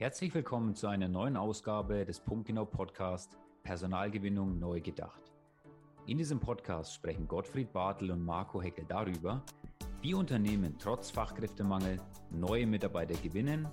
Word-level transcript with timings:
Herzlich 0.00 0.32
willkommen 0.32 0.76
zu 0.76 0.86
einer 0.86 1.08
neuen 1.08 1.36
Ausgabe 1.36 2.04
des 2.04 2.20
Punktgenau 2.20 2.64
Podcast 2.64 3.36
Personalgewinnung 3.64 4.56
neu 4.56 4.80
gedacht. 4.80 5.32
In 6.06 6.18
diesem 6.18 6.38
Podcast 6.38 6.94
sprechen 6.94 7.26
Gottfried 7.26 7.72
Bartel 7.72 8.12
und 8.12 8.24
Marco 8.24 8.62
Heckel 8.62 8.84
darüber, 8.88 9.42
wie 10.00 10.14
Unternehmen 10.14 10.76
trotz 10.78 11.10
Fachkräftemangel 11.10 12.00
neue 12.30 12.64
Mitarbeiter 12.64 13.20
gewinnen, 13.20 13.66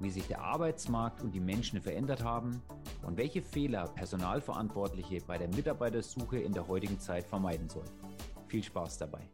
wie 0.00 0.10
sich 0.10 0.26
der 0.26 0.40
Arbeitsmarkt 0.40 1.22
und 1.22 1.32
die 1.36 1.38
Menschen 1.38 1.80
verändert 1.80 2.24
haben 2.24 2.60
und 3.06 3.16
welche 3.16 3.40
Fehler 3.40 3.84
Personalverantwortliche 3.94 5.20
bei 5.24 5.38
der 5.38 5.54
Mitarbeitersuche 5.54 6.40
in 6.40 6.52
der 6.52 6.66
heutigen 6.66 6.98
Zeit 6.98 7.28
vermeiden 7.28 7.68
sollen. 7.68 7.92
Viel 8.48 8.64
Spaß 8.64 8.98
dabei. 8.98 9.30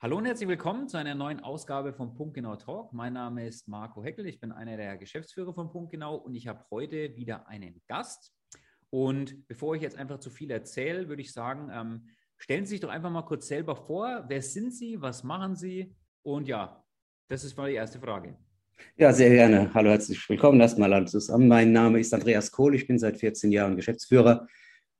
Hallo 0.00 0.16
und 0.16 0.26
herzlich 0.26 0.48
willkommen 0.48 0.86
zu 0.86 0.96
einer 0.96 1.16
neuen 1.16 1.40
Ausgabe 1.40 1.92
von 1.92 2.14
Punktgenau 2.14 2.54
Talk. 2.54 2.92
Mein 2.92 3.14
Name 3.14 3.48
ist 3.48 3.66
Marco 3.66 4.04
Heckel, 4.04 4.26
ich 4.26 4.38
bin 4.38 4.52
einer 4.52 4.76
der 4.76 4.96
Geschäftsführer 4.96 5.52
von 5.52 5.72
Punktgenau 5.72 6.14
und 6.14 6.36
ich 6.36 6.46
habe 6.46 6.64
heute 6.70 7.16
wieder 7.16 7.48
einen 7.48 7.82
Gast. 7.88 8.32
Und 8.90 9.48
bevor 9.48 9.74
ich 9.74 9.82
jetzt 9.82 9.98
einfach 9.98 10.20
zu 10.20 10.30
viel 10.30 10.52
erzähle, 10.52 11.08
würde 11.08 11.22
ich 11.22 11.32
sagen, 11.32 11.68
ähm, 11.72 12.06
stellen 12.36 12.64
Sie 12.64 12.74
sich 12.74 12.80
doch 12.80 12.90
einfach 12.90 13.10
mal 13.10 13.22
kurz 13.22 13.48
selber 13.48 13.74
vor. 13.74 14.24
Wer 14.28 14.40
sind 14.40 14.72
Sie? 14.72 15.02
Was 15.02 15.24
machen 15.24 15.56
Sie? 15.56 15.96
Und 16.22 16.46
ja, 16.46 16.84
das 17.26 17.42
ist 17.42 17.56
mal 17.56 17.68
die 17.68 17.74
erste 17.74 17.98
Frage. 17.98 18.38
Ja, 18.96 19.12
sehr 19.12 19.30
gerne. 19.30 19.74
Hallo, 19.74 19.90
herzlich 19.90 20.28
willkommen 20.28 20.60
erstmal 20.60 20.92
alle 20.92 21.06
zusammen. 21.06 21.48
Mein 21.48 21.72
Name 21.72 21.98
ist 21.98 22.14
Andreas 22.14 22.52
Kohl, 22.52 22.76
ich 22.76 22.86
bin 22.86 23.00
seit 23.00 23.16
14 23.16 23.50
Jahren 23.50 23.74
Geschäftsführer 23.74 24.46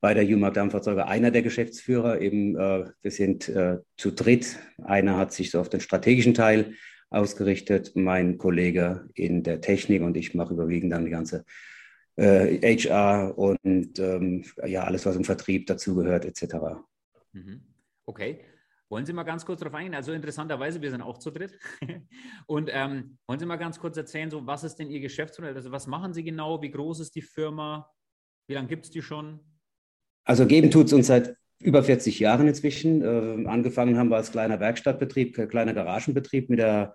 bei 0.01 0.15
der 0.15 0.25
Jumag 0.25 0.55
Dampferzeuger 0.55 1.09
einer 1.09 1.31
der 1.31 1.43
Geschäftsführer. 1.43 2.21
Eben, 2.21 2.57
äh, 2.57 2.91
wir 3.01 3.11
sind 3.11 3.49
äh, 3.49 3.79
zu 3.97 4.11
dritt. 4.13 4.59
Einer 4.83 5.17
hat 5.17 5.33
sich 5.33 5.51
so 5.51 5.61
auf 5.61 5.69
den 5.69 5.81
strategischen 5.81 6.35
Teil 6.35 6.75
ausgerichtet, 7.11 7.93
mein 7.95 8.39
Kollege 8.39 9.09
in 9.15 9.43
der 9.43 9.61
Technik 9.61 10.03
und 10.03 10.17
ich 10.17 10.35
mache 10.35 10.53
überwiegend 10.53 10.93
dann 10.93 11.07
die 11.07 11.11
ganze 11.11 11.45
äh, 12.17 12.77
HR 12.77 13.37
und 13.39 13.99
ähm, 13.99 14.45
ja, 14.67 14.85
alles, 14.85 15.07
was 15.07 15.17
im 15.17 15.25
Vertrieb 15.25 15.67
dazugehört, 15.67 16.25
etc. 16.25 16.57
Mhm. 17.33 17.63
Okay. 18.05 18.45
Wollen 18.91 19.05
Sie 19.05 19.13
mal 19.13 19.25
ganz 19.25 19.45
kurz 19.45 19.61
darauf 19.61 19.75
eingehen? 19.75 19.95
Also 19.95 20.13
interessanterweise, 20.13 20.81
wir 20.81 20.91
sind 20.91 21.03
auch 21.03 21.19
zu 21.19 21.31
dritt. 21.31 21.59
Und 22.47 22.71
ähm, 22.73 23.19
wollen 23.27 23.39
Sie 23.39 23.45
mal 23.45 23.57
ganz 23.57 23.79
kurz 23.79 23.99
erzählen, 23.99 24.31
so 24.31 24.47
was 24.47 24.65
ist 24.65 24.77
denn 24.77 24.91
Ihr 24.91 25.01
Geschäftsmodell? 25.01 25.55
Also 25.55 25.71
was 25.71 25.87
machen 25.87 26.15
Sie 26.15 26.25
genau? 26.25 26.63
Wie 26.63 26.71
groß 26.71 27.01
ist 27.01 27.15
die 27.15 27.21
Firma? 27.21 27.93
Wie 28.47 28.55
lange 28.55 28.69
gibt 28.69 28.87
es 28.87 28.91
die 28.91 29.03
schon? 29.03 29.41
Also 30.29 30.47
geben 30.47 30.71
tut 30.71 30.89
es 30.89 30.93
uns 30.93 31.07
seit 31.07 31.37
über 31.59 31.83
40 31.83 32.19
Jahren 32.21 32.47
inzwischen. 32.47 33.01
Äh, 33.01 33.49
angefangen 33.49 33.97
haben 33.97 34.11
wir 34.11 34.17
als 34.17 34.31
kleiner 34.31 34.61
Werkstattbetrieb, 34.61 35.39
äh, 35.39 35.47
kleiner 35.47 35.73
Garagenbetrieb 35.73 36.51
mit 36.51 36.59
der 36.59 36.95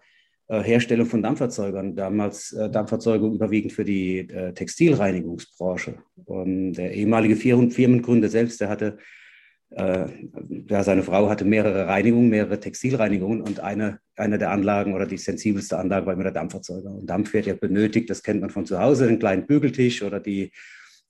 äh, 0.49 0.61
Herstellung 0.61 1.07
von 1.07 1.23
Dampferzeugern. 1.23 1.95
Damals 1.95 2.53
äh, 2.53 2.69
Dampferzeugung 2.69 3.33
überwiegend 3.33 3.73
für 3.73 3.85
die 3.85 4.19
äh, 4.19 4.53
Textilreinigungsbranche. 4.53 5.95
Und 6.25 6.73
der 6.73 6.93
ehemalige 6.93 7.35
Firmengründer 7.35 8.29
selbst, 8.29 8.61
der 8.61 8.69
hatte, 8.69 8.97
äh, 9.71 10.05
ja, 10.69 10.83
seine 10.83 11.01
Frau 11.01 11.27
hatte 11.27 11.43
mehrere 11.43 11.87
Reinigungen, 11.87 12.29
mehrere 12.29 12.59
Textilreinigungen 12.59 13.41
und 13.41 13.61
eine, 13.61 13.97
eine 14.15 14.37
der 14.37 14.51
Anlagen 14.51 14.93
oder 14.93 15.07
die 15.07 15.17
sensibelste 15.17 15.79
Anlage 15.79 16.05
war 16.05 16.13
immer 16.13 16.23
der 16.23 16.33
Dampferzeuger. 16.33 16.91
Und 16.91 17.09
Dampf 17.09 17.33
wird 17.33 17.47
ja 17.47 17.55
benötigt, 17.55 18.11
das 18.11 18.21
kennt 18.21 18.41
man 18.41 18.51
von 18.51 18.67
zu 18.67 18.79
Hause, 18.79 19.07
den 19.07 19.17
kleinen 19.17 19.47
Bügeltisch 19.47 20.03
oder 20.03 20.19
die 20.19 20.51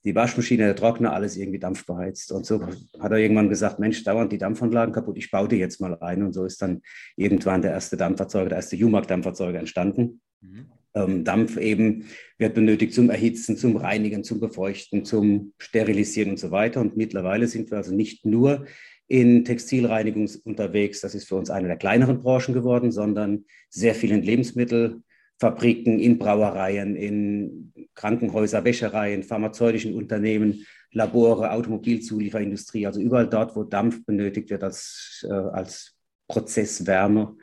die 0.05 0.15
Waschmaschine, 0.15 0.65
der 0.65 0.75
Trockner, 0.75 1.13
alles 1.13 1.37
irgendwie 1.37 1.59
dampfbeheizt. 1.59 2.31
Und 2.31 2.45
so 2.45 2.61
hat 2.99 3.11
er 3.11 3.17
irgendwann 3.17 3.49
gesagt, 3.49 3.79
Mensch, 3.79 4.03
dauernd 4.03 4.31
die 4.31 4.37
Dampfanlagen 4.37 4.93
kaputt, 4.93 5.17
ich 5.17 5.31
baue 5.31 5.47
die 5.47 5.57
jetzt 5.57 5.79
mal 5.79 5.97
ein. 6.01 6.23
Und 6.23 6.33
so 6.33 6.45
ist 6.45 6.61
dann 6.61 6.81
irgendwann 7.15 7.61
der 7.61 7.71
erste 7.71 7.95
Dampferzeuger, 7.95 8.49
der 8.49 8.57
erste 8.57 8.75
Jumark-Dampferzeuger 8.75 9.59
entstanden. 9.59 10.21
Mhm. 10.41 10.65
Ähm, 10.95 11.23
Dampf 11.23 11.57
eben 11.57 12.05
wird 12.37 12.53
benötigt 12.53 12.93
zum 12.93 13.09
Erhitzen, 13.09 13.57
zum 13.57 13.77
Reinigen, 13.77 14.23
zum 14.23 14.39
Befeuchten, 14.39 15.05
zum 15.05 15.53
Sterilisieren 15.57 16.31
und 16.31 16.39
so 16.39 16.51
weiter. 16.51 16.81
Und 16.81 16.97
mittlerweile 16.97 17.47
sind 17.47 17.71
wir 17.71 17.77
also 17.77 17.95
nicht 17.95 18.25
nur 18.25 18.65
in 19.07 19.45
Textilreinigung 19.45 20.29
unterwegs, 20.43 21.01
das 21.01 21.13
ist 21.13 21.27
für 21.27 21.35
uns 21.35 21.49
eine 21.49 21.67
der 21.67 21.77
kleineren 21.77 22.19
Branchen 22.19 22.53
geworden, 22.53 22.91
sondern 22.91 23.45
sehr 23.69 23.95
viel 23.95 24.11
in 24.11 24.23
Lebensmittel, 24.23 25.01
Fabriken, 25.43 25.99
in 25.99 26.17
Brauereien, 26.17 26.95
in 26.95 27.73
Krankenhäuser, 27.95 28.63
Wäschereien, 28.63 29.23
pharmazeutischen 29.23 29.93
Unternehmen, 29.93 30.65
Labore, 30.93 31.51
Automobilzulieferindustrie, 31.51 32.87
also 32.87 33.01
überall 33.01 33.27
dort, 33.27 33.53
wo 33.53 33.65
Dampf 33.65 34.05
benötigt 34.05 34.49
wird 34.49 34.63
als, 34.63 35.25
äh, 35.29 35.33
als 35.33 35.97
Prozesswärme 36.29 37.35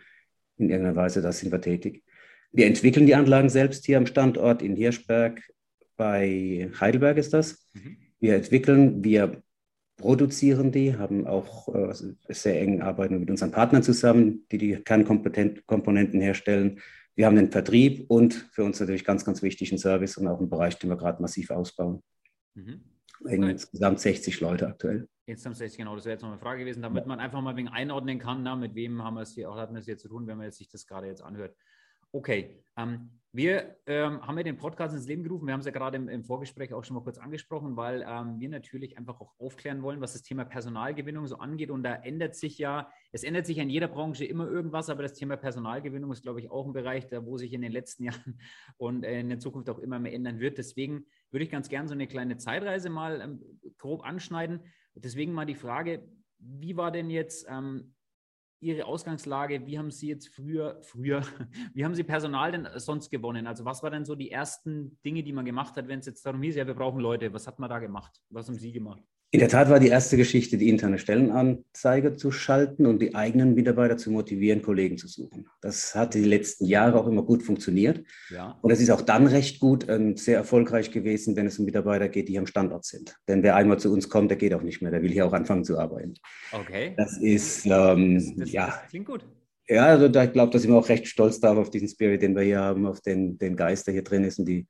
in 0.57 0.71
irgendeiner 0.71 0.97
Weise, 0.97 1.21
da 1.21 1.31
sind 1.31 1.53
wir 1.53 1.61
tätig. 1.61 2.03
Wir 2.53 2.67
entwickeln 2.69 3.05
die 3.05 3.15
Anlagen 3.15 3.51
selbst 3.51 3.85
hier 3.85 3.99
am 3.99 4.07
Standort 4.07 4.63
in 4.63 4.77
Hirschberg, 4.77 5.43
bei 5.99 6.71
Heidelberg 6.81 7.19
ist 7.19 7.35
das. 7.35 7.69
Mhm. 7.75 7.99
Wir 8.19 8.37
entwickeln, 8.37 9.05
wir 9.05 9.43
produzieren 9.99 10.73
die, 10.73 10.97
haben 10.97 11.27
auch 11.27 11.69
äh, 11.75 11.93
sehr 12.31 12.63
eng 12.63 12.81
arbeiten 12.81 13.21
mit 13.21 13.29
unseren 13.29 13.51
Partnern 13.51 13.83
zusammen, 13.83 14.47
die 14.51 14.57
die 14.57 14.77
Kernkomponenten 14.77 16.23
herstellen 16.23 16.81
wir 17.21 17.27
haben 17.27 17.37
den 17.37 17.53
Vertrieb 17.53 18.07
und 18.09 18.33
für 18.33 18.65
uns 18.65 18.81
natürlich 18.81 19.05
ganz, 19.05 19.27
ganz 19.27 19.43
wichtig 19.43 19.71
einen 19.71 19.79
Service 19.79 20.17
und 20.17 20.27
auch 20.27 20.39
einen 20.39 20.49
Bereich, 20.49 20.79
den 20.79 20.89
wir 20.89 20.97
gerade 20.97 21.21
massiv 21.21 21.51
ausbauen. 21.51 22.03
Mhm. 22.55 22.83
Insgesamt 23.27 24.01
60 24.01 24.41
Leute 24.41 24.67
aktuell. 24.67 25.07
Insgesamt 25.27 25.59
60, 25.59 25.77
genau, 25.81 25.95
das 25.97 26.07
wäre 26.07 26.15
jetzt 26.15 26.23
noch 26.23 26.31
eine 26.31 26.39
Frage 26.39 26.61
gewesen, 26.61 26.81
damit 26.81 27.07
man 27.07 27.21
einfach 27.21 27.43
mal 27.43 27.55
wegen 27.57 27.69
einordnen 27.69 28.19
kann, 28.19 28.43
na, 28.43 28.57
mit 28.57 28.75
wem 28.75 29.05
haben 29.05 29.17
wir 29.17 29.21
es 29.21 29.35
hier, 29.35 29.51
auch 29.51 29.59
hat 29.59 29.71
man 29.71 29.81
es 29.81 29.85
hier 29.85 29.99
zu 29.99 30.09
tun, 30.09 30.27
wenn 30.27 30.39
man 30.39 30.47
jetzt 30.47 30.57
sich 30.57 30.71
das 30.71 30.87
gerade 30.87 31.09
jetzt 31.09 31.23
anhört. 31.23 31.55
Okay, 32.11 32.65
ähm, 32.79 33.11
wir 33.33 33.77
ähm, 33.87 34.27
haben 34.27 34.37
ja 34.39 34.43
den 34.43 34.57
Podcast 34.57 34.93
ins 34.93 35.07
Leben 35.07 35.23
gerufen. 35.23 35.47
Wir 35.47 35.53
haben 35.53 35.61
es 35.61 35.67
ja 35.67 35.73
gerade 35.73 35.97
im, 35.97 36.09
im, 36.09 36.25
Vorgespräch 36.25 36.75
auch 36.75 36.83
schon 36.83 36.97
mal 36.97 37.03
kurz 37.05 37.17
angesprochen, 37.17 37.77
weil 37.77 38.05
ähm, 38.07 38.41
wir 38.41 38.49
natürlich 38.49 38.99
einfach 38.99 39.21
auch 39.21 39.39
aufklären 39.39 39.83
wollen, 39.83 40.01
was 40.01 40.15
das 40.15 40.23
Thema 40.23 40.45
Personalgewinnung 40.45 41.29
so 41.29 41.37
angeht. 41.37 41.71
Und 41.71 41.85
da 41.85 41.95
ändert 41.95 42.35
sich 42.35 42.59
ja, 42.59 42.91
es 43.13 43.23
ändert 43.23 43.47
sich 43.47 43.59
in 43.59 43.71
jeder 43.71 43.87
Branche 43.87 44.25
immer 44.25 44.49
irgendwas, 44.49 44.91
aber 44.91 45.05
das 45.05 45.15
Thema 45.15 45.37
Personalgewinnung 45.37 46.11
ist, 46.11 46.23
glaube 46.23 46.41
ich, 46.41 46.51
auch 46.51 46.67
ein 46.67 46.73
Bereich, 46.73 47.07
da 47.07 47.25
wo 47.25 47.39
sich 47.39 47.53
in 47.53 47.63
den 47.63 47.71
letzten 47.71 48.05
Jahren 48.11 48.41
und 48.79 49.05
in 49.05 49.29
der 49.29 49.39
Zukunft 49.39 49.71
auch 49.71 49.79
immer 49.79 50.01
mehr 50.01 50.13
ändern 50.13 50.41
wird. 50.41 50.59
Deswegen 50.59 51.07
würde 51.31 51.45
ich 51.45 51.51
ganz 51.51 51.69
gerne 51.69 51.87
so 51.87 51.95
eine 51.95 52.09
kleine 52.09 52.37
Zeitreise 52.37 52.91
mal 52.91 53.21
ähm, 53.21 53.61
grob 53.79 54.05
anschneiden. 54.05 54.65
Deswegen 54.95 55.33
mal 55.33 55.47
die 55.47 55.55
Frage, 55.55 56.09
wie 56.41 56.77
war 56.77 56.91
denn 56.91 57.11
jetzt 57.11 57.47
ähm, 57.49 57.95
Ihre 58.61 58.85
Ausgangslage? 58.85 59.67
Wie 59.67 59.79
haben 59.79 59.91
Sie 59.91 60.09
jetzt 60.09 60.29
früher, 60.29 60.81
früher, 60.83 61.23
wie 61.75 61.85
haben 61.85 61.95
Sie 61.95 62.05
Personal 62.05 62.53
denn 62.53 62.69
sonst 62.77 63.11
gewonnen? 63.11 63.47
Also 63.47 63.65
was 63.65 63.83
waren 63.83 63.93
denn 63.93 64.05
so 64.05 64.15
die 64.15 64.31
ersten 64.31 64.99
Dinge, 65.05 65.23
die 65.23 65.33
man 65.33 65.45
gemacht 65.45 65.77
hat, 65.77 65.89
wenn 65.89 66.01
es 66.01 66.07
jetzt 66.07 66.25
darum 66.25 66.43
hieß, 66.43 66.57
ja, 66.57 66.67
wir 66.67 66.75
brauchen 66.75 67.01
Leute. 67.01 67.33
Was 67.33 67.47
hat 67.47 67.59
man 67.59 67.71
da 67.71 67.79
gemacht? 67.79 68.21
Was 68.29 68.49
haben 68.49 68.59
Sie 68.59 68.73
gemacht? 68.73 69.03
In 69.33 69.39
der 69.39 69.49
Tat 69.49 69.71
war 69.71 69.79
die 69.79 69.87
erste 69.87 70.17
Geschichte, 70.17 70.59
die 70.59 70.69
interne 70.69 70.99
Stellenanzeige 70.99 72.17
zu 72.17 72.33
schalten 72.33 72.85
und 72.85 73.01
die 73.01 73.15
eigenen 73.15 73.55
Mitarbeiter 73.55 73.97
zu 73.97 74.11
motivieren, 74.11 74.61
Kollegen 74.61 74.99
zu 74.99 75.07
suchen. 75.07 75.49
Das 75.61 75.95
hat 75.95 76.15
die 76.15 76.25
letzten 76.25 76.67
Jahre 76.67 76.99
auch 76.99 77.07
immer 77.07 77.23
gut 77.23 77.45
funktioniert. 77.45 78.05
Ja. 78.31 78.59
Und 78.61 78.73
es 78.73 78.81
ist 78.81 78.91
auch 78.91 79.03
dann 79.03 79.29
recht 79.29 79.61
gut 79.61 79.89
ähm, 79.89 80.17
sehr 80.17 80.37
erfolgreich 80.37 80.91
gewesen, 80.91 81.37
wenn 81.37 81.47
es 81.47 81.61
um 81.61 81.65
Mitarbeiter 81.65 82.09
geht, 82.09 82.27
die 82.27 82.33
hier 82.33 82.41
am 82.41 82.49
Standort 82.49 82.85
sind. 82.85 83.15
Denn 83.29 83.45
wer 83.45 83.55
einmal 83.55 83.79
zu 83.79 83.93
uns 83.93 84.09
kommt, 84.09 84.33
der 84.33 84.39
geht 84.39 84.53
auch 84.53 84.63
nicht 84.63 84.83
mehr. 84.83 84.91
Der 84.91 85.01
will 85.01 85.13
hier 85.13 85.27
auch 85.27 85.33
anfangen 85.33 85.63
zu 85.63 85.79
arbeiten. 85.79 86.15
Okay. 86.51 86.95
Das 86.97 87.17
ist, 87.17 87.67
ähm, 87.67 88.17
das, 88.17 88.35
das, 88.37 88.53
ja. 88.53 88.67
Das 88.67 88.91
klingt 88.91 89.07
gut. 89.07 89.25
Ja, 89.69 89.87
also 89.87 90.09
da, 90.09 90.25
ich 90.25 90.33
glaube, 90.33 90.51
da 90.51 90.59
sind 90.59 90.73
wir 90.73 90.77
auch 90.77 90.89
recht 90.89 91.07
stolz 91.07 91.39
darauf, 91.39 91.67
auf 91.67 91.71
diesen 91.71 91.87
Spirit, 91.87 92.21
den 92.23 92.35
wir 92.35 92.43
hier 92.43 92.59
haben, 92.59 92.85
auf 92.85 93.01
den, 93.01 93.39
den 93.39 93.55
Geist, 93.55 93.87
der 93.87 93.95
hier 93.95 94.03
drin 94.03 94.25
ist 94.25 94.41
und 94.41 94.47
die 94.47 94.67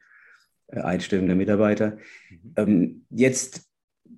äh, 0.66 0.80
Einstellung 0.80 1.28
der 1.28 1.36
Mitarbeiter. 1.36 1.96
Mhm. 2.28 2.52
Ähm, 2.56 3.06
jetzt 3.08 3.69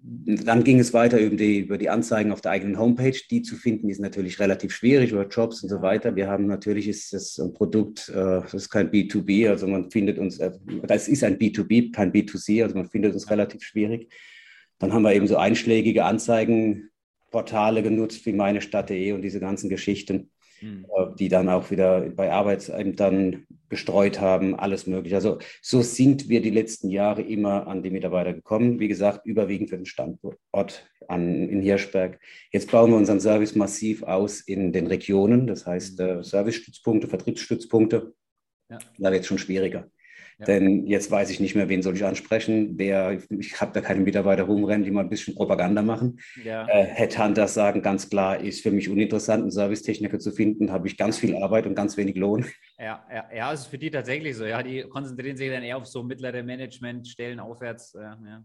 dann 0.04 0.64
ging 0.64 0.80
es 0.80 0.92
weiter 0.92 1.20
über 1.20 1.36
die, 1.36 1.60
über 1.60 1.78
die 1.78 1.88
Anzeigen 1.88 2.32
auf 2.32 2.40
der 2.40 2.50
eigenen 2.50 2.78
Homepage. 2.78 3.16
Die 3.30 3.42
zu 3.42 3.54
finden 3.54 3.88
ist 3.88 4.00
natürlich 4.00 4.40
relativ 4.40 4.74
schwierig 4.74 5.12
über 5.12 5.28
Jobs 5.28 5.62
und 5.62 5.68
so 5.68 5.80
weiter. 5.80 6.16
Wir 6.16 6.28
haben 6.28 6.46
natürlich 6.46 6.88
ist 6.88 7.12
das 7.12 7.38
ein 7.38 7.54
Produkt, 7.54 8.08
äh, 8.08 8.40
das 8.40 8.52
ist 8.54 8.70
kein 8.70 8.90
B2B, 8.90 9.48
also 9.48 9.68
man 9.68 9.92
findet 9.92 10.18
uns, 10.18 10.38
äh, 10.38 10.50
das 10.88 11.06
ist 11.06 11.22
ein 11.22 11.38
B2B, 11.38 11.92
kein 11.92 12.12
B2C, 12.12 12.64
also 12.64 12.74
man 12.74 12.90
findet 12.90 13.14
uns 13.14 13.30
relativ 13.30 13.62
schwierig. 13.62 14.12
Dann 14.80 14.92
haben 14.92 15.02
wir 15.02 15.14
eben 15.14 15.28
so 15.28 15.36
einschlägige 15.36 16.04
Anzeigenportale 16.04 17.84
genutzt 17.84 18.26
wie 18.26 18.32
meine 18.32 18.60
Stadt.de 18.60 19.12
und 19.12 19.22
diese 19.22 19.38
ganzen 19.38 19.68
Geschichten 19.68 20.31
mhm. 20.62 20.86
die 21.18 21.28
dann 21.28 21.48
auch 21.48 21.70
wieder 21.70 22.00
bei 22.10 22.32
Arbeitsämtern 22.32 23.46
gestreut 23.68 24.20
haben, 24.20 24.54
alles 24.54 24.86
mögliche. 24.86 25.16
Also 25.16 25.38
so 25.60 25.82
sind 25.82 26.28
wir 26.28 26.42
die 26.42 26.50
letzten 26.50 26.90
Jahre 26.90 27.22
immer 27.22 27.66
an 27.66 27.82
die 27.82 27.90
Mitarbeiter 27.90 28.32
gekommen. 28.32 28.80
Wie 28.80 28.88
gesagt, 28.88 29.26
überwiegend 29.26 29.70
für 29.70 29.76
den 29.76 29.86
Standort 29.86 30.38
an, 31.08 31.48
in 31.48 31.60
Hirschberg. 31.60 32.20
Jetzt 32.52 32.70
bauen 32.70 32.90
wir 32.90 32.96
unseren 32.96 33.20
Service 33.20 33.54
massiv 33.54 34.02
aus 34.02 34.40
in 34.40 34.72
den 34.72 34.86
Regionen, 34.86 35.46
das 35.46 35.66
heißt 35.66 35.98
hm. 35.98 36.20
äh, 36.20 36.24
Servicestützpunkte, 36.24 37.08
Vertriebsstützpunkte. 37.08 38.14
Ja. 38.70 38.78
Da 38.98 39.10
wird 39.10 39.22
es 39.22 39.26
schon 39.26 39.38
schwieriger. 39.38 39.90
Ja. 40.42 40.46
Denn 40.46 40.86
jetzt 40.86 41.10
weiß 41.10 41.30
ich 41.30 41.38
nicht 41.38 41.54
mehr, 41.54 41.68
wen 41.68 41.82
soll 41.82 41.94
ich 41.94 42.04
ansprechen. 42.04 42.72
Wer, 42.76 43.18
ich 43.30 43.60
habe 43.60 43.72
da 43.72 43.80
keine 43.80 44.00
Mitarbeiter 44.00 44.42
rumrennen, 44.42 44.84
die 44.84 44.90
mal 44.90 45.02
ein 45.02 45.08
bisschen 45.08 45.36
Propaganda 45.36 45.82
machen. 45.82 46.18
Ja. 46.42 46.66
Äh, 46.68 46.84
Headhunters 46.84 47.54
sagen 47.54 47.80
ganz 47.80 48.10
klar, 48.10 48.40
ist 48.40 48.62
für 48.62 48.72
mich 48.72 48.88
uninteressant, 48.88 49.42
einen 49.42 49.50
Servicetechniker 49.52 50.18
zu 50.18 50.32
finden, 50.32 50.72
habe 50.72 50.88
ich 50.88 50.96
ganz 50.96 51.18
viel 51.18 51.36
Arbeit 51.36 51.66
und 51.66 51.76
ganz 51.76 51.96
wenig 51.96 52.16
Lohn. 52.16 52.44
Ja, 52.78 53.06
ja, 53.14 53.24
ja, 53.32 53.52
es 53.52 53.60
ist 53.60 53.66
für 53.66 53.78
die 53.78 53.90
tatsächlich 53.90 54.36
so. 54.36 54.44
Ja, 54.44 54.60
die 54.60 54.82
konzentrieren 54.82 55.36
sich 55.36 55.48
dann 55.48 55.62
eher 55.62 55.76
auf 55.76 55.86
so 55.86 56.02
mittlere 56.02 56.42
Managementstellen 56.42 57.38
aufwärts. 57.38 57.94
Äh, 57.94 58.00
ja 58.00 58.44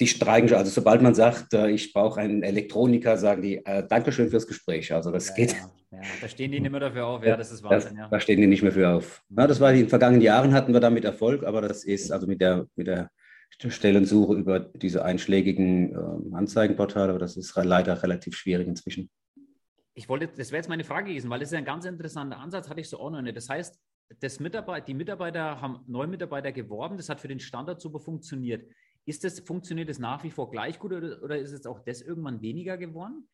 die 0.00 0.08
streiken 0.08 0.48
schon. 0.48 0.58
Also 0.58 0.70
sobald 0.70 1.00
man 1.00 1.14
sagt, 1.14 1.54
äh, 1.54 1.70
ich 1.70 1.92
brauche 1.92 2.20
einen 2.20 2.42
Elektroniker, 2.42 3.16
sagen 3.16 3.40
die, 3.40 3.64
äh, 3.64 3.86
Dankeschön 3.86 4.30
fürs 4.30 4.46
Gespräch. 4.46 4.92
Also 4.92 5.10
das 5.12 5.28
ja, 5.28 5.34
geht. 5.34 5.52
Ja. 5.52 5.70
Ja. 5.92 6.00
da 6.20 6.28
stehen 6.28 6.50
die 6.50 6.60
nicht 6.60 6.70
mehr 6.70 6.80
dafür 6.80 7.06
auf. 7.06 7.24
Ja, 7.24 7.36
das 7.36 7.52
ist 7.52 7.62
Wahnsinn. 7.62 7.96
Das, 7.96 8.10
da 8.10 8.20
stehen 8.20 8.40
die 8.40 8.46
nicht 8.46 8.62
mehr 8.62 8.72
für 8.72 8.88
auf. 8.88 9.22
Ja, 9.28 9.46
das 9.46 9.60
war 9.60 9.70
in 9.72 9.80
den 9.80 9.88
vergangenen 9.88 10.22
Jahren 10.22 10.52
hatten 10.54 10.72
wir 10.72 10.80
damit 10.80 11.04
Erfolg, 11.04 11.44
aber 11.44 11.60
das 11.60 11.84
ist 11.84 12.10
also 12.10 12.26
mit 12.26 12.40
der, 12.40 12.66
mit 12.76 12.86
der 12.86 13.10
Stellensuche 13.50 14.34
über 14.34 14.60
diese 14.60 15.04
einschlägigen 15.04 15.92
äh, 15.92 16.34
Anzeigenportale, 16.34 17.10
aber 17.10 17.18
das 17.18 17.36
ist 17.36 17.54
leider 17.56 18.02
relativ 18.02 18.34
schwierig 18.34 18.66
inzwischen. 18.66 19.10
Ich 19.94 20.08
wollte, 20.08 20.28
das 20.28 20.50
wäre 20.50 20.58
jetzt 20.58 20.68
meine 20.68 20.84
Frage 20.84 21.10
gewesen, 21.10 21.28
weil 21.30 21.40
das 21.40 21.52
ist 21.52 21.58
ein 21.58 21.66
ganz 21.66 21.84
interessanter 21.84 22.38
Ansatz, 22.38 22.70
hatte 22.70 22.80
ich 22.80 22.88
so 22.88 22.98
auch 22.98 23.10
noch 23.10 23.20
nicht. 23.20 23.36
Das 23.36 23.48
heißt, 23.48 23.78
das 24.20 24.40
Mitarbeit 24.40 24.88
die 24.88 24.94
Mitarbeiter 24.94 25.60
haben 25.60 25.80
neue 25.86 26.06
Mitarbeiter 26.06 26.52
geworben, 26.52 26.96
das 26.96 27.08
hat 27.08 27.20
für 27.20 27.28
den 27.28 27.40
Standard 27.40 27.80
super 27.80 28.00
funktioniert. 28.00 28.66
Ist 29.04 29.24
das, 29.24 29.40
funktioniert 29.40 29.88
das 29.88 29.98
nach 29.98 30.24
wie 30.24 30.30
vor 30.30 30.50
gleich 30.50 30.78
gut 30.78 30.92
oder, 30.92 31.22
oder 31.22 31.38
ist 31.38 31.52
es 31.52 31.66
auch 31.66 31.80
das 31.80 32.00
irgendwann 32.02 32.40
weniger 32.40 32.78
geworden? 32.78 33.28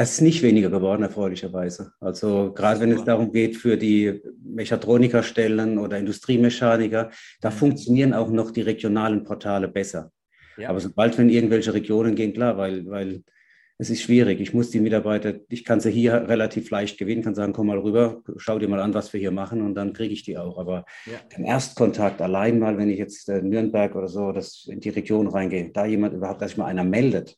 Das 0.00 0.12
ist 0.12 0.22
nicht 0.22 0.42
weniger 0.42 0.70
geworden, 0.70 1.02
erfreulicherweise. 1.02 1.92
Also 2.00 2.54
gerade 2.54 2.80
wenn 2.80 2.90
es 2.90 3.04
darum 3.04 3.32
geht, 3.32 3.58
für 3.58 3.76
die 3.76 4.22
Mechatronikerstellen 4.42 5.76
oder 5.76 5.98
Industriemechaniker, 5.98 7.10
da 7.42 7.50
mhm. 7.50 7.54
funktionieren 7.54 8.14
auch 8.14 8.30
noch 8.30 8.50
die 8.50 8.62
regionalen 8.62 9.24
Portale 9.24 9.68
besser. 9.68 10.10
Ja. 10.56 10.70
Aber 10.70 10.80
sobald 10.80 11.18
wir 11.18 11.24
in 11.26 11.28
irgendwelche 11.28 11.74
Regionen 11.74 12.14
gehen, 12.14 12.32
klar, 12.32 12.56
weil, 12.56 12.86
weil 12.86 13.24
es 13.76 13.90
ist 13.90 14.00
schwierig. 14.00 14.40
Ich 14.40 14.54
muss 14.54 14.70
die 14.70 14.80
Mitarbeiter, 14.80 15.34
ich 15.50 15.66
kann 15.66 15.80
sie 15.80 15.90
hier 15.90 16.14
relativ 16.14 16.70
leicht 16.70 16.96
gewinnen, 16.96 17.22
kann 17.22 17.34
sagen, 17.34 17.52
komm 17.52 17.66
mal 17.66 17.78
rüber, 17.78 18.22
schau 18.38 18.58
dir 18.58 18.68
mal 18.68 18.80
an, 18.80 18.94
was 18.94 19.12
wir 19.12 19.20
hier 19.20 19.32
machen 19.32 19.60
und 19.60 19.74
dann 19.74 19.92
kriege 19.92 20.14
ich 20.14 20.22
die 20.22 20.38
auch. 20.38 20.56
Aber 20.56 20.86
ja. 21.04 21.18
den 21.36 21.44
Erstkontakt 21.44 22.22
allein 22.22 22.58
mal, 22.58 22.78
wenn 22.78 22.88
ich 22.88 22.98
jetzt 22.98 23.28
in 23.28 23.50
Nürnberg 23.50 23.94
oder 23.94 24.08
so 24.08 24.32
das 24.32 24.66
in 24.66 24.80
die 24.80 24.88
Region 24.88 25.28
reingehe, 25.28 25.68
da 25.70 25.84
jemand 25.84 26.14
überhaupt, 26.14 26.40
dass 26.40 26.52
sich 26.52 26.56
mal 26.56 26.64
einer 26.64 26.84
meldet, 26.84 27.36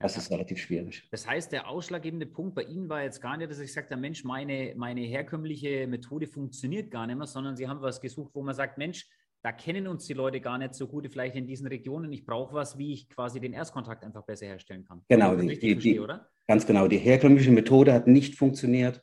ja. 0.00 0.06
Das 0.06 0.16
ist 0.16 0.30
relativ 0.30 0.58
schwierig. 0.58 1.08
Das 1.10 1.26
heißt, 1.26 1.50
der 1.50 1.68
ausschlaggebende 1.68 2.26
Punkt 2.26 2.54
bei 2.54 2.62
Ihnen 2.62 2.88
war 2.88 3.02
jetzt 3.02 3.20
gar 3.20 3.36
nicht, 3.36 3.50
dass 3.50 3.58
ich 3.58 3.72
sagte, 3.72 3.96
Mensch, 3.96 4.24
meine, 4.24 4.74
meine 4.76 5.00
herkömmliche 5.00 5.86
Methode 5.86 6.26
funktioniert 6.26 6.90
gar 6.90 7.06
nicht 7.06 7.16
mehr, 7.16 7.26
sondern 7.26 7.56
Sie 7.56 7.68
haben 7.68 7.82
was 7.82 8.00
gesucht, 8.00 8.30
wo 8.34 8.42
man 8.42 8.54
sagt, 8.54 8.78
Mensch, 8.78 9.08
da 9.42 9.52
kennen 9.52 9.86
uns 9.86 10.06
die 10.06 10.14
Leute 10.14 10.40
gar 10.40 10.58
nicht 10.58 10.74
so 10.74 10.86
gut, 10.88 11.08
vielleicht 11.10 11.36
in 11.36 11.46
diesen 11.46 11.66
Regionen. 11.66 12.12
Ich 12.12 12.24
brauche 12.24 12.54
was, 12.54 12.76
wie 12.78 12.92
ich 12.92 13.08
quasi 13.08 13.40
den 13.40 13.52
Erstkontakt 13.52 14.04
einfach 14.04 14.24
besser 14.24 14.46
herstellen 14.46 14.84
kann. 14.84 15.02
Genau, 15.08 15.36
die, 15.36 15.58
die, 15.58 15.76
die, 15.76 16.00
ganz 16.46 16.66
genau. 16.66 16.88
Die 16.88 16.98
herkömmliche 16.98 17.50
Methode 17.50 17.92
hat 17.92 18.06
nicht 18.06 18.36
funktioniert, 18.36 19.02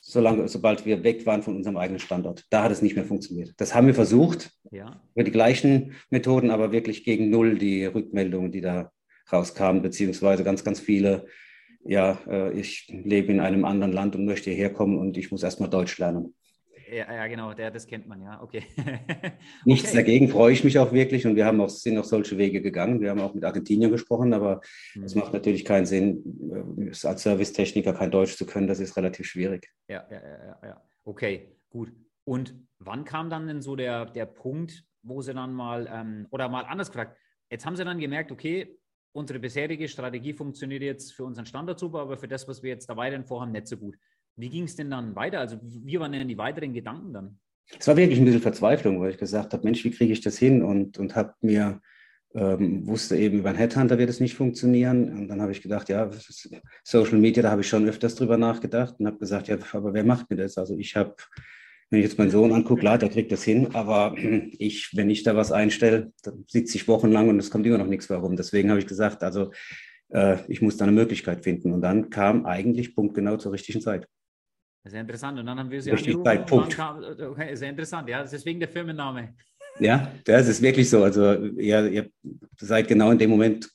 solange, 0.00 0.48
sobald 0.48 0.84
wir 0.84 1.04
weg 1.04 1.24
waren 1.26 1.42
von 1.42 1.56
unserem 1.56 1.76
eigenen 1.76 2.00
Standort. 2.00 2.44
Da 2.50 2.64
hat 2.64 2.72
es 2.72 2.82
nicht 2.82 2.96
mehr 2.96 3.04
funktioniert. 3.04 3.54
Das 3.56 3.74
haben 3.74 3.86
wir 3.86 3.94
versucht, 3.94 4.50
ja. 4.70 5.00
über 5.14 5.24
die 5.24 5.30
gleichen 5.30 5.94
Methoden, 6.10 6.50
aber 6.50 6.72
wirklich 6.72 7.04
gegen 7.04 7.30
null 7.30 7.58
die 7.58 7.86
Rückmeldungen, 7.86 8.52
die 8.52 8.60
da 8.60 8.92
rauskamen, 9.30 9.82
beziehungsweise 9.82 10.44
ganz, 10.44 10.64
ganz 10.64 10.80
viele. 10.80 11.26
Ja, 11.84 12.18
äh, 12.28 12.52
ich 12.58 12.88
lebe 12.88 13.32
in 13.32 13.40
einem 13.40 13.64
anderen 13.64 13.92
Land 13.92 14.14
und 14.16 14.24
möchte 14.24 14.50
hierher 14.50 14.72
kommen 14.72 14.98
und 14.98 15.16
ich 15.16 15.30
muss 15.30 15.42
erstmal 15.42 15.68
Deutsch 15.68 15.98
lernen. 15.98 16.34
Ja, 16.92 17.10
ja, 17.10 17.26
genau, 17.26 17.54
der, 17.54 17.70
das 17.70 17.86
kennt 17.86 18.06
man, 18.06 18.20
ja, 18.20 18.42
okay. 18.42 18.64
Nichts 19.64 19.88
okay. 19.88 19.96
dagegen, 19.96 20.28
freue 20.28 20.52
ich 20.52 20.62
mich 20.62 20.78
auch 20.78 20.92
wirklich 20.92 21.26
und 21.26 21.36
wir 21.36 21.46
haben 21.46 21.58
auch, 21.62 21.70
sind 21.70 21.96
auch 21.96 22.04
solche 22.04 22.36
Wege 22.36 22.60
gegangen. 22.60 23.00
Wir 23.00 23.08
haben 23.08 23.20
auch 23.20 23.32
mit 23.32 23.44
Argentinien 23.44 23.90
gesprochen, 23.90 24.34
aber 24.34 24.60
mhm. 24.94 25.04
es 25.04 25.14
macht 25.14 25.32
natürlich 25.32 25.64
keinen 25.64 25.86
Sinn, 25.86 26.22
äh, 26.78 27.06
als 27.06 27.22
Servicetechniker 27.22 27.94
kein 27.94 28.10
Deutsch 28.10 28.36
zu 28.36 28.44
können, 28.44 28.66
das 28.66 28.78
ist 28.78 28.94
relativ 28.98 29.26
schwierig. 29.26 29.72
Ja, 29.88 30.06
ja, 30.10 30.20
ja, 30.20 30.58
ja. 30.62 30.82
Okay, 31.04 31.56
gut. 31.70 31.92
Und 32.24 32.54
wann 32.78 33.06
kam 33.06 33.30
dann 33.30 33.46
denn 33.46 33.62
so 33.62 33.74
der, 33.74 34.04
der 34.04 34.26
Punkt, 34.26 34.84
wo 35.02 35.22
Sie 35.22 35.32
dann 35.32 35.54
mal, 35.54 35.88
ähm, 35.90 36.26
oder 36.30 36.50
mal 36.50 36.66
anders 36.66 36.90
gefragt, 36.90 37.16
jetzt 37.50 37.64
haben 37.64 37.76
Sie 37.76 37.84
dann 37.84 38.00
gemerkt, 38.00 38.30
okay, 38.30 38.78
unsere 39.12 39.38
bisherige 39.38 39.88
Strategie 39.88 40.32
funktioniert 40.32 40.82
jetzt 40.82 41.12
für 41.12 41.24
unseren 41.24 41.46
Standard 41.46 41.78
super, 41.78 42.00
aber 42.00 42.16
für 42.16 42.28
das, 42.28 42.48
was 42.48 42.62
wir 42.62 42.70
jetzt 42.70 42.88
da 42.88 42.96
weiterhin 42.96 43.24
vorhaben, 43.24 43.52
nicht 43.52 43.66
so 43.66 43.76
gut. 43.76 43.96
Wie 44.36 44.48
ging 44.48 44.64
es 44.64 44.76
denn 44.76 44.90
dann 44.90 45.14
weiter? 45.14 45.40
Also 45.40 45.58
wie 45.62 46.00
waren 46.00 46.12
denn 46.12 46.28
die 46.28 46.38
weiteren 46.38 46.72
Gedanken 46.72 47.12
dann? 47.12 47.38
Es 47.78 47.86
war 47.86 47.96
wirklich 47.96 48.18
ein 48.18 48.24
bisschen 48.24 48.40
Verzweiflung, 48.40 49.00
weil 49.00 49.10
ich 49.10 49.18
gesagt 49.18 49.52
habe, 49.52 49.64
Mensch, 49.64 49.84
wie 49.84 49.90
kriege 49.90 50.12
ich 50.12 50.20
das 50.20 50.38
hin? 50.38 50.62
Und, 50.62 50.98
und 50.98 51.14
habe 51.14 51.34
mir, 51.42 51.80
ähm, 52.34 52.86
wusste 52.86 53.16
eben, 53.16 53.38
über 53.38 53.50
einen 53.50 53.58
Headhunter 53.58 53.98
wird 53.98 54.10
es 54.10 54.20
nicht 54.20 54.34
funktionieren. 54.34 55.12
Und 55.12 55.28
dann 55.28 55.40
habe 55.40 55.52
ich 55.52 55.62
gedacht, 55.62 55.88
ja, 55.88 56.10
Social 56.82 57.18
Media, 57.18 57.42
da 57.42 57.50
habe 57.50 57.60
ich 57.60 57.68
schon 57.68 57.88
öfters 57.88 58.14
drüber 58.14 58.38
nachgedacht 58.38 58.96
und 58.98 59.06
habe 59.06 59.18
gesagt, 59.18 59.48
ja, 59.48 59.58
aber 59.72 59.92
wer 59.92 60.04
macht 60.04 60.30
mir 60.30 60.36
das? 60.36 60.58
Also 60.58 60.76
ich 60.76 60.96
habe, 60.96 61.14
wenn 61.92 61.98
ich 61.98 62.06
jetzt 62.06 62.18
meinen 62.18 62.30
Sohn 62.30 62.52
angucke, 62.52 62.80
klar, 62.80 62.96
der 62.96 63.10
kriegt 63.10 63.30
das 63.30 63.44
hin, 63.44 63.74
aber 63.74 64.16
ich, 64.58 64.90
wenn 64.94 65.10
ich 65.10 65.22
da 65.22 65.36
was 65.36 65.52
einstelle, 65.52 66.10
dann 66.22 66.44
sitze 66.48 66.76
ich 66.76 66.88
wochenlang 66.88 67.28
und 67.28 67.38
es 67.38 67.50
kommt 67.50 67.66
immer 67.66 67.76
noch 67.78 67.86
nichts 67.86 68.08
warum. 68.08 68.34
Deswegen 68.34 68.70
habe 68.70 68.80
ich 68.80 68.86
gesagt, 68.86 69.22
also 69.22 69.52
äh, 70.08 70.38
ich 70.48 70.62
muss 70.62 70.78
da 70.78 70.86
eine 70.86 70.92
Möglichkeit 70.92 71.44
finden. 71.44 71.70
Und 71.70 71.82
dann 71.82 72.08
kam 72.08 72.46
eigentlich 72.46 72.96
punktgenau 72.96 73.36
zur 73.36 73.52
richtigen 73.52 73.82
Zeit. 73.82 74.08
Sehr 74.84 75.02
interessant. 75.02 75.38
Und 75.38 75.46
dann 75.46 75.58
haben 75.58 75.70
wir 75.70 75.82
sie 75.82 75.90
Richtig 75.90 76.16
angerufen. 76.16 76.46
Punkt. 76.46 76.76
Kam, 76.76 77.04
okay, 77.04 77.54
sehr 77.54 77.68
interessant. 77.68 78.08
Ja, 78.08 78.22
das 78.22 78.32
ist 78.32 78.46
wegen 78.46 78.58
der 78.58 78.68
Firmenname. 78.68 79.34
Ja, 79.78 80.10
das 80.24 80.48
ist 80.48 80.62
wirklich 80.62 80.88
so. 80.88 81.04
Also 81.04 81.34
ihr, 81.34 81.90
ihr 81.90 82.10
seid 82.58 82.88
genau 82.88 83.10
in 83.10 83.18
dem 83.18 83.30
Moment 83.30 83.70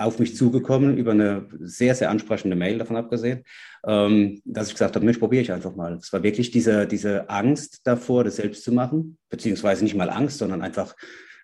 auf 0.00 0.18
mich 0.18 0.36
zugekommen 0.36 0.96
über 0.96 1.12
eine 1.12 1.46
sehr, 1.60 1.94
sehr 1.94 2.10
ansprechende 2.10 2.56
Mail 2.56 2.78
davon 2.78 2.96
abgesehen, 2.96 3.44
ähm, 3.86 4.40
dass 4.44 4.68
ich 4.68 4.74
gesagt 4.74 4.96
habe, 4.96 5.04
Mensch, 5.04 5.18
probiere 5.18 5.42
ich 5.42 5.52
einfach 5.52 5.74
mal. 5.76 5.94
Es 5.94 6.12
war 6.12 6.22
wirklich 6.22 6.50
diese, 6.50 6.86
diese 6.86 7.28
Angst 7.28 7.86
davor, 7.86 8.24
das 8.24 8.36
selbst 8.36 8.64
zu 8.64 8.72
machen, 8.72 9.18
beziehungsweise 9.28 9.84
nicht 9.84 9.94
mal 9.94 10.10
Angst, 10.10 10.38
sondern 10.38 10.62
einfach 10.62 10.94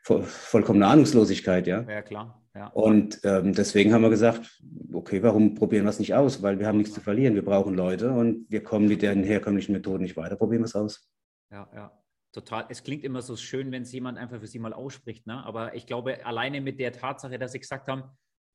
vollkommene 0.03 0.87
Ahnungslosigkeit, 0.87 1.67
ja. 1.67 1.83
Ja, 1.83 2.03
klar. 2.03 2.43
Ja. 2.55 2.69
Und 2.69 3.21
ähm, 3.25 3.53
deswegen 3.53 3.93
haben 3.93 4.03
wir 4.03 4.09
gesagt, 4.09 4.63
okay, 4.93 5.23
warum 5.23 5.55
probieren 5.55 5.85
wir 5.85 5.91
es 5.91 5.99
nicht 5.99 6.15
aus? 6.15 6.43
Weil 6.43 6.59
wir 6.59 6.67
haben 6.67 6.79
nichts 6.79 6.95
zu 6.95 7.01
verlieren. 7.01 7.35
Wir 7.35 7.45
brauchen 7.45 7.75
Leute 7.75 8.13
und 8.13 8.47
wir 8.49 8.63
kommen 8.63 8.89
mit 8.89 9.03
den 9.03 9.25
herkömmlichen 9.25 9.73
Methoden 9.73 10.05
nicht 10.05 10.17
weiter. 10.17 10.37
Probieren 10.37 10.63
wir 10.63 10.67
es 10.67 10.75
aus. 10.75 11.11
Ja, 11.51 11.69
ja. 11.75 11.93
Total. 12.33 12.67
Es 12.69 12.83
klingt 12.83 13.05
immer 13.05 13.21
so 13.21 13.37
schön, 13.37 13.73
wenn 13.73 13.83
es 13.83 13.93
jemand 13.93 14.19
einfach 14.19 14.41
für 14.41 14.47
Sie 14.47 14.59
mal 14.59 14.73
ausspricht. 14.73 15.27
Ne? 15.27 15.45
Aber 15.45 15.75
ich 15.75 15.87
glaube, 15.87 16.25
alleine 16.25 16.61
mit 16.61 16.79
der 16.79 16.93
Tatsache, 16.93 17.39
dass 17.39 17.53
Sie 17.53 17.61
gesagt 17.61 17.89
haben, 17.89 18.05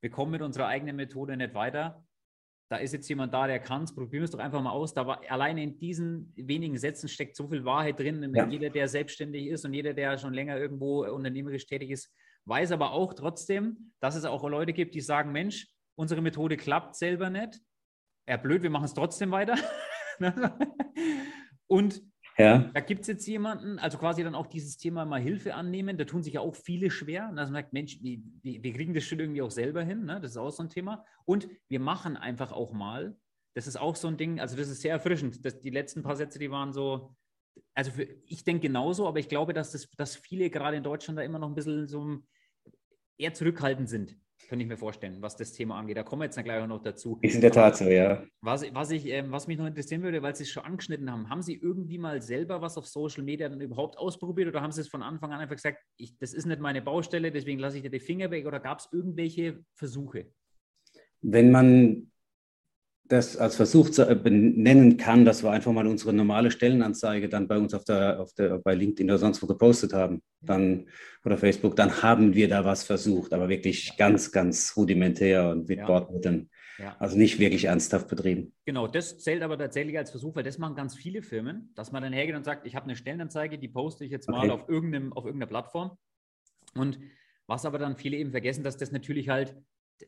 wir 0.02 0.10
kommen 0.10 0.32
mit 0.32 0.42
unserer 0.42 0.66
eigenen 0.66 0.96
Methode 0.96 1.36
nicht 1.36 1.54
weiter, 1.54 2.04
da 2.72 2.78
ist 2.78 2.92
jetzt 2.92 3.08
jemand 3.08 3.34
da, 3.34 3.46
der 3.46 3.60
kann 3.60 3.82
es, 3.82 3.94
probieren 3.94 4.22
wir 4.22 4.24
es 4.24 4.30
doch 4.30 4.38
einfach 4.38 4.62
mal 4.62 4.70
aus. 4.70 4.94
Da 4.94 5.06
war, 5.06 5.20
alleine 5.28 5.62
in 5.62 5.78
diesen 5.78 6.32
wenigen 6.36 6.78
Sätzen 6.78 7.06
steckt 7.06 7.36
so 7.36 7.46
viel 7.48 7.66
Wahrheit 7.66 8.00
drin. 8.00 8.32
Ja. 8.34 8.46
Jeder, 8.46 8.70
der 8.70 8.88
selbstständig 8.88 9.48
ist 9.48 9.66
und 9.66 9.74
jeder, 9.74 9.92
der 9.92 10.16
schon 10.16 10.32
länger 10.32 10.56
irgendwo 10.56 11.04
unternehmerisch 11.04 11.66
tätig 11.66 11.90
ist, 11.90 12.10
weiß 12.46 12.72
aber 12.72 12.92
auch 12.92 13.12
trotzdem, 13.12 13.92
dass 14.00 14.16
es 14.16 14.24
auch 14.24 14.42
Leute 14.48 14.72
gibt, 14.72 14.94
die 14.94 15.02
sagen, 15.02 15.32
Mensch, 15.32 15.68
unsere 15.96 16.22
Methode 16.22 16.56
klappt 16.56 16.96
selber 16.96 17.28
nicht. 17.28 17.60
Ja, 18.26 18.38
blöd, 18.38 18.62
wir 18.62 18.70
machen 18.70 18.86
es 18.86 18.94
trotzdem 18.94 19.30
weiter. 19.32 19.56
und 21.66 22.02
ja. 22.38 22.70
da 22.72 22.80
gibt 22.80 23.02
es 23.02 23.06
jetzt 23.08 23.26
jemanden, 23.26 23.78
also 23.78 23.98
quasi 23.98 24.22
dann 24.22 24.34
auch 24.34 24.46
dieses 24.46 24.76
Thema 24.76 25.04
mal 25.04 25.20
Hilfe 25.20 25.54
annehmen, 25.54 25.96
da 25.96 26.04
tun 26.04 26.22
sich 26.22 26.34
ja 26.34 26.40
auch 26.40 26.54
viele 26.54 26.90
schwer. 26.90 27.28
Und 27.30 27.38
also 27.38 27.52
man 27.52 27.62
sagt, 27.62 27.72
Mensch, 27.72 27.98
wir, 28.02 28.20
wir 28.42 28.72
kriegen 28.72 28.94
das 28.94 29.04
schon 29.04 29.20
irgendwie 29.20 29.42
auch 29.42 29.50
selber 29.50 29.82
hin, 29.82 30.04
ne? 30.04 30.20
das 30.20 30.32
ist 30.32 30.36
auch 30.36 30.50
so 30.50 30.62
ein 30.62 30.68
Thema. 30.68 31.04
Und 31.24 31.48
wir 31.68 31.80
machen 31.80 32.16
einfach 32.16 32.52
auch 32.52 32.72
mal, 32.72 33.16
das 33.54 33.66
ist 33.66 33.76
auch 33.76 33.96
so 33.96 34.08
ein 34.08 34.16
Ding, 34.16 34.40
also 34.40 34.56
das 34.56 34.68
ist 34.68 34.80
sehr 34.80 34.92
erfrischend. 34.92 35.44
Das, 35.44 35.60
die 35.60 35.70
letzten 35.70 36.02
paar 36.02 36.16
Sätze, 36.16 36.38
die 36.38 36.50
waren 36.50 36.72
so, 36.72 37.14
also 37.74 37.90
für, 37.90 38.04
ich 38.26 38.44
denke 38.44 38.68
genauso, 38.68 39.06
aber 39.06 39.18
ich 39.18 39.28
glaube, 39.28 39.52
dass, 39.52 39.72
das, 39.72 39.90
dass 39.90 40.16
viele 40.16 40.50
gerade 40.50 40.76
in 40.76 40.82
Deutschland 40.82 41.18
da 41.18 41.22
immer 41.22 41.38
noch 41.38 41.48
ein 41.48 41.54
bisschen 41.54 41.86
so 41.86 42.18
eher 43.18 43.34
zurückhaltend 43.34 43.88
sind, 43.88 44.16
könnte 44.48 44.64
ich 44.64 44.68
mir 44.68 44.76
vorstellen, 44.76 45.16
was 45.20 45.36
das 45.36 45.52
Thema 45.52 45.78
angeht. 45.78 45.96
Da 45.96 46.02
kommen 46.02 46.22
wir 46.22 46.26
jetzt 46.26 46.42
gleich 46.42 46.62
auch 46.62 46.66
noch 46.66 46.82
dazu. 46.82 47.18
Ist 47.22 47.34
in 47.34 47.40
der 47.40 47.52
Tat 47.52 47.76
so, 47.76 47.84
ja. 47.84 48.22
Was, 48.40 48.62
was, 48.74 48.90
ich, 48.90 49.06
äh, 49.06 49.24
was 49.30 49.46
mich 49.46 49.58
noch 49.58 49.66
interessieren 49.66 50.02
würde, 50.02 50.22
weil 50.22 50.36
Sie 50.36 50.44
es 50.44 50.50
schon 50.50 50.64
angeschnitten 50.64 51.10
haben, 51.10 51.28
haben 51.28 51.42
Sie 51.42 51.54
irgendwie 51.54 51.98
mal 51.98 52.20
selber 52.22 52.60
was 52.60 52.76
auf 52.76 52.86
Social 52.86 53.22
Media 53.22 53.48
dann 53.48 53.60
überhaupt 53.60 53.98
ausprobiert 53.98 54.48
oder 54.48 54.60
haben 54.60 54.72
Sie 54.72 54.80
es 54.80 54.88
von 54.88 55.02
Anfang 55.02 55.32
an 55.32 55.40
einfach 55.40 55.56
gesagt, 55.56 55.78
ich, 55.96 56.16
das 56.18 56.34
ist 56.34 56.46
nicht 56.46 56.60
meine 56.60 56.82
Baustelle, 56.82 57.32
deswegen 57.32 57.58
lasse 57.58 57.78
ich 57.78 57.82
dir 57.82 57.90
die 57.90 58.00
Finger 58.00 58.30
weg 58.30 58.46
oder 58.46 58.60
gab 58.60 58.78
es 58.78 58.88
irgendwelche 58.92 59.64
Versuche? 59.74 60.26
Wenn 61.22 61.50
man 61.50 62.11
das 63.04 63.36
als 63.36 63.56
Versuch 63.56 63.90
zu 63.90 64.08
äh, 64.08 64.14
benennen 64.14 64.96
kann, 64.96 65.24
dass 65.24 65.42
wir 65.42 65.50
einfach 65.50 65.72
mal 65.72 65.86
unsere 65.86 66.12
normale 66.12 66.50
Stellenanzeige 66.50 67.28
dann 67.28 67.48
bei 67.48 67.58
uns 67.58 67.74
auf 67.74 67.84
der, 67.84 68.20
auf 68.20 68.32
der, 68.34 68.58
bei 68.58 68.74
LinkedIn 68.74 69.10
oder 69.10 69.18
sonst 69.18 69.42
wo 69.42 69.46
gepostet 69.46 69.92
haben, 69.92 70.22
dann 70.40 70.88
oder 71.24 71.36
Facebook, 71.36 71.76
dann 71.76 72.02
haben 72.02 72.34
wir 72.34 72.48
da 72.48 72.64
was 72.64 72.84
versucht, 72.84 73.32
aber 73.32 73.48
wirklich 73.48 73.96
ganz, 73.96 74.32
ganz 74.32 74.74
rudimentär 74.76 75.50
und 75.50 75.68
mit 75.68 75.78
ja. 75.78 75.86
Bordmitteln. 75.86 76.48
Ja. 76.78 76.96
Also 76.98 77.16
nicht 77.16 77.38
wirklich 77.38 77.66
ernsthaft 77.66 78.08
betrieben. 78.08 78.54
Genau, 78.64 78.86
das 78.86 79.18
zählt 79.18 79.42
aber 79.42 79.58
tatsächlich 79.58 79.98
als 79.98 80.10
Versuch, 80.10 80.34
weil 80.34 80.42
das 80.42 80.58
machen 80.58 80.74
ganz 80.74 80.96
viele 80.96 81.22
Firmen, 81.22 81.70
dass 81.74 81.92
man 81.92 82.02
dann 82.02 82.12
hergeht 82.12 82.34
und 82.34 82.44
sagt, 82.44 82.66
ich 82.66 82.74
habe 82.74 82.84
eine 82.84 82.96
Stellenanzeige, 82.96 83.58
die 83.58 83.68
poste 83.68 84.04
ich 84.04 84.10
jetzt 84.10 84.28
mal 84.28 84.50
auf, 84.50 84.68
irgendeinem, 84.68 85.12
auf 85.12 85.24
irgendeiner 85.24 85.48
Plattform. 85.48 85.96
Und 86.74 86.98
was 87.46 87.66
aber 87.66 87.78
dann 87.78 87.96
viele 87.96 88.16
eben 88.16 88.30
vergessen, 88.30 88.64
dass 88.64 88.78
das 88.78 88.90
natürlich 88.90 89.28
halt, 89.28 89.54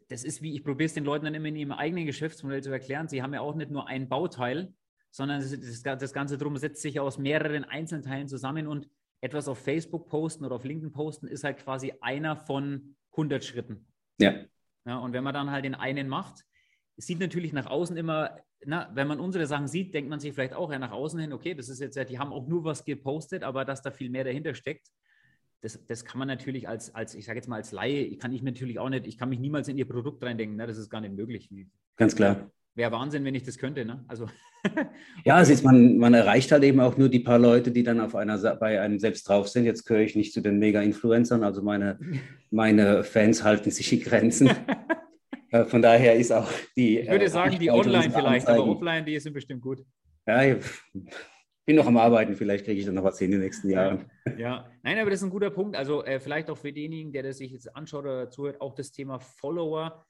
das 0.08 0.24
ist 0.24 0.42
wie, 0.42 0.54
ich 0.54 0.64
probiere 0.64 0.86
es 0.86 0.94
den 0.94 1.04
Leuten 1.04 1.24
dann 1.24 1.34
immer 1.34 1.48
in 1.48 1.56
ihrem 1.56 1.72
eigenen 1.72 2.06
Geschäftsmodell 2.06 2.62
zu 2.62 2.70
erklären. 2.70 3.08
Sie 3.08 3.22
haben 3.22 3.34
ja 3.34 3.40
auch 3.40 3.54
nicht 3.54 3.70
nur 3.70 3.88
ein 3.88 4.08
Bauteil, 4.08 4.74
sondern 5.10 5.40
das, 5.40 5.82
das, 5.82 6.12
Ganze 6.12 6.38
drum 6.38 6.56
setzt 6.56 6.82
sich 6.82 6.98
aus 6.98 7.18
mehreren 7.18 7.64
Einzelteilen 7.64 8.28
zusammen 8.28 8.66
und 8.66 8.88
etwas 9.20 9.48
auf 9.48 9.58
Facebook 9.58 10.08
posten 10.08 10.44
oder 10.44 10.56
auf 10.56 10.64
LinkedIn 10.64 10.92
posten 10.92 11.28
ist 11.28 11.44
halt 11.44 11.58
quasi 11.58 11.94
einer 12.00 12.36
von 12.36 12.96
100 13.12 13.44
Schritten. 13.44 13.86
Ja. 14.18 14.34
ja 14.84 14.98
und 14.98 15.12
wenn 15.12 15.24
man 15.24 15.32
dann 15.32 15.50
halt 15.50 15.64
den 15.64 15.74
einen 15.74 16.08
macht, 16.08 16.44
sieht 16.96 17.20
natürlich 17.20 17.52
nach 17.52 17.66
außen 17.66 17.96
immer, 17.96 18.38
na, 18.64 18.90
wenn 18.94 19.08
man 19.08 19.20
unsere 19.20 19.46
Sachen 19.46 19.68
sieht, 19.68 19.94
denkt 19.94 20.10
man 20.10 20.20
sich 20.20 20.32
vielleicht 20.32 20.54
auch 20.54 20.70
ja 20.70 20.78
nach 20.78 20.92
außen 20.92 21.18
hin, 21.20 21.32
okay, 21.32 21.54
das 21.54 21.68
ist 21.68 21.80
jetzt 21.80 21.96
ja, 21.96 22.04
die 22.04 22.18
haben 22.18 22.32
auch 22.32 22.46
nur 22.46 22.64
was 22.64 22.84
gepostet, 22.84 23.42
aber 23.44 23.64
dass 23.64 23.82
da 23.82 23.90
viel 23.90 24.10
mehr 24.10 24.24
dahinter 24.24 24.54
steckt, 24.54 24.88
das, 25.64 25.84
das 25.86 26.04
kann 26.04 26.18
man 26.18 26.28
natürlich 26.28 26.68
als, 26.68 26.94
als 26.94 27.14
ich 27.14 27.24
sage 27.24 27.38
jetzt 27.38 27.48
mal 27.48 27.56
als 27.56 27.72
Laie, 27.72 28.16
kann 28.16 28.32
ich 28.32 28.42
natürlich 28.42 28.78
auch 28.78 28.90
nicht, 28.90 29.06
ich 29.06 29.16
kann 29.16 29.30
mich 29.30 29.38
niemals 29.38 29.66
in 29.68 29.78
ihr 29.78 29.88
Produkt 29.88 30.22
reindenken, 30.22 30.56
ne? 30.56 30.66
das 30.66 30.76
ist 30.76 30.90
gar 30.90 31.00
nicht 31.00 31.16
möglich. 31.16 31.48
Ganz 31.96 32.14
klar. 32.14 32.50
Wäre 32.74 32.92
Wahnsinn, 32.92 33.24
wenn 33.24 33.34
ich 33.34 33.44
das 33.44 33.56
könnte. 33.56 33.84
Ne? 33.84 34.04
Also, 34.06 34.28
ja, 35.24 35.40
es 35.40 35.48
ist, 35.48 35.64
man, 35.64 35.96
man 35.96 36.12
erreicht 36.12 36.52
halt 36.52 36.64
eben 36.64 36.80
auch 36.80 36.98
nur 36.98 37.08
die 37.08 37.20
paar 37.20 37.38
Leute, 37.38 37.70
die 37.70 37.82
dann 37.82 38.00
auf 38.00 38.14
einer, 38.14 38.36
bei 38.56 38.80
einem 38.80 38.98
selbst 38.98 39.26
drauf 39.26 39.48
sind. 39.48 39.64
Jetzt 39.64 39.86
gehöre 39.86 40.02
ich 40.02 40.16
nicht 40.16 40.34
zu 40.34 40.42
den 40.42 40.58
Mega-Influencern, 40.58 41.44
also 41.44 41.62
meine, 41.62 41.98
meine 42.50 43.02
Fans 43.02 43.42
halten 43.42 43.70
sich 43.70 43.92
in 43.92 44.00
Grenzen. 44.00 44.50
Äh, 45.50 45.66
von 45.66 45.82
daher 45.82 46.16
ist 46.16 46.32
auch 46.32 46.50
die. 46.74 46.98
Ich 46.98 47.08
würde 47.08 47.26
äh, 47.26 47.28
sagen, 47.28 47.56
die 47.60 47.70
online 47.70 48.10
vielleicht, 48.10 48.48
aber 48.48 48.66
offline, 48.66 49.04
die 49.04 49.20
sind 49.20 49.34
bestimmt 49.34 49.62
gut. 49.62 49.84
Ja, 50.26 50.42
ich 50.42 50.56
bin 51.66 51.76
noch 51.76 51.86
am 51.86 51.96
Arbeiten, 51.96 52.34
vielleicht 52.34 52.64
kriege 52.64 52.78
ich 52.78 52.86
dann 52.86 52.94
noch 52.94 53.04
was 53.04 53.18
hin 53.18 53.26
in 53.26 53.38
den 53.38 53.40
nächsten 53.40 53.70
Jahren. 53.70 54.10
Ja, 54.38 54.70
nein, 54.82 54.98
aber 54.98 55.10
das 55.10 55.20
ist 55.20 55.24
ein 55.24 55.30
guter 55.30 55.50
Punkt. 55.50 55.76
Also 55.76 56.04
äh, 56.04 56.20
vielleicht 56.20 56.50
auch 56.50 56.58
für 56.58 56.72
denjenigen, 56.72 57.12
der 57.12 57.22
das 57.22 57.38
sich 57.38 57.52
jetzt 57.52 57.74
anschaut 57.74 58.04
oder 58.04 58.30
zuhört, 58.30 58.60
auch 58.60 58.74
das 58.74 58.92
Thema 58.92 59.18
Follower 59.18 60.04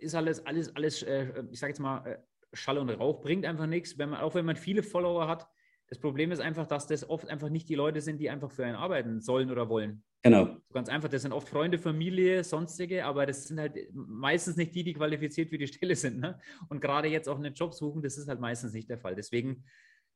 ist 0.00 0.14
alles, 0.14 0.44
alles, 0.46 0.74
alles, 0.74 1.02
äh, 1.02 1.26
ich 1.50 1.58
sage 1.58 1.72
jetzt 1.72 1.80
mal, 1.80 2.06
äh, 2.06 2.18
Schall 2.54 2.78
und 2.78 2.88
Rauch 2.90 3.20
bringt 3.20 3.44
einfach 3.44 3.66
nichts. 3.66 3.98
Wenn 3.98 4.10
man, 4.10 4.20
auch 4.20 4.34
wenn 4.34 4.46
man 4.46 4.56
viele 4.56 4.82
Follower 4.82 5.28
hat, 5.28 5.46
das 5.88 5.98
Problem 5.98 6.32
ist 6.32 6.40
einfach, 6.40 6.66
dass 6.66 6.86
das 6.86 7.08
oft 7.08 7.28
einfach 7.28 7.48
nicht 7.48 7.68
die 7.68 7.74
Leute 7.74 8.00
sind, 8.00 8.18
die 8.18 8.30
einfach 8.30 8.50
für 8.50 8.64
einen 8.64 8.76
arbeiten 8.76 9.20
sollen 9.20 9.50
oder 9.50 9.68
wollen. 9.68 10.02
Genau. 10.22 10.46
So 10.46 10.74
ganz 10.74 10.88
einfach, 10.88 11.08
das 11.08 11.22
sind 11.22 11.32
oft 11.32 11.48
Freunde, 11.48 11.78
Familie, 11.78 12.44
sonstige, 12.44 13.04
aber 13.04 13.24
das 13.24 13.44
sind 13.44 13.58
halt 13.58 13.76
meistens 13.92 14.56
nicht 14.56 14.74
die, 14.74 14.84
die 14.84 14.92
qualifiziert 14.92 15.48
für 15.48 15.58
die 15.58 15.66
Stelle 15.66 15.94
sind. 15.96 16.18
Ne? 16.18 16.38
Und 16.68 16.80
gerade 16.80 17.08
jetzt 17.08 17.28
auch 17.28 17.38
einen 17.38 17.54
Job 17.54 17.72
suchen, 17.72 18.02
das 18.02 18.18
ist 18.18 18.28
halt 18.28 18.40
meistens 18.40 18.72
nicht 18.72 18.90
der 18.90 18.98
Fall. 18.98 19.14
Deswegen, 19.14 19.64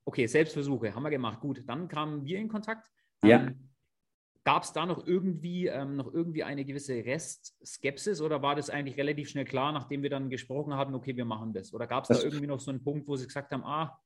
okay, 0.05 0.27
Selbstversuche 0.27 0.95
haben 0.95 1.03
wir 1.03 1.11
gemacht. 1.11 1.41
Gut, 1.41 1.63
dann 1.67 1.89
kamen 1.89 2.25
wir 2.25 2.39
in 2.39 2.49
Kontakt. 2.49 2.89
Ja. 3.25 3.41
Ähm, 3.41 3.69
Gab 4.45 4.65
es 4.65 4.73
da 4.73 4.87
noch 4.87 5.07
irgendwie, 5.07 5.69
ähm, 5.69 5.95
noch 5.95 6.13
irgendwie 6.13 6.43
eine 6.43 6.65
gewisse 6.65 6.95
Restskepsis 6.95 8.21
oder 8.21 8.43
war 8.43 8.57
das 8.57 8.71
eigentlich 8.71 8.97
relativ 8.97 9.29
schnell 9.29 9.45
klar, 9.45 9.71
nachdem 9.71 10.03
wir 10.03 10.11
dann 10.11 10.31
gesprochen 10.31 10.75
hatten, 10.75 10.97
okay, 10.97 11.17
wir 11.17 11.25
machen 11.25 11.53
das? 11.53 11.73
Oder 11.73 11.87
gab 11.87 12.11
es 12.11 12.19
da 12.19 12.25
irgendwie 12.25 12.49
noch 12.49 12.59
so 12.59 12.73
einen 12.73 12.83
Punkt, 12.83 13.07
wo 13.07 13.15
Sie 13.15 13.27
gesagt 13.27 13.53
haben, 13.53 13.63
ah, 13.63 13.97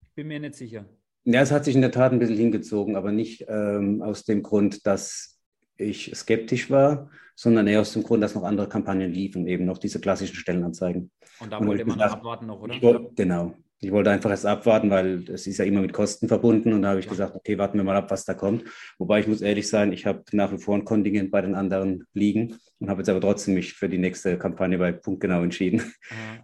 ich 0.00 0.10
bin 0.14 0.28
mir 0.28 0.40
nicht 0.40 0.54
sicher? 0.54 0.88
Ja, 1.24 1.42
es 1.42 1.52
hat 1.52 1.66
sich 1.66 1.74
in 1.74 1.82
der 1.82 1.90
Tat 1.90 2.12
ein 2.12 2.18
bisschen 2.18 2.38
hingezogen, 2.38 2.96
aber 2.96 3.12
nicht 3.12 3.44
ähm, 3.46 4.00
aus 4.00 4.24
dem 4.24 4.42
Grund, 4.42 4.86
dass 4.86 5.38
ich 5.76 6.12
skeptisch 6.14 6.70
war, 6.70 7.10
sondern 7.34 7.66
eher 7.66 7.80
aus 7.80 7.92
dem 7.92 8.04
Grund, 8.04 8.22
dass 8.22 8.34
noch 8.34 8.44
andere 8.44 8.68
Kampagnen 8.68 9.12
liefen, 9.12 9.46
eben 9.46 9.66
noch 9.66 9.78
diese 9.78 10.00
klassischen 10.00 10.36
Stellenanzeigen. 10.36 11.10
Und 11.40 11.52
da 11.52 11.64
wollte 11.64 11.84
man 11.84 12.00
abwarten 12.00 12.46
noch, 12.46 12.60
oder? 12.60 12.80
Wollte, 12.80 13.10
genau. 13.14 13.54
Ich 13.84 13.92
wollte 13.92 14.10
einfach 14.10 14.30
erst 14.30 14.46
abwarten, 14.46 14.90
weil 14.90 15.28
es 15.28 15.46
ist 15.46 15.58
ja 15.58 15.64
immer 15.64 15.82
mit 15.82 15.92
Kosten 15.92 16.26
verbunden. 16.26 16.72
Und 16.72 16.82
da 16.82 16.90
habe 16.90 17.00
ich 17.00 17.08
gesagt, 17.08 17.34
okay, 17.34 17.58
warten 17.58 17.76
wir 17.76 17.84
mal 17.84 17.96
ab, 17.96 18.10
was 18.10 18.24
da 18.24 18.32
kommt. 18.32 18.64
Wobei 18.98 19.20
ich 19.20 19.26
muss 19.26 19.42
ehrlich 19.42 19.68
sein, 19.68 19.92
ich 19.92 20.06
habe 20.06 20.24
nach 20.32 20.52
wie 20.52 20.58
vor 20.58 20.74
ein 20.74 20.84
Kontingent 20.84 21.30
bei 21.30 21.42
den 21.42 21.54
anderen 21.54 22.06
liegen 22.14 22.58
und 22.78 22.88
habe 22.88 23.00
jetzt 23.00 23.10
aber 23.10 23.20
trotzdem 23.20 23.54
mich 23.54 23.74
für 23.74 23.88
die 23.88 23.98
nächste 23.98 24.38
Kampagne 24.38 24.78
bei 24.78 24.92
Punktgenau 24.92 25.42
entschieden. 25.42 25.82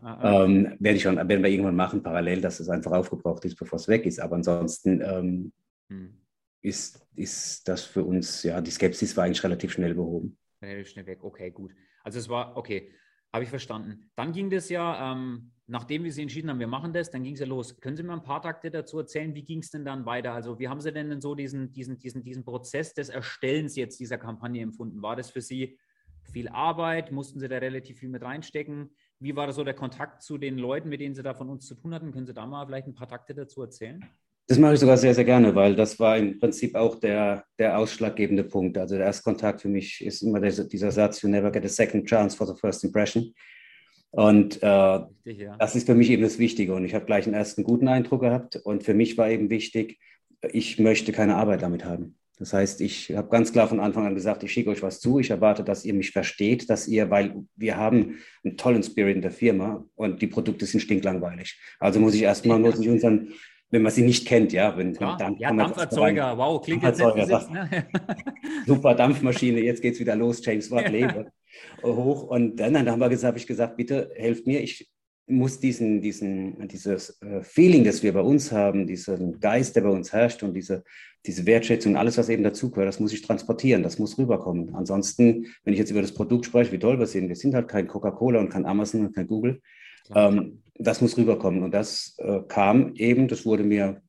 Ah, 0.03 0.07
ah, 0.07 0.15
ah. 0.21 0.45
Ähm, 0.45 0.77
werde 0.79 0.97
ich 0.97 1.03
schon, 1.03 1.17
werden 1.17 1.43
wir 1.43 1.51
irgendwann 1.51 1.77
machen, 1.77 2.03
parallel, 2.03 2.41
dass 2.41 2.61
es 2.61 2.69
einfach 2.69 2.93
aufgebraucht 2.93 3.45
ist, 3.45 3.57
bevor 3.57 3.79
es 3.79 3.89
weg 3.89 4.07
ist. 4.07 4.21
Aber 4.21 4.37
ansonsten 4.37 5.01
ähm, 5.01 5.53
hm. 5.89 6.15
ist, 6.63 7.07
ist 7.17 7.69
das 7.69 7.85
für 7.85 8.05
uns, 8.05 8.43
ja, 8.43 8.61
die 8.61 8.71
Skepsis 8.71 9.17
war 9.17 9.25
eigentlich 9.25 9.43
relativ 9.45 9.73
schnell 9.73 9.95
behoben. 9.95 10.37
Relativ 10.63 10.89
schnell 10.89 11.07
weg, 11.07 11.25
okay, 11.25 11.51
gut. 11.51 11.73
Also 12.05 12.19
es 12.19 12.29
war, 12.29 12.57
okay, 12.57 12.91
habe 13.33 13.45
ich 13.45 13.51
verstanden. 13.51 14.11
Dann 14.17 14.33
ging 14.33 14.51
das 14.51 14.69
ja, 14.69 15.13
ähm, 15.13 15.53
nachdem 15.71 16.03
wir 16.03 16.12
sie 16.12 16.23
entschieden 16.23 16.50
haben, 16.50 16.59
wir 16.59 16.67
machen 16.67 16.93
das, 16.93 17.11
dann 17.11 17.23
ging 17.23 17.35
es 17.35 17.41
ja 17.41 17.47
los. 17.47 17.79
Können 17.81 17.97
Sie 17.97 18.03
mir 18.03 18.12
ein 18.12 18.25
paar 18.25 18.43
Takte 18.43 18.71
dazu 18.71 18.99
erzählen, 18.99 19.35
wie 19.35 19.45
ging 19.45 19.61
es 19.61 19.71
denn 19.71 19.85
dann 19.85 20.05
weiter? 20.05 20.33
Also 20.33 20.59
wie 20.59 20.69
haben 20.69 20.81
Sie 20.81 20.93
denn 20.93 21.21
so 21.21 21.37
diesen, 21.37 21.73
diesen, 21.73 21.99
diesen, 21.99 22.25
diesen 22.25 22.45
Prozess 22.45 22.93
des 22.93 23.09
Erstellens 23.09 23.77
jetzt 23.77 24.00
dieser 24.00 24.19
Kampagne 24.19 24.62
empfunden? 24.62 25.00
War 25.00 25.15
das 25.15 25.31
für 25.31 25.41
Sie 25.41 25.79
viel 26.33 26.49
Arbeit? 26.49 27.12
Mussten 27.12 27.39
Sie 27.39 27.49
da 27.49 27.59
relativ 27.59 28.00
viel 28.00 28.09
mit 28.09 28.23
reinstecken? 28.23 28.91
Wie 29.21 29.37
war 29.37 29.47
da 29.47 29.53
so 29.53 29.62
der 29.62 29.75
Kontakt 29.75 30.23
zu 30.23 30.39
den 30.39 30.59
Leuten, 30.59 30.89
mit 30.89 31.00
denen 31.00 31.15
Sie 31.15 31.23
da 31.23 31.35
von 31.35 31.49
uns 31.49 31.67
zu 31.67 31.77
tun 31.77 31.95
hatten? 31.95 32.11
Können 32.11 32.27
Sie 32.27 32.35
da 32.35 32.47
mal 32.47 32.67
vielleicht 32.67 32.89
ein 32.89 32.95
paar 32.95 33.09
Takte 33.09 33.33
dazu 33.33 33.62
erzählen? 33.62 34.05
Das 34.49 34.59
mache 34.59 34.75
ich 34.75 34.81
sogar 34.81 34.97
sehr, 34.97 35.15
sehr 35.15 35.25
gerne, 35.25 35.55
weil 35.55 35.77
das 35.77 36.00
war 36.00 36.19
im 36.19 36.37
Prinzip 36.41 36.75
auch 36.75 36.99
der, 36.99 37.45
der 37.61 37.79
ausschlaggebende 37.79 38.43
Punkt. 38.43 38.77
Also 38.77 38.97
der 38.97 39.07
Erstkontakt 39.07 39.61
für 39.61 39.69
mich 39.69 40.05
ist 40.05 40.23
immer 40.23 40.41
dieser 40.41 40.91
Satz, 40.91 41.23
you 41.23 41.29
never 41.29 41.53
get 41.53 41.65
a 41.65 41.69
second 41.69 42.09
chance 42.09 42.37
for 42.37 42.45
the 42.45 42.55
first 42.61 42.83
impression. 42.83 43.33
Und 44.11 44.62
äh, 44.62 44.67
Richtig, 44.67 45.38
ja. 45.38 45.57
das 45.59 45.76
ist 45.76 45.87
für 45.87 45.95
mich 45.95 46.11
eben 46.11 46.23
das 46.23 46.38
Wichtige. 46.38 46.75
Und 46.75 46.85
ich 46.85 46.95
habe 46.95 47.05
gleich 47.05 47.26
einen 47.26 47.35
ersten 47.35 47.62
guten 47.62 47.88
Eindruck 47.88 48.23
gehabt. 48.23 48.57
Und 48.57 48.83
für 48.83 48.95
mich 48.95 49.17
war 49.17 49.31
eben 49.31 49.50
wichtig, 49.50 49.99
ich 50.52 50.79
möchte 50.79 51.12
keine 51.12 51.37
Arbeit 51.37 51.62
damit 51.62 51.85
haben. 51.85 52.17
Das 52.38 52.55
heißt, 52.55 52.81
ich 52.81 53.14
habe 53.14 53.29
ganz 53.29 53.52
klar 53.52 53.69
von 53.69 53.81
Anfang 53.81 54.07
an 54.07 54.14
gesagt, 54.14 54.43
ich 54.43 54.50
schicke 54.50 54.71
euch 54.71 54.83
was 54.83 54.99
zu. 54.99 55.19
Ich 55.19 55.29
erwarte, 55.31 55.62
dass 55.62 55.85
ihr 55.85 55.93
mich 55.93 56.11
versteht, 56.11 56.71
dass 56.71 56.88
ihr, 56.88 57.11
weil 57.11 57.35
wir 57.55 57.76
haben 57.76 58.17
einen 58.43 58.57
tollen 58.57 58.83
Spirit 58.83 59.17
in 59.17 59.23
der 59.23 59.31
Firma 59.31 59.85
und 59.95 60.23
die 60.23 60.26
Produkte 60.26 60.64
sind 60.64 60.81
stinklangweilig. 60.81 61.61
Also 61.79 62.00
muss 62.00 62.14
ich 62.14 62.23
erstmal, 62.23 62.59
muss 62.59 62.81
ich 62.81 62.88
unseren 62.88 63.33
wenn 63.73 63.83
man 63.83 63.93
sie 63.93 64.02
nicht 64.02 64.26
kennt, 64.26 64.52
ja. 64.52 64.76
Wenn, 64.76 64.95
Klar. 64.95 65.17
Dampf, 65.17 65.38
ja, 65.38 65.52
Dampferzeuger, 65.52 66.37
wow, 66.37 66.61
klingt 66.61 66.83
Dampferzeuger, 66.83 67.29
jetzt 67.29 67.50
ne? 67.52 67.87
Super 68.67 68.97
Dampfmaschine, 68.97 69.61
jetzt 69.61 69.81
geht's 69.81 70.00
wieder 70.00 70.17
los, 70.17 70.45
James 70.45 70.69
Watt 70.73 70.90
lebe 70.90 71.31
hoch. 71.83 72.25
Und 72.25 72.57
dann, 72.57 72.75
dann 72.75 72.90
haben 72.90 73.00
wir 73.00 73.09
gesagt, 73.09 73.29
habe 73.29 73.38
ich 73.38 73.47
gesagt, 73.47 73.76
bitte 73.76 74.11
helft 74.14 74.47
mir, 74.47 74.61
ich 74.61 74.90
muss 75.26 75.61
diesen, 75.61 76.00
diesen, 76.00 76.67
dieses 76.69 77.21
äh, 77.23 77.43
Feeling, 77.43 77.85
das 77.85 78.02
wir 78.02 78.12
bei 78.12 78.21
uns 78.21 78.50
haben, 78.50 78.87
diesen 78.87 79.38
Geist, 79.40 79.76
der 79.76 79.83
bei 79.83 79.90
uns 79.90 80.12
herrscht 80.12 80.43
und 80.43 80.55
diese, 80.55 80.85
diese 81.26 81.47
Wertschätzung, 81.47 81.97
alles, 81.97 82.19
was 82.19 82.29
eben 82.29 82.43
dazugehört, 82.43 82.88
das 82.88 83.00
muss 83.00 83.12
ich 83.12 83.23
transportieren, 83.23 83.83
das 83.83 83.99
muss 83.99 84.19
rüberkommen. 84.19 84.75
Ansonsten, 84.75 85.47
wenn 85.64 85.73
ich 85.73 85.79
jetzt 85.79 85.90
über 85.90 86.02
das 86.02 86.12
Produkt 86.12 86.47
spreche, 86.47 86.73
wie 86.73 86.79
toll 86.79 86.99
wir 86.99 87.07
sind, 87.07 87.29
wir 87.29 87.37
sind 87.37 87.55
halt 87.55 87.69
kein 87.69 87.87
Coca-Cola 87.87 88.40
und 88.40 88.49
kein 88.49 88.67
Amazon 88.67 89.07
und 89.07 89.14
kein 89.14 89.26
Google. 89.26 89.61
Ähm, 90.14 90.62
das 90.75 91.00
muss 91.00 91.17
rüberkommen. 91.17 91.62
Und 91.62 91.73
das 91.73 92.17
äh, 92.19 92.40
kam 92.49 92.95
eben, 92.95 93.29
das 93.29 93.45
wurde 93.45 93.64
mir 93.64 94.02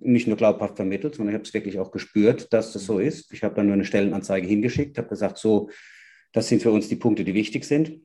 nicht 0.00 0.26
nur 0.26 0.36
glaubhaft 0.36 0.76
vermittelt, 0.76 1.16
sondern 1.16 1.34
ich 1.34 1.38
habe 1.38 1.46
es 1.46 1.54
wirklich 1.54 1.78
auch 1.78 1.90
gespürt, 1.90 2.52
dass 2.52 2.72
das 2.72 2.84
so 2.84 2.98
ist. 2.98 3.32
Ich 3.32 3.42
habe 3.42 3.54
dann 3.54 3.66
nur 3.66 3.74
eine 3.74 3.84
Stellenanzeige 3.84 4.46
hingeschickt, 4.46 4.96
habe 4.96 5.08
gesagt, 5.08 5.38
so, 5.38 5.68
das 6.32 6.48
sind 6.48 6.62
für 6.62 6.70
uns 6.70 6.88
die 6.88 6.96
Punkte, 6.96 7.24
die 7.24 7.34
wichtig 7.34 7.64
sind. 7.64 8.00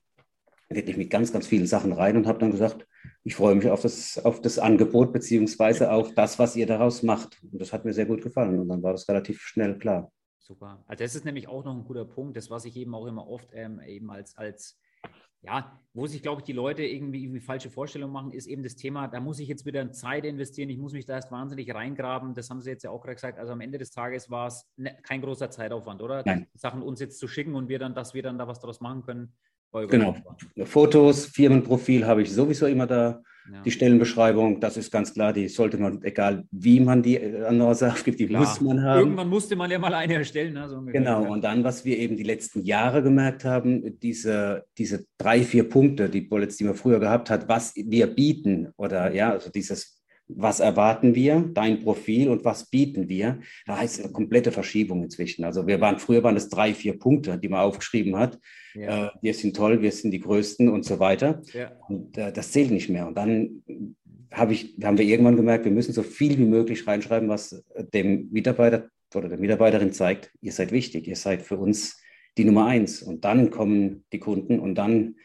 Wirklich 0.69 0.97
mit 0.97 1.09
ganz, 1.09 1.31
ganz 1.31 1.45
vielen 1.45 1.67
Sachen 1.67 1.91
rein 1.91 2.17
und 2.17 2.25
habe 2.25 2.39
dann 2.39 2.51
gesagt, 2.51 2.87
ich 3.23 3.35
freue 3.35 3.55
mich 3.55 3.69
auf 3.69 3.81
das, 3.81 4.17
auf 4.23 4.41
das 4.41 4.59
Angebot 4.59 5.13
beziehungsweise 5.13 5.91
auf 5.91 6.13
das, 6.13 6.39
was 6.39 6.55
ihr 6.55 6.65
daraus 6.65 7.03
macht. 7.03 7.41
Und 7.43 7.61
das 7.61 7.73
hat 7.73 7.85
mir 7.85 7.93
sehr 7.93 8.05
gut 8.05 8.21
gefallen 8.21 8.59
und 8.59 8.67
dann 8.69 8.81
war 8.81 8.93
das 8.93 9.07
relativ 9.07 9.41
schnell 9.41 9.77
klar. 9.77 10.11
Super. 10.39 10.83
Also 10.87 11.03
das 11.03 11.15
ist 11.15 11.25
nämlich 11.25 11.47
auch 11.47 11.63
noch 11.63 11.73
ein 11.73 11.85
guter 11.85 12.05
Punkt, 12.05 12.35
das 12.35 12.49
was 12.49 12.65
ich 12.65 12.75
eben 12.75 12.95
auch 12.95 13.05
immer 13.05 13.27
oft 13.27 13.49
ähm, 13.53 13.79
eben 13.85 14.11
als, 14.11 14.35
als 14.37 14.77
ja, 15.43 15.79
wo 15.93 16.07
sich, 16.07 16.23
glaube 16.23 16.41
ich, 16.41 16.45
die 16.45 16.53
Leute 16.53 16.83
irgendwie, 16.83 17.23
irgendwie 17.23 17.39
falsche 17.39 17.69
Vorstellungen 17.69 18.13
machen, 18.13 18.31
ist 18.31 18.47
eben 18.47 18.63
das 18.63 18.75
Thema, 18.75 19.07
da 19.07 19.19
muss 19.19 19.39
ich 19.39 19.47
jetzt 19.47 19.65
wieder 19.65 19.91
Zeit 19.91 20.25
investieren, 20.25 20.69
ich 20.69 20.79
muss 20.79 20.93
mich 20.93 21.05
da 21.05 21.13
erst 21.13 21.31
wahnsinnig 21.31 21.73
reingraben. 21.73 22.33
Das 22.33 22.49
haben 22.49 22.61
Sie 22.61 22.69
jetzt 22.69 22.83
ja 22.83 22.89
auch 22.89 23.01
gerade 23.01 23.15
gesagt. 23.15 23.37
Also 23.37 23.53
am 23.53 23.61
Ende 23.61 23.77
des 23.77 23.91
Tages 23.91 24.31
war 24.31 24.47
es 24.47 24.67
ne, 24.75 24.97
kein 25.03 25.21
großer 25.21 25.51
Zeitaufwand, 25.51 26.01
oder? 26.01 26.23
Nein. 26.25 26.47
Sachen 26.55 26.81
uns 26.81 26.99
jetzt 26.99 27.19
zu 27.19 27.27
schicken 27.27 27.53
und 27.53 27.69
wir 27.69 27.77
dann, 27.77 27.93
dass 27.93 28.13
wir 28.13 28.23
dann 28.23 28.39
da 28.39 28.47
was 28.47 28.59
daraus 28.59 28.81
machen 28.81 29.03
können. 29.03 29.33
Genau. 29.71 30.15
Fotos, 30.65 31.25
Firmenprofil 31.25 32.05
habe 32.05 32.21
ich 32.21 32.31
sowieso 32.31 32.67
immer 32.67 32.85
da. 32.85 33.23
Ja. 33.51 33.61
Die 33.61 33.71
Stellenbeschreibung, 33.71 34.61
das 34.61 34.77
ist 34.77 34.91
ganz 34.91 35.13
klar, 35.13 35.33
die 35.33 35.49
sollte 35.49 35.77
man, 35.77 36.01
egal 36.03 36.45
wie 36.51 36.79
man 36.79 37.03
die 37.03 37.19
Annonce 37.19 37.83
aufgibt, 37.83 38.19
die 38.19 38.27
klar. 38.27 38.41
muss 38.41 38.61
man 38.61 38.81
haben. 38.81 38.99
Irgendwann 38.99 39.29
musste 39.29 39.55
man 39.55 39.69
ja 39.69 39.79
mal 39.79 39.93
eine 39.93 40.13
erstellen. 40.13 40.53
Ne? 40.53 40.69
So 40.69 40.81
genau, 40.81 41.31
und 41.31 41.43
dann, 41.43 41.63
was 41.63 41.83
wir 41.83 41.97
eben 41.97 42.15
die 42.15 42.23
letzten 42.23 42.63
Jahre 42.63 43.03
gemerkt 43.03 43.43
haben, 43.43 43.99
diese, 43.99 44.65
diese 44.77 45.05
drei, 45.17 45.41
vier 45.41 45.67
Punkte, 45.67 46.09
die 46.09 46.21
Bullets, 46.21 46.57
die 46.57 46.63
man 46.63 46.75
früher 46.75 46.99
gehabt 46.99 47.29
hat, 47.29 47.49
was 47.49 47.73
wir 47.75 48.07
bieten 48.07 48.69
oder 48.77 49.13
ja, 49.13 49.31
also 49.31 49.49
dieses 49.49 50.02
was 50.35 50.59
erwarten 50.59 51.15
wir, 51.15 51.49
dein 51.53 51.79
Profil 51.79 52.29
und 52.29 52.45
was 52.45 52.69
bieten 52.69 53.09
wir. 53.09 53.39
Da 53.65 53.77
heißt 53.77 53.99
es 53.99 54.05
eine 54.05 54.13
komplette 54.13 54.51
Verschiebung 54.51 55.03
inzwischen. 55.03 55.43
Also 55.43 55.67
wir 55.67 55.81
waren, 55.81 55.99
früher 55.99 56.23
waren 56.23 56.35
es 56.35 56.49
drei, 56.49 56.73
vier 56.73 56.97
Punkte, 56.97 57.37
die 57.37 57.49
man 57.49 57.61
aufgeschrieben 57.61 58.17
hat. 58.17 58.39
Ja. 58.75 59.07
Äh, 59.07 59.11
wir 59.21 59.33
sind 59.33 59.55
toll, 59.55 59.81
wir 59.81 59.91
sind 59.91 60.11
die 60.11 60.19
Größten 60.19 60.69
und 60.69 60.85
so 60.85 60.99
weiter. 60.99 61.41
Ja. 61.53 61.71
Und 61.87 62.17
äh, 62.17 62.31
das 62.31 62.51
zählt 62.51 62.71
nicht 62.71 62.89
mehr. 62.89 63.07
Und 63.07 63.15
dann 63.17 63.63
hab 64.31 64.51
ich, 64.51 64.75
haben 64.83 64.97
wir 64.97 65.05
irgendwann 65.05 65.35
gemerkt, 65.35 65.65
wir 65.65 65.71
müssen 65.71 65.93
so 65.93 66.03
viel 66.03 66.37
wie 66.37 66.45
möglich 66.45 66.87
reinschreiben, 66.87 67.29
was 67.29 67.63
dem 67.93 68.29
Mitarbeiter 68.31 68.89
oder 69.15 69.29
der 69.29 69.37
Mitarbeiterin 69.37 69.93
zeigt, 69.93 70.31
ihr 70.41 70.51
seid 70.51 70.71
wichtig, 70.71 71.07
ihr 71.07 71.15
seid 71.15 71.43
für 71.43 71.57
uns 71.57 72.01
die 72.37 72.45
Nummer 72.45 72.65
eins. 72.65 73.01
Und 73.01 73.25
dann 73.25 73.51
kommen 73.51 74.05
die 74.11 74.19
Kunden 74.19 74.59
und 74.59 74.75
dann 74.75 75.15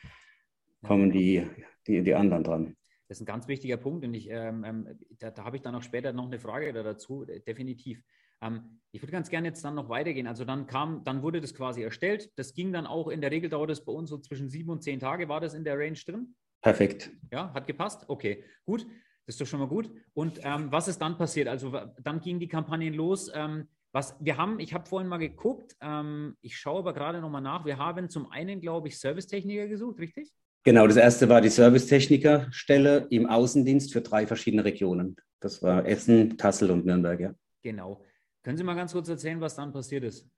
kommen 0.82 1.10
die, 1.10 1.46
die, 1.86 2.02
die 2.02 2.14
anderen 2.14 2.44
dran. 2.44 2.76
Das 3.08 3.16
ist 3.16 3.22
ein 3.22 3.26
ganz 3.26 3.48
wichtiger 3.48 3.78
Punkt 3.78 4.04
und 4.04 4.14
ich, 4.14 4.28
ähm, 4.30 4.64
ähm 4.64 4.98
da, 5.18 5.30
da 5.30 5.44
habe 5.44 5.56
ich 5.56 5.62
dann 5.62 5.74
auch 5.74 5.82
später 5.82 6.12
noch 6.12 6.26
eine 6.26 6.38
Frage 6.38 6.72
dazu, 6.72 7.24
definitiv. 7.24 8.02
Ähm, 8.40 8.80
ich 8.92 9.02
würde 9.02 9.12
ganz 9.12 9.30
gerne 9.30 9.48
jetzt 9.48 9.64
dann 9.64 9.74
noch 9.74 9.88
weitergehen. 9.88 10.26
Also 10.26 10.44
dann 10.44 10.66
kam, 10.66 11.04
dann 11.04 11.22
wurde 11.22 11.40
das 11.40 11.54
quasi 11.54 11.82
erstellt. 11.82 12.30
Das 12.36 12.54
ging 12.54 12.72
dann 12.72 12.86
auch, 12.86 13.08
in 13.08 13.20
der 13.20 13.30
Regel 13.30 13.50
dauert 13.50 13.70
es 13.70 13.84
bei 13.84 13.92
uns 13.92 14.10
so 14.10 14.18
zwischen 14.18 14.48
sieben 14.48 14.70
und 14.70 14.82
zehn 14.82 15.00
Tage. 15.00 15.28
War 15.28 15.40
das 15.40 15.54
in 15.54 15.64
der 15.64 15.78
Range 15.78 15.98
drin? 16.06 16.34
Perfekt. 16.62 17.10
Ja, 17.32 17.52
hat 17.54 17.66
gepasst? 17.66 18.04
Okay, 18.08 18.44
gut. 18.64 18.86
Das 19.26 19.34
ist 19.34 19.40
doch 19.42 19.46
schon 19.46 19.60
mal 19.60 19.68
gut. 19.68 19.90
Und 20.14 20.40
ähm, 20.42 20.72
was 20.72 20.88
ist 20.88 21.00
dann 21.02 21.18
passiert? 21.18 21.48
Also 21.48 21.78
dann 22.00 22.20
gingen 22.20 22.40
die 22.40 22.48
Kampagnen 22.48 22.94
los. 22.94 23.30
Ähm, 23.34 23.68
was 23.92 24.16
wir 24.20 24.36
haben, 24.36 24.58
ich 24.58 24.72
habe 24.72 24.86
vorhin 24.86 25.08
mal 25.08 25.18
geguckt, 25.18 25.76
ähm, 25.80 26.36
ich 26.40 26.56
schaue 26.56 26.78
aber 26.78 26.94
gerade 26.94 27.20
nochmal 27.20 27.42
nach. 27.42 27.64
Wir 27.64 27.78
haben 27.78 28.08
zum 28.08 28.30
einen, 28.30 28.60
glaube 28.60 28.88
ich, 28.88 28.98
Servicetechniker 28.98 29.66
gesucht, 29.66 29.98
richtig? 29.98 30.32
Genau, 30.64 30.86
das 30.86 30.96
erste 30.96 31.28
war 31.28 31.40
die 31.40 31.48
Servicetechnikerstelle 31.48 33.06
im 33.10 33.26
Außendienst 33.26 33.92
für 33.92 34.00
drei 34.00 34.26
verschiedene 34.26 34.64
Regionen. 34.64 35.16
Das 35.40 35.62
war 35.62 35.86
Essen, 35.86 36.36
Kassel 36.36 36.70
und 36.70 36.84
Nürnberg, 36.84 37.20
ja. 37.20 37.34
Genau. 37.62 38.02
Können 38.42 38.56
Sie 38.56 38.64
mal 38.64 38.74
ganz 38.74 38.92
kurz 38.92 39.08
erzählen, 39.08 39.40
was 39.40 39.56
dann 39.56 39.72
passiert 39.72 40.04
ist? 40.04 40.28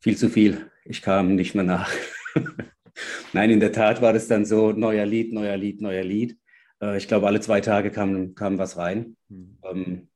Viel 0.00 0.16
zu 0.16 0.28
viel. 0.28 0.70
Ich 0.84 1.02
kam 1.02 1.34
nicht 1.34 1.54
mehr 1.54 1.64
nach. 1.64 1.90
Nein, 3.32 3.50
in 3.50 3.60
der 3.60 3.72
Tat 3.72 4.00
war 4.00 4.12
das 4.12 4.28
dann 4.28 4.44
so, 4.44 4.72
neuer 4.72 5.06
Lied, 5.06 5.32
neuer 5.32 5.56
Lied, 5.56 5.80
neuer 5.80 6.04
Lied. 6.04 6.38
Äh, 6.80 6.96
ich 6.98 7.08
glaube, 7.08 7.26
alle 7.26 7.40
zwei 7.40 7.60
Tage 7.60 7.90
kam, 7.90 8.34
kam 8.34 8.58
was 8.58 8.76
rein. 8.76 9.16
Mhm. 9.28 10.08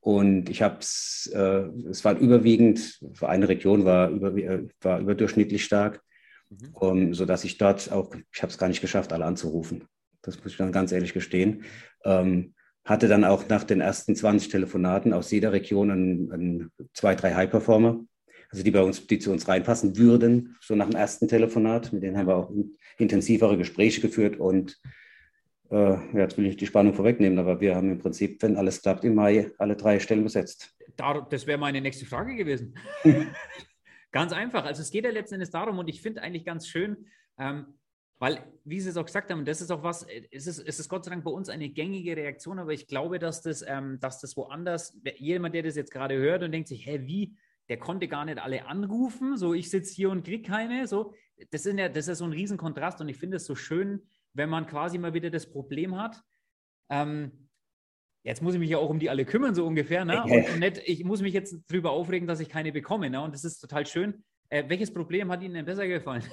Und 0.00 0.48
ich 0.48 0.62
habe 0.62 0.78
es, 0.80 1.30
äh, 1.34 1.68
es 1.90 2.04
war 2.04 2.16
überwiegend, 2.18 3.00
für 3.12 3.28
eine 3.28 3.48
Region 3.48 3.84
war, 3.84 4.08
über, 4.08 4.34
äh, 4.34 4.66
war 4.80 4.98
überdurchschnittlich 4.98 5.64
stark, 5.64 6.02
mhm. 6.50 6.74
um, 6.74 7.14
sodass 7.14 7.44
ich 7.44 7.58
dort 7.58 7.90
auch, 7.90 8.14
ich 8.32 8.42
habe 8.42 8.50
es 8.50 8.58
gar 8.58 8.68
nicht 8.68 8.80
geschafft, 8.80 9.12
alle 9.12 9.24
anzurufen. 9.24 9.84
Das 10.22 10.38
muss 10.42 10.52
ich 10.52 10.58
dann 10.58 10.72
ganz 10.72 10.92
ehrlich 10.92 11.14
gestehen. 11.14 11.64
Ähm, 12.04 12.54
hatte 12.84 13.08
dann 13.08 13.24
auch 13.24 13.48
nach 13.48 13.64
den 13.64 13.80
ersten 13.80 14.16
20 14.16 14.48
Telefonaten 14.48 15.12
aus 15.12 15.30
jeder 15.30 15.52
Region 15.52 15.90
ein, 15.90 16.32
ein, 16.32 16.70
zwei, 16.92 17.14
drei 17.14 17.34
High-Performer, 17.34 18.00
also 18.50 18.64
die 18.64 18.70
bei 18.70 18.82
uns, 18.82 19.06
die 19.06 19.18
zu 19.18 19.30
uns 19.30 19.48
reinpassen 19.48 19.96
würden, 19.96 20.56
so 20.60 20.74
nach 20.74 20.88
dem 20.88 20.98
ersten 20.98 21.28
Telefonat. 21.28 21.92
Mit 21.92 22.02
denen 22.02 22.16
haben 22.16 22.26
wir 22.26 22.36
auch 22.36 22.52
intensivere 22.98 23.56
Gespräche 23.56 24.00
geführt 24.00 24.38
und 24.40 24.78
äh, 25.70 25.96
jetzt 26.14 26.36
will 26.36 26.46
ich 26.46 26.56
die 26.56 26.66
Spannung 26.66 26.94
vorwegnehmen, 26.94 27.38
aber 27.38 27.60
wir 27.60 27.76
haben 27.76 27.92
im 27.92 27.98
Prinzip, 27.98 28.42
wenn 28.42 28.56
alles 28.56 28.82
klappt, 28.82 29.04
im 29.04 29.14
Mai 29.14 29.52
alle 29.58 29.76
drei 29.76 30.00
Stellen 30.00 30.24
besetzt. 30.24 30.74
das 31.30 31.46
wäre 31.46 31.58
meine 31.58 31.80
nächste 31.80 32.06
Frage 32.06 32.34
gewesen. 32.34 32.74
ganz 34.12 34.32
einfach. 34.32 34.64
Also 34.64 34.82
es 34.82 34.90
geht 34.90 35.04
ja 35.04 35.10
letzten 35.10 35.34
Endes 35.34 35.50
darum 35.50 35.78
und 35.78 35.88
ich 35.88 36.02
finde 36.02 36.22
eigentlich 36.22 36.44
ganz 36.44 36.66
schön, 36.66 37.06
ähm, 37.38 37.78
weil, 38.18 38.44
wie 38.64 38.80
Sie 38.80 38.90
es 38.90 38.98
auch 38.98 39.06
gesagt 39.06 39.30
haben, 39.30 39.46
das 39.46 39.62
ist 39.62 39.70
auch 39.70 39.82
was, 39.82 40.06
es 40.30 40.46
ist, 40.46 40.58
es 40.58 40.78
ist 40.78 40.88
Gott 40.90 41.04
sei 41.04 41.10
Dank 41.10 41.24
bei 41.24 41.30
uns 41.30 41.48
eine 41.48 41.70
gängige 41.70 42.16
Reaktion, 42.16 42.58
aber 42.58 42.72
ich 42.72 42.86
glaube, 42.86 43.18
dass 43.18 43.40
das, 43.40 43.64
ähm, 43.66 43.98
dass 43.98 44.20
das 44.20 44.36
woanders, 44.36 45.00
jemand, 45.16 45.54
der 45.54 45.62
das 45.62 45.74
jetzt 45.74 45.90
gerade 45.90 46.18
hört 46.18 46.42
und 46.42 46.52
denkt 46.52 46.68
sich, 46.68 46.86
hä, 46.86 47.00
wie, 47.04 47.34
der 47.70 47.78
konnte 47.78 48.08
gar 48.08 48.26
nicht 48.26 48.38
alle 48.38 48.66
anrufen, 48.66 49.38
so 49.38 49.54
ich 49.54 49.70
sitze 49.70 49.94
hier 49.94 50.10
und 50.10 50.24
kriege 50.24 50.42
keine, 50.42 50.86
so, 50.86 51.14
das 51.50 51.64
ist 51.64 51.78
ja, 51.78 51.88
das 51.88 52.08
ist 52.08 52.18
so 52.18 52.26
ein 52.26 52.32
Riesenkontrast 52.32 53.00
und 53.00 53.08
ich 53.08 53.16
finde 53.16 53.38
es 53.38 53.46
so 53.46 53.54
schön, 53.54 54.02
wenn 54.34 54.50
man 54.50 54.66
quasi 54.66 54.98
mal 54.98 55.14
wieder 55.14 55.30
das 55.30 55.50
Problem 55.50 55.96
hat, 55.96 56.20
ähm, 56.90 57.48
jetzt 58.22 58.42
muss 58.42 58.54
ich 58.54 58.60
mich 58.60 58.70
ja 58.70 58.78
auch 58.78 58.90
um 58.90 58.98
die 58.98 59.10
alle 59.10 59.24
kümmern, 59.24 59.54
so 59.54 59.66
ungefähr, 59.66 60.04
ne? 60.04 60.22
Und, 60.22 60.30
und 60.32 60.58
nicht, 60.58 60.82
ich 60.84 61.04
muss 61.04 61.22
mich 61.22 61.32
jetzt 61.32 61.56
darüber 61.68 61.90
aufregen, 61.90 62.26
dass 62.26 62.40
ich 62.40 62.48
keine 62.48 62.72
bekomme, 62.72 63.10
ne? 63.10 63.20
Und 63.20 63.34
das 63.34 63.44
ist 63.44 63.58
total 63.58 63.86
schön. 63.86 64.22
Äh, 64.48 64.64
welches 64.68 64.92
Problem 64.92 65.30
hat 65.30 65.42
Ihnen 65.42 65.54
denn 65.54 65.64
besser 65.64 65.86
gefallen? 65.86 66.24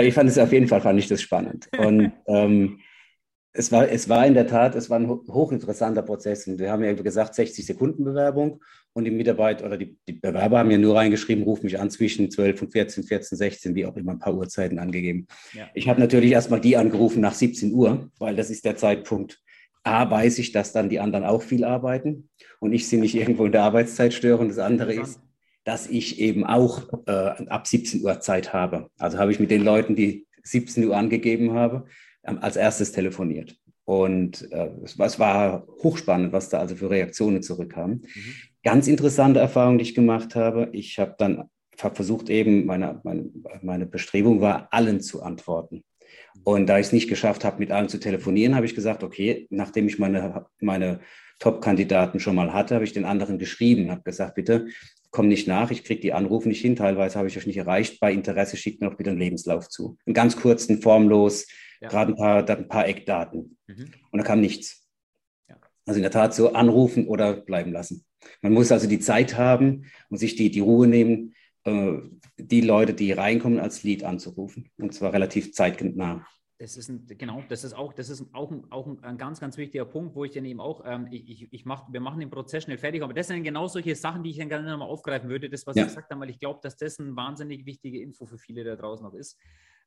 Ich 0.00 0.14
fand 0.14 0.30
es 0.30 0.38
auf 0.38 0.52
jeden 0.52 0.68
Fall 0.68 0.80
fand 0.80 0.96
ich 1.00 1.08
das 1.08 1.20
spannend. 1.20 1.68
Und 1.76 2.12
ähm, 2.28 2.78
es 3.52 3.72
war, 3.72 3.88
es 3.88 4.08
war 4.08 4.24
in 4.24 4.34
der 4.34 4.46
Tat, 4.46 4.76
es 4.76 4.88
war 4.88 5.00
ein 5.00 5.08
hochinteressanter 5.08 6.02
Prozess. 6.02 6.46
Und 6.46 6.60
wir 6.60 6.70
haben 6.70 6.84
ja 6.84 6.92
gesagt, 6.92 7.34
60 7.34 7.66
Sekunden 7.66 8.04
Bewerbung 8.04 8.62
und 8.92 9.04
die 9.04 9.10
Mitarbeiter 9.10 9.66
oder 9.66 9.76
die, 9.76 9.98
die, 10.06 10.12
Bewerber 10.12 10.58
haben 10.58 10.70
ja 10.70 10.78
nur 10.78 10.94
reingeschrieben, 10.94 11.42
ruf 11.42 11.64
mich 11.64 11.80
an 11.80 11.90
zwischen 11.90 12.30
12 12.30 12.62
und 12.62 12.70
14, 12.70 13.02
14, 13.02 13.38
16, 13.38 13.74
wie 13.74 13.86
auch 13.86 13.96
immer, 13.96 14.12
ein 14.12 14.20
paar 14.20 14.34
Uhrzeiten 14.34 14.78
angegeben. 14.78 15.26
Ja. 15.52 15.68
Ich 15.74 15.88
habe 15.88 15.98
natürlich 15.98 16.30
erstmal 16.30 16.60
die 16.60 16.76
angerufen 16.76 17.20
nach 17.20 17.34
17 17.34 17.72
Uhr, 17.72 18.08
weil 18.20 18.36
das 18.36 18.50
ist 18.50 18.64
der 18.64 18.76
Zeitpunkt. 18.76 19.42
A, 19.82 20.10
weiß 20.10 20.38
ich, 20.38 20.52
dass 20.52 20.72
dann 20.72 20.88
die 20.88 21.00
anderen 21.00 21.24
auch 21.24 21.42
viel 21.42 21.64
arbeiten 21.64 22.28
und 22.60 22.72
ich 22.72 22.88
sie 22.88 22.98
nicht 22.98 23.14
irgendwo 23.14 23.46
in 23.46 23.52
der 23.52 23.62
Arbeitszeit 23.62 24.12
störe. 24.12 24.38
Und 24.38 24.48
das 24.48 24.58
andere 24.58 24.94
ist, 24.94 25.20
dass 25.64 25.86
ich 25.86 26.18
eben 26.20 26.44
auch 26.44 26.88
äh, 27.06 27.46
ab 27.48 27.66
17 27.66 28.02
Uhr 28.02 28.20
Zeit 28.20 28.52
habe. 28.52 28.90
Also 28.98 29.18
habe 29.18 29.32
ich 29.32 29.40
mit 29.40 29.50
den 29.50 29.62
Leuten, 29.62 29.96
die 29.96 30.26
17 30.42 30.84
Uhr 30.86 30.96
angegeben 30.96 31.52
habe, 31.52 31.86
ähm, 32.24 32.38
als 32.40 32.56
erstes 32.56 32.92
telefoniert. 32.92 33.56
Und 33.84 34.50
äh, 34.52 34.70
es, 34.84 34.98
es, 34.98 35.18
war 35.18 35.66
hochspannend, 35.82 36.32
was 36.32 36.48
da 36.50 36.58
also 36.58 36.76
für 36.76 36.90
Reaktionen 36.90 37.42
zurückkamen. 37.42 38.02
Mhm. 38.02 38.34
Ganz 38.62 38.86
interessante 38.86 39.40
Erfahrung, 39.40 39.78
die 39.78 39.82
ich 39.82 39.94
gemacht 39.94 40.34
habe. 40.34 40.68
Ich 40.72 40.98
habe 40.98 41.14
dann 41.18 41.44
hab 41.80 41.96
versucht, 41.96 42.28
eben, 42.28 42.66
meine, 42.66 43.00
meine, 43.04 43.30
meine 43.62 43.86
Bestrebung 43.86 44.40
war, 44.40 44.68
allen 44.72 45.00
zu 45.00 45.22
antworten. 45.22 45.84
Und 46.44 46.66
da 46.66 46.78
ich 46.78 46.86
es 46.86 46.92
nicht 46.92 47.08
geschafft 47.08 47.44
habe, 47.44 47.58
mit 47.58 47.70
allen 47.70 47.88
zu 47.88 47.98
telefonieren, 47.98 48.54
habe 48.54 48.66
ich 48.66 48.74
gesagt, 48.74 49.02
okay, 49.02 49.46
nachdem 49.50 49.86
ich 49.86 49.98
meine, 49.98 50.46
meine 50.60 51.00
Top-Kandidaten 51.38 52.20
schon 52.20 52.34
mal 52.34 52.52
hatte, 52.52 52.74
habe 52.74 52.84
ich 52.84 52.92
den 52.92 53.04
anderen 53.04 53.38
geschrieben, 53.38 53.90
habe 53.90 54.02
gesagt, 54.02 54.34
bitte 54.34 54.68
komm 55.10 55.28
nicht 55.28 55.48
nach, 55.48 55.70
ich 55.70 55.84
kriege 55.84 56.00
die 56.00 56.12
Anrufe 56.12 56.48
nicht 56.48 56.60
hin, 56.60 56.76
teilweise 56.76 57.18
habe 57.18 57.28
ich 57.28 57.36
euch 57.36 57.46
nicht 57.46 57.56
erreicht. 57.56 58.00
Bei 58.00 58.12
Interesse 58.12 58.56
schickt 58.56 58.80
mir 58.80 58.88
auch 58.88 58.96
bitte 58.96 59.10
einen 59.10 59.18
Lebenslauf 59.18 59.68
zu. 59.68 59.96
Einen 60.06 60.14
ganz 60.14 60.36
kurzen, 60.36 60.82
formlos, 60.82 61.46
ja. 61.80 61.88
gerade 61.88 62.12
ein 62.12 62.16
paar, 62.16 62.48
ein 62.48 62.68
paar 62.68 62.86
Eckdaten. 62.86 63.56
Mhm. 63.66 63.90
Und 64.10 64.18
da 64.18 64.24
kam 64.24 64.40
nichts. 64.40 64.86
Ja. 65.48 65.56
Also 65.86 65.98
in 65.98 66.02
der 66.02 66.10
Tat 66.10 66.34
so 66.34 66.52
anrufen 66.52 67.06
oder 67.06 67.34
bleiben 67.34 67.72
lassen. 67.72 68.04
Man 68.42 68.52
muss 68.52 68.72
also 68.72 68.86
die 68.86 68.98
Zeit 68.98 69.36
haben 69.36 69.86
und 70.10 70.18
sich 70.18 70.36
die, 70.36 70.50
die 70.50 70.60
Ruhe 70.60 70.86
nehmen, 70.86 71.34
die 72.38 72.60
Leute, 72.60 72.94
die 72.94 73.12
reinkommen, 73.12 73.58
als 73.58 73.82
Lead 73.82 74.04
anzurufen. 74.04 74.70
Und 74.78 74.94
zwar 74.94 75.12
relativ 75.12 75.52
zeitnah. 75.52 76.26
Das 76.60 76.76
ist 76.76 76.88
ein, 76.88 77.06
genau, 77.06 77.44
das 77.48 77.62
ist 77.62 77.72
auch, 77.72 77.92
das 77.92 78.08
ist 78.08 78.34
auch, 78.34 78.50
ein, 78.50 78.64
auch 78.70 78.86
ein, 78.88 79.02
ein 79.04 79.16
ganz, 79.16 79.38
ganz 79.38 79.56
wichtiger 79.56 79.84
Punkt, 79.84 80.16
wo 80.16 80.24
ich 80.24 80.32
dann 80.32 80.44
eben 80.44 80.60
auch, 80.60 80.82
ähm, 80.84 81.06
ich, 81.08 81.52
ich 81.52 81.64
mach, 81.64 81.92
wir 81.92 82.00
machen 82.00 82.18
den 82.18 82.30
Prozess 82.30 82.64
schnell 82.64 82.78
fertig, 82.78 83.02
aber 83.02 83.14
das 83.14 83.28
sind 83.28 83.44
genau 83.44 83.68
solche 83.68 83.94
Sachen, 83.94 84.24
die 84.24 84.30
ich 84.30 84.38
dann 84.38 84.48
gerne 84.48 84.68
nochmal 84.68 84.88
aufgreifen 84.88 85.30
würde, 85.30 85.48
das, 85.48 85.64
was 85.68 85.76
ja. 85.76 85.82
ich 85.82 85.88
gesagt 85.88 86.10
habe, 86.10 86.20
weil 86.20 86.30
ich 86.30 86.40
glaube, 86.40 86.58
dass 86.60 86.76
das 86.76 86.98
eine 86.98 87.14
wahnsinnig 87.14 87.64
wichtige 87.64 88.02
Info 88.02 88.26
für 88.26 88.38
viele 88.38 88.64
da 88.64 88.74
draußen 88.74 89.06
noch 89.06 89.14
ist. 89.14 89.38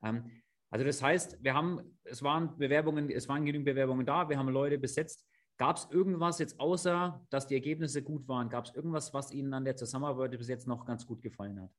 Ähm, 0.01 0.31
also 0.69 0.85
das 0.85 1.03
heißt, 1.03 1.43
wir 1.43 1.53
haben, 1.53 1.81
es 2.05 2.23
waren 2.23 2.57
Bewerbungen, 2.57 3.09
es 3.09 3.27
waren 3.27 3.43
genügend 3.43 3.65
Bewerbungen 3.65 4.05
da, 4.05 4.29
wir 4.29 4.37
haben 4.37 4.47
Leute 4.47 4.77
besetzt. 4.77 5.25
Gab 5.61 5.77
es 5.77 5.87
irgendwas 5.91 6.39
jetzt 6.39 6.59
außer, 6.59 7.23
dass 7.29 7.45
die 7.45 7.53
Ergebnisse 7.53 8.01
gut 8.01 8.27
waren, 8.27 8.49
gab 8.49 8.65
es 8.65 8.73
irgendwas, 8.73 9.13
was 9.13 9.31
Ihnen 9.31 9.53
an 9.53 9.63
der 9.63 9.75
Zusammenarbeit 9.75 10.35
bis 10.35 10.47
jetzt 10.47 10.65
noch 10.65 10.87
ganz 10.87 11.05
gut 11.05 11.21
gefallen 11.21 11.61
hat? 11.61 11.69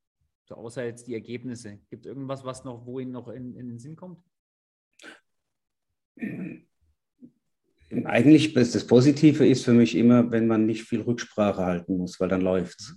So 0.44 0.54
außer 0.54 0.84
jetzt 0.84 1.08
die 1.08 1.14
Ergebnisse. 1.14 1.80
Gibt 1.90 2.06
es 2.06 2.08
irgendwas, 2.08 2.44
was 2.44 2.62
noch, 2.62 2.86
wo 2.86 3.00
Ihnen 3.00 3.10
noch 3.10 3.26
in, 3.26 3.56
in 3.56 3.66
den 3.66 3.80
Sinn 3.80 3.96
kommt? 3.96 4.22
Eigentlich 8.04 8.54
das 8.54 8.86
Positive 8.86 9.44
ist 9.48 9.64
für 9.64 9.72
mich 9.72 9.96
immer, 9.96 10.30
wenn 10.30 10.46
man 10.46 10.64
nicht 10.64 10.84
viel 10.84 11.00
Rücksprache 11.00 11.64
halten 11.64 11.96
muss, 11.96 12.20
weil 12.20 12.28
dann 12.28 12.42
läuft 12.42 12.78
es. 12.78 12.96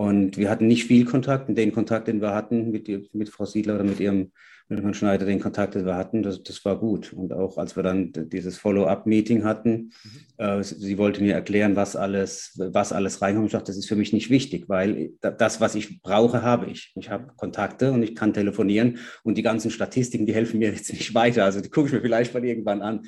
Und 0.00 0.38
wir 0.38 0.48
hatten 0.48 0.66
nicht 0.66 0.86
viel 0.86 1.04
Kontakt. 1.04 1.50
Und 1.50 1.56
den 1.56 1.72
Kontakt, 1.72 2.08
den 2.08 2.22
wir 2.22 2.34
hatten 2.34 2.70
mit, 2.70 2.88
mit 3.14 3.28
Frau 3.28 3.44
Siedler 3.44 3.74
oder 3.74 3.84
mit 3.84 4.00
ihrem 4.00 4.32
mit 4.68 4.82
Herrn 4.82 4.94
Schneider, 4.94 5.26
den 5.26 5.40
Kontakt, 5.40 5.74
den 5.74 5.84
wir 5.84 5.94
hatten, 5.94 6.22
das, 6.22 6.42
das 6.42 6.64
war 6.64 6.78
gut. 6.78 7.12
Und 7.12 7.34
auch 7.34 7.58
als 7.58 7.76
wir 7.76 7.82
dann 7.82 8.10
dieses 8.14 8.56
Follow-up-Meeting 8.56 9.44
hatten, 9.44 9.92
mhm. 10.02 10.10
äh, 10.38 10.62
sie 10.64 10.96
wollte 10.96 11.22
mir 11.22 11.34
erklären, 11.34 11.76
was 11.76 11.96
alles, 11.96 12.58
was 12.72 12.94
alles 12.94 13.20
reinkommt. 13.20 13.48
Ich 13.48 13.52
dachte, 13.52 13.66
das 13.66 13.76
ist 13.76 13.88
für 13.88 13.96
mich 13.96 14.14
nicht 14.14 14.30
wichtig, 14.30 14.70
weil 14.70 15.10
das, 15.20 15.60
was 15.60 15.74
ich 15.74 16.00
brauche, 16.00 16.40
habe 16.40 16.70
ich. 16.70 16.94
Ich 16.96 17.10
habe 17.10 17.34
Kontakte 17.36 17.92
und 17.92 18.02
ich 18.02 18.14
kann 18.14 18.32
telefonieren. 18.32 19.00
Und 19.22 19.36
die 19.36 19.42
ganzen 19.42 19.70
Statistiken, 19.70 20.24
die 20.24 20.32
helfen 20.32 20.60
mir 20.60 20.70
jetzt 20.70 20.90
nicht 20.94 21.14
weiter. 21.14 21.44
Also 21.44 21.60
die 21.60 21.68
gucke 21.68 21.88
ich 21.88 21.92
mir 21.92 22.00
vielleicht 22.00 22.32
mal 22.32 22.42
irgendwann 22.42 22.80
an. 22.80 23.02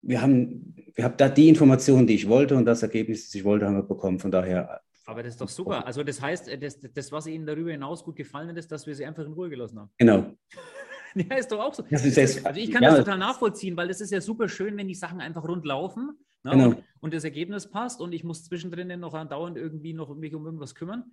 Wir 0.00 0.22
haben, 0.22 0.76
wir 0.94 1.04
haben 1.04 1.16
da 1.18 1.28
die 1.28 1.50
Informationen, 1.50 2.06
die 2.06 2.14
ich 2.14 2.26
wollte 2.26 2.56
und 2.56 2.64
das 2.64 2.82
Ergebnis, 2.82 3.26
das 3.26 3.34
ich 3.34 3.44
wollte, 3.44 3.66
haben 3.66 3.76
wir 3.76 3.82
bekommen. 3.82 4.18
Von 4.18 4.30
daher 4.30 4.80
aber 5.06 5.22
das 5.22 5.34
ist 5.34 5.40
doch 5.40 5.48
super. 5.48 5.86
Also 5.86 6.02
das 6.02 6.20
heißt, 6.20 6.48
äh, 6.48 6.58
das, 6.58 6.80
das, 6.80 7.12
was 7.12 7.26
Ihnen 7.26 7.46
darüber 7.46 7.70
hinaus 7.70 8.04
gut 8.04 8.16
gefallen 8.16 8.48
hat, 8.48 8.56
ist, 8.56 8.70
dass 8.70 8.86
wir 8.86 8.94
Sie 8.94 9.06
einfach 9.06 9.24
in 9.24 9.32
Ruhe 9.32 9.48
gelassen 9.48 9.78
haben. 9.78 9.90
Genau. 9.96 10.36
ja, 11.14 11.36
ist 11.36 11.50
doch 11.50 11.60
auch 11.60 11.74
so. 11.74 11.84
also 11.88 12.60
ich 12.60 12.70
kann 12.70 12.82
ja. 12.82 12.90
das 12.90 12.98
total 12.98 13.18
nachvollziehen, 13.18 13.76
weil 13.76 13.88
es 13.88 14.00
ist 14.00 14.10
ja 14.10 14.20
super 14.20 14.48
schön, 14.48 14.76
wenn 14.76 14.88
die 14.88 14.94
Sachen 14.94 15.20
einfach 15.20 15.46
rund 15.46 15.64
laufen. 15.64 16.18
Ne? 16.42 16.50
Genau. 16.50 16.66
Und, 16.66 16.84
und, 17.00 17.14
das 17.14 17.24
Ergebnis 17.24 17.70
passt 17.70 18.00
und 18.00 18.12
ich 18.12 18.24
muss 18.24 18.44
zwischendrin 18.44 19.00
noch 19.00 19.14
andauernd 19.14 19.56
irgendwie 19.56 19.94
noch 19.94 20.14
mich 20.14 20.34
um 20.34 20.44
irgendwas 20.44 20.74
kümmern, 20.74 21.12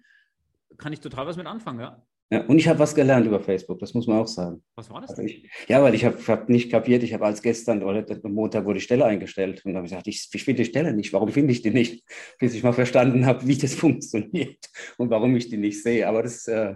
kann 0.77 0.91
ich 0.91 0.99
total 0.99 1.27
was 1.27 1.37
mit 1.37 1.45
anfangen, 1.45 1.79
ja. 1.79 2.03
Ja, 2.33 2.41
und 2.47 2.57
ich 2.57 2.67
habe 2.67 2.79
was 2.79 2.95
gelernt 2.95 3.27
über 3.27 3.39
Facebook, 3.39 3.77
das 3.77 3.93
muss 3.93 4.07
man 4.07 4.17
auch 4.17 4.27
sagen. 4.27 4.63
Was 4.73 4.89
war 4.89 5.01
das? 5.01 5.11
Also 5.11 5.21
ich, 5.21 5.47
ja, 5.67 5.83
weil 5.83 5.93
ich 5.93 6.03
habe 6.03 6.17
hab 6.27 6.49
nicht 6.49 6.71
kapiert, 6.71 7.03
ich 7.03 7.13
habe 7.13 7.27
als 7.27 7.43
gestern 7.43 7.83
oder 7.83 8.03
am 8.23 8.33
Montag 8.33 8.65
wurde 8.65 8.79
die 8.79 8.83
Stelle 8.83 9.05
eingestellt 9.05 9.63
und 9.63 9.75
habe 9.75 9.83
gesagt, 9.83 10.07
ich, 10.07 10.27
ich 10.33 10.43
finde 10.43 10.63
die 10.63 10.69
Stelle 10.69 10.95
nicht, 10.95 11.13
warum 11.13 11.29
finde 11.29 11.51
ich 11.51 11.61
die 11.61 11.69
nicht? 11.69 12.03
Bis 12.39 12.55
ich 12.55 12.63
mal 12.63 12.73
verstanden 12.73 13.27
habe, 13.27 13.45
wie 13.45 13.55
das 13.55 13.75
funktioniert 13.75 14.67
und 14.97 15.11
warum 15.11 15.35
ich 15.35 15.47
die 15.49 15.57
nicht 15.57 15.83
sehe. 15.83 16.07
Aber 16.07 16.23
das, 16.23 16.47
äh, 16.47 16.73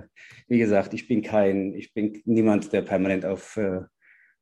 wie 0.48 0.60
gesagt, 0.60 0.94
ich 0.94 1.08
bin 1.08 1.24
kein, 1.24 1.74
ich 1.74 1.92
bin 1.92 2.22
niemand, 2.26 2.72
der 2.72 2.84
permanent 2.84 3.26
auf 3.26 3.58
äh, 3.58 3.80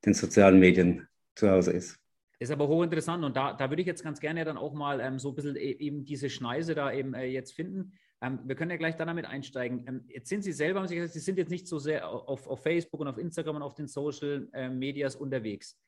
den 0.04 0.12
sozialen 0.12 0.60
Medien 0.60 1.08
zu 1.34 1.50
Hause 1.50 1.72
ist. 1.72 1.98
Ist 2.38 2.50
aber 2.50 2.68
hochinteressant 2.68 3.24
und 3.24 3.34
da, 3.34 3.54
da 3.54 3.70
würde 3.70 3.80
ich 3.80 3.88
jetzt 3.88 4.04
ganz 4.04 4.20
gerne 4.20 4.44
dann 4.44 4.58
auch 4.58 4.74
mal 4.74 5.00
ähm, 5.00 5.18
so 5.18 5.30
ein 5.30 5.34
bisschen 5.34 5.56
e, 5.56 5.70
eben 5.78 6.04
diese 6.04 6.28
Schneise 6.28 6.74
da 6.74 6.92
eben 6.92 7.14
äh, 7.14 7.24
jetzt 7.24 7.54
finden. 7.54 7.94
Ähm, 8.22 8.40
wir 8.44 8.54
können 8.54 8.70
ja 8.70 8.76
gleich 8.76 8.96
dann 8.96 9.08
damit 9.08 9.26
einsteigen. 9.26 9.84
Ähm, 9.86 10.04
jetzt 10.08 10.28
sind 10.28 10.42
Sie 10.42 10.52
selber, 10.52 10.80
haben 10.80 10.88
Sie 10.88 10.94
gesagt, 10.94 11.12
Sie 11.12 11.20
sind 11.20 11.38
jetzt 11.38 11.50
nicht 11.50 11.68
so 11.68 11.78
sehr 11.78 12.08
auf, 12.08 12.46
auf 12.46 12.62
Facebook 12.62 13.00
und 13.00 13.08
auf 13.08 13.18
Instagram 13.18 13.56
und 13.56 13.62
auf 13.62 13.74
den 13.74 13.88
Social 13.88 14.48
äh, 14.52 14.68
Medias 14.68 15.16
unterwegs. 15.16 15.78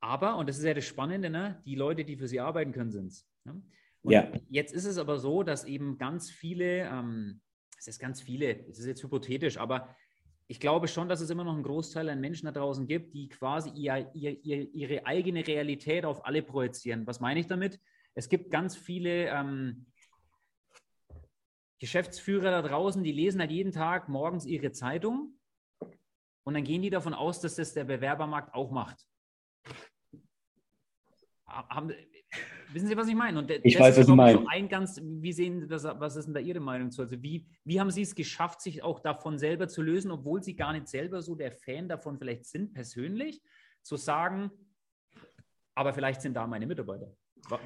Aber, 0.00 0.36
und 0.36 0.48
das 0.48 0.58
ist 0.58 0.64
ja 0.64 0.74
das 0.74 0.84
Spannende, 0.84 1.30
ne? 1.30 1.62
die 1.64 1.76
Leute, 1.76 2.04
die 2.04 2.16
für 2.16 2.26
Sie 2.26 2.40
arbeiten 2.40 2.72
können, 2.72 2.90
sind 2.90 3.06
es. 3.06 3.28
Ne? 3.44 3.62
ja. 4.02 4.32
Jetzt 4.48 4.74
ist 4.74 4.84
es 4.84 4.98
aber 4.98 5.18
so, 5.18 5.44
dass 5.44 5.64
eben 5.64 5.96
ganz 5.98 6.28
viele, 6.30 6.88
ähm, 6.88 7.40
es 7.78 7.86
ist 7.86 8.00
ganz 8.00 8.20
viele, 8.20 8.66
es 8.68 8.80
ist 8.80 8.86
jetzt 8.86 9.02
hypothetisch, 9.04 9.58
aber 9.58 9.94
ich 10.48 10.58
glaube 10.58 10.88
schon, 10.88 11.08
dass 11.08 11.20
es 11.20 11.30
immer 11.30 11.44
noch 11.44 11.54
einen 11.54 11.62
Großteil 11.62 12.08
an 12.08 12.20
Menschen 12.20 12.46
da 12.46 12.52
draußen 12.52 12.88
gibt, 12.88 13.14
die 13.14 13.28
quasi 13.28 13.70
ihr, 13.70 14.10
ihr, 14.12 14.44
ihr, 14.44 14.74
ihre 14.74 15.06
eigene 15.06 15.46
Realität 15.46 16.04
auf 16.04 16.26
alle 16.26 16.42
projizieren. 16.42 17.06
Was 17.06 17.20
meine 17.20 17.38
ich 17.38 17.46
damit? 17.46 17.78
Es 18.14 18.28
gibt 18.28 18.50
ganz 18.50 18.76
viele 18.76 19.28
ähm, 19.28 19.86
Geschäftsführer 21.82 22.52
da 22.52 22.62
draußen, 22.62 23.02
die 23.02 23.10
lesen 23.10 23.40
halt 23.40 23.50
jeden 23.50 23.72
Tag 23.72 24.08
morgens 24.08 24.46
ihre 24.46 24.70
Zeitung 24.70 25.34
und 26.44 26.54
dann 26.54 26.62
gehen 26.62 26.80
die 26.80 26.90
davon 26.90 27.12
aus, 27.12 27.40
dass 27.40 27.56
das 27.56 27.74
der 27.74 27.82
Bewerbermarkt 27.82 28.54
auch 28.54 28.70
macht. 28.70 29.04
Haben, 31.44 31.92
Wissen 32.72 32.86
Sie, 32.86 32.96
was 32.96 33.08
ich 33.08 33.16
meine? 33.16 33.36
Und 33.36 33.50
ich 33.50 33.80
weiß, 33.80 33.98
was 33.98 34.06
Sie 34.06 34.14
meinen. 34.14 34.38
So 34.38 34.46
ein 34.46 34.68
ganz, 34.68 35.00
wie 35.02 35.32
sehen 35.32 35.60
Sie 35.60 35.66
das, 35.66 35.82
was 35.82 36.14
ist 36.14 36.26
denn 36.26 36.34
da 36.34 36.40
Ihre 36.40 36.60
Meinung 36.60 36.92
zu? 36.92 37.02
Also 37.02 37.20
wie, 37.20 37.48
wie 37.64 37.80
haben 37.80 37.90
Sie 37.90 38.02
es 38.02 38.14
geschafft, 38.14 38.60
sich 38.60 38.84
auch 38.84 39.00
davon 39.00 39.36
selber 39.36 39.66
zu 39.66 39.82
lösen, 39.82 40.12
obwohl 40.12 40.40
Sie 40.40 40.54
gar 40.54 40.72
nicht 40.72 40.86
selber 40.86 41.20
so 41.20 41.34
der 41.34 41.50
Fan 41.50 41.88
davon 41.88 42.16
vielleicht 42.16 42.46
sind, 42.46 42.72
persönlich, 42.74 43.42
zu 43.82 43.96
sagen, 43.96 44.52
aber 45.74 45.92
vielleicht 45.92 46.22
sind 46.22 46.34
da 46.34 46.46
meine 46.46 46.64
Mitarbeiter. 46.64 47.12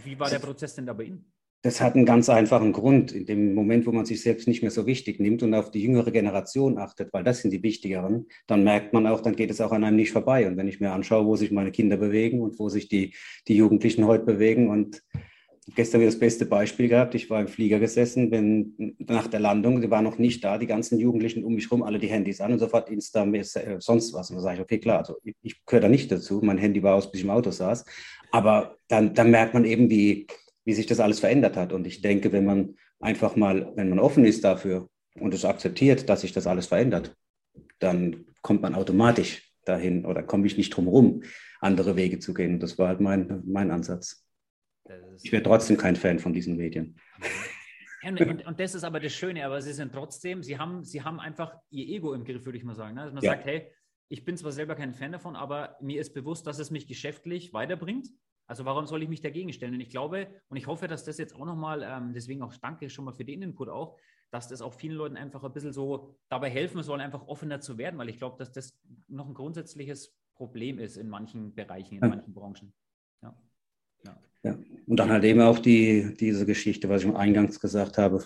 Wie 0.03 0.19
war 0.19 0.31
der 0.31 0.39
Prozess 0.39 0.75
denn 0.75 0.87
da 0.87 0.95
bei 0.95 1.05
Ihnen? 1.05 1.31
Das 1.67 1.81
hat 1.81 1.97
einen 1.97 2.05
ganz 2.05 2.29
einfachen 2.29 2.73
Grund. 2.73 3.11
In 3.11 3.27
dem 3.27 3.53
Moment, 3.53 3.89
wo 3.89 3.91
man 3.91 4.07
sich 4.07 4.23
selbst 4.23 4.47
nicht 4.47 4.63
mehr 4.63 4.71
so 4.71 4.87
wichtig 4.87 5.19
nimmt 5.19 5.43
und 5.43 5.53
auf 5.53 5.73
die 5.73 5.83
jüngere 5.83 6.13
Generation 6.13 6.79
achtet, 6.79 7.13
weil 7.13 7.25
das 7.25 7.41
sind 7.41 7.51
die 7.51 7.65
wichtigeren, 7.65 8.29
dann 8.47 8.63
merkt 8.63 8.93
man 8.93 9.05
auch, 9.09 9.21
dann 9.21 9.35
geht 9.35 9.51
es 9.51 9.61
auch 9.61 9.73
an 9.73 9.83
einem 9.83 9.97
nicht 9.97 10.13
vorbei. 10.13 10.47
Und 10.47 10.57
wenn 10.57 10.69
ich 10.69 10.79
mir 10.79 10.93
anschaue, 10.93 11.27
wo 11.27 11.35
sich 11.35 11.51
meine 11.51 11.73
Kinder 11.73 11.97
bewegen 11.97 12.41
und 12.41 12.61
wo 12.61 12.69
sich 12.69 12.87
die, 12.87 13.17
die 13.49 13.57
Jugendlichen 13.57 14.07
heute 14.07 14.25
bewegen 14.25 14.71
und 14.71 15.03
gestern 15.75 16.03
wieder 16.03 16.13
das 16.13 16.21
beste 16.21 16.47
Beispiel 16.47 16.87
gehabt. 16.87 17.17
Ich 17.17 17.29
war 17.31 17.41
im 17.41 17.49
Flieger 17.49 17.81
gesessen, 17.81 18.31
wenn 18.31 18.95
nach 18.99 19.27
der 19.27 19.41
Landung, 19.41 19.81
die 19.81 19.91
waren 19.91 20.05
noch 20.05 20.19
nicht 20.19 20.45
da, 20.45 20.59
die 20.59 20.69
ganzen 20.69 21.01
Jugendlichen 21.01 21.43
um 21.43 21.55
mich 21.55 21.65
herum, 21.65 21.83
alle 21.83 21.99
die 21.99 22.07
Handys 22.07 22.41
an 22.41 22.53
und 22.53 22.61
sofort 22.61 22.91
Insta, 22.91 23.25
äh, 23.25 23.81
sonst 23.81 24.15
was. 24.15 24.31
Und 24.31 24.37
da 24.37 24.43
sage 24.43 24.55
ich, 24.59 24.63
okay, 24.63 24.79
klar, 24.79 24.99
also 24.99 25.17
ich, 25.25 25.35
ich 25.43 25.67
gehöre 25.67 25.83
da 25.83 25.89
nicht 25.89 26.13
dazu. 26.13 26.41
Mein 26.45 26.59
Handy 26.59 26.85
war 26.85 26.95
aus, 26.95 27.11
bis 27.11 27.23
ich 27.23 27.25
im 27.25 27.33
Auto 27.33 27.51
saß. 27.51 27.85
Aber 28.31 28.77
dann, 28.87 29.15
dann 29.15 29.33
merkt 29.33 29.53
man 29.53 29.65
eben, 29.65 29.91
wie, 29.91 30.29
wie 30.67 30.75
sich 30.75 30.87
das 30.87 31.01
alles 31.01 31.21
verändert 31.21 31.57
hat. 31.57 31.73
Und 31.73 31.87
ich 31.87 32.03
denke, 32.03 32.33
wenn 32.33 32.45
man 32.45 32.77
einfach 33.01 33.37
mal, 33.37 33.73
wenn 33.77 33.89
man 33.89 34.01
offen 34.01 34.27
ist 34.27 34.45
dafür 34.45 34.91
und 35.15 35.33
es 35.33 35.45
akzeptiert, 35.45 36.09
dass 36.09 36.21
sich 36.21 36.33
das 36.33 36.47
alles 36.47 36.67
verändert, 36.67 37.17
dann 37.79 38.27
kommt 38.43 38.63
man 38.63 38.75
automatisch 38.75 39.53
dahin 39.65 40.05
oder 40.05 40.23
komme 40.23 40.47
ich 40.47 40.59
nicht 40.59 40.71
drum 40.71 40.85
herum, 40.85 41.23
andere 41.61 41.97
Wege 41.97 42.19
zu 42.19 42.35
gehen. 42.35 42.55
Und 42.55 42.63
das 42.63 42.79
war 42.79 42.89
halt 42.89 43.01
mein, 43.01 43.43
mein 43.47 43.71
Ansatz. 43.71 44.27
Ich 45.23 45.33
wäre 45.33 45.43
trotzdem 45.43 45.77
kein 45.77 45.97
Fan 45.97 46.19
von 46.19 46.33
diesen 46.33 46.57
Medien. 46.57 46.97
Und, 48.05 48.21
und, 48.21 48.47
und, 48.47 48.61
das 48.61 48.77
ist 48.77 48.85
aber 48.85 49.01
das 49.01 49.13
Schöne, 49.13 49.45
aber 49.45 49.61
sie 49.61 49.73
sind 49.73 49.93
trotzdem, 49.93 50.41
sie 50.41 50.59
haben, 50.59 50.85
sie 50.85 51.03
haben 51.03 51.19
einfach 51.19 51.57
ihr 51.71 51.89
Ego 51.89 52.15
im 52.15 52.25
Griff, 52.25 52.45
würde 52.45 52.57
ich 52.57 52.63
mal 52.63 52.77
sagen. 52.77 52.95
Ne? 52.95 53.03
Also 53.03 53.15
man 53.15 53.25
ja. 53.25 53.33
sagt, 53.33 53.47
hey, 53.47 53.73
ich 54.09 54.25
bin 54.25 54.37
zwar 54.37 54.53
selber 54.53 54.77
kein 54.77 54.93
Fan 54.93 55.11
davon, 55.11 55.35
aber 55.35 55.77
mir 55.81 56.01
ist 56.01 56.15
bewusst, 56.15 56.47
dass 56.47 56.61
es 56.61 56.71
mich 56.71 56.87
geschäftlich 56.87 57.53
weiterbringt. 57.53 58.07
Also 58.47 58.65
warum 58.65 58.87
soll 58.87 59.03
ich 59.03 59.09
mich 59.09 59.21
dagegen 59.21 59.53
stellen? 59.53 59.75
Und 59.75 59.81
ich 59.81 59.91
glaube 59.91 60.29
und 60.49 60.57
ich 60.57 60.67
hoffe, 60.67 60.87
dass 60.87 61.05
das 61.05 61.19
jetzt 61.19 61.35
auch 61.35 61.45
nochmal, 61.45 61.83
ähm, 61.83 62.13
deswegen 62.15 62.43
auch 62.43 62.55
danke 62.57 62.89
schon 62.89 63.05
mal 63.05 63.13
für 63.13 63.25
den 63.25 63.43
Input 63.43 63.69
auch, 63.69 63.97
dass 64.31 64.49
das 64.49 64.63
auch 64.63 64.73
vielen 64.73 64.97
Leuten 64.97 65.17
einfach 65.17 65.43
ein 65.43 65.53
bisschen 65.53 65.73
so 65.73 66.17
dabei 66.29 66.51
helfen 66.51 66.83
soll, 66.83 67.01
einfach 67.01 67.27
offener 67.27 67.61
zu 67.61 67.79
werden, 67.79 67.99
weil 67.99 68.09
ich 68.09 68.19
glaube, 68.19 68.37
dass 68.39 68.53
das 68.53 68.79
noch 69.09 69.27
ein 69.27 69.35
grundsätzliches 69.35 70.15
Problem 70.35 70.79
ist 70.79 70.97
in 70.97 71.09
manchen 71.09 71.55
Bereichen, 71.55 71.97
in 71.97 72.03
ja. 72.03 72.09
manchen 72.09 72.35
Branchen. 72.35 72.73
Ja. 73.23 73.37
ja. 74.05 74.19
Ja. 74.43 74.59
Und 74.87 74.97
dann 74.97 75.11
halt 75.11 75.25
eben 75.25 75.41
auch 75.41 75.59
die, 75.59 76.15
diese 76.19 76.47
Geschichte, 76.47 76.89
was 76.89 77.03
ich 77.03 77.15
eingangs 77.15 77.59
gesagt 77.59 77.99
habe, 77.99 78.25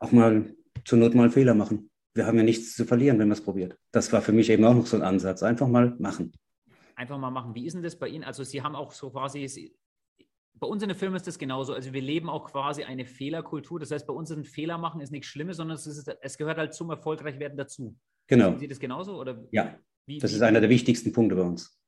auch 0.00 0.10
mal 0.10 0.54
zur 0.84 0.98
Not 0.98 1.14
mal 1.14 1.30
Fehler 1.30 1.54
machen. 1.54 1.90
Wir 2.12 2.26
haben 2.26 2.38
ja 2.38 2.44
nichts 2.44 2.74
zu 2.74 2.84
verlieren, 2.84 3.18
wenn 3.18 3.28
man 3.28 3.36
es 3.36 3.44
probiert. 3.44 3.76
Das 3.92 4.12
war 4.12 4.22
für 4.22 4.32
mich 4.32 4.50
eben 4.50 4.64
auch 4.64 4.74
noch 4.74 4.86
so 4.86 4.96
ein 4.96 5.02
Ansatz. 5.02 5.42
Einfach 5.42 5.68
mal 5.68 5.94
machen 5.98 6.32
einfach 6.96 7.18
mal 7.18 7.30
machen. 7.30 7.54
Wie 7.54 7.66
ist 7.66 7.74
denn 7.74 7.82
das 7.82 7.98
bei 7.98 8.08
Ihnen? 8.08 8.24
Also 8.24 8.44
Sie 8.44 8.62
haben 8.62 8.74
auch 8.74 8.92
so 8.92 9.10
quasi, 9.10 9.74
bei 10.54 10.66
uns 10.66 10.82
in 10.82 10.88
der 10.88 10.96
Firma 10.96 11.16
ist 11.16 11.26
das 11.26 11.38
genauso. 11.38 11.74
Also 11.74 11.92
wir 11.92 12.02
leben 12.02 12.28
auch 12.28 12.50
quasi 12.50 12.84
eine 12.84 13.04
Fehlerkultur. 13.04 13.80
Das 13.80 13.90
heißt, 13.90 14.06
bei 14.06 14.14
uns 14.14 14.30
ist 14.30 14.36
ein 14.36 14.44
Fehler 14.44 14.78
machen 14.78 15.00
ist 15.00 15.10
nichts 15.10 15.26
Schlimmes, 15.26 15.56
sondern 15.56 15.76
es, 15.76 15.86
ist, 15.86 16.08
es 16.20 16.38
gehört 16.38 16.58
halt 16.58 16.74
zum 16.74 16.90
Erfolgreichwerden 16.90 17.56
dazu. 17.56 17.96
Genau. 18.26 18.50
Sehen 18.50 18.58
Sie 18.60 18.68
das 18.68 18.78
genauso? 18.78 19.20
Oder 19.20 19.44
ja, 19.50 19.78
wie, 20.06 20.18
das 20.18 20.32
wie, 20.32 20.36
ist 20.36 20.42
einer 20.42 20.60
der 20.60 20.70
wichtigsten 20.70 21.12
Punkte 21.12 21.36
bei 21.36 21.42
uns. 21.42 21.78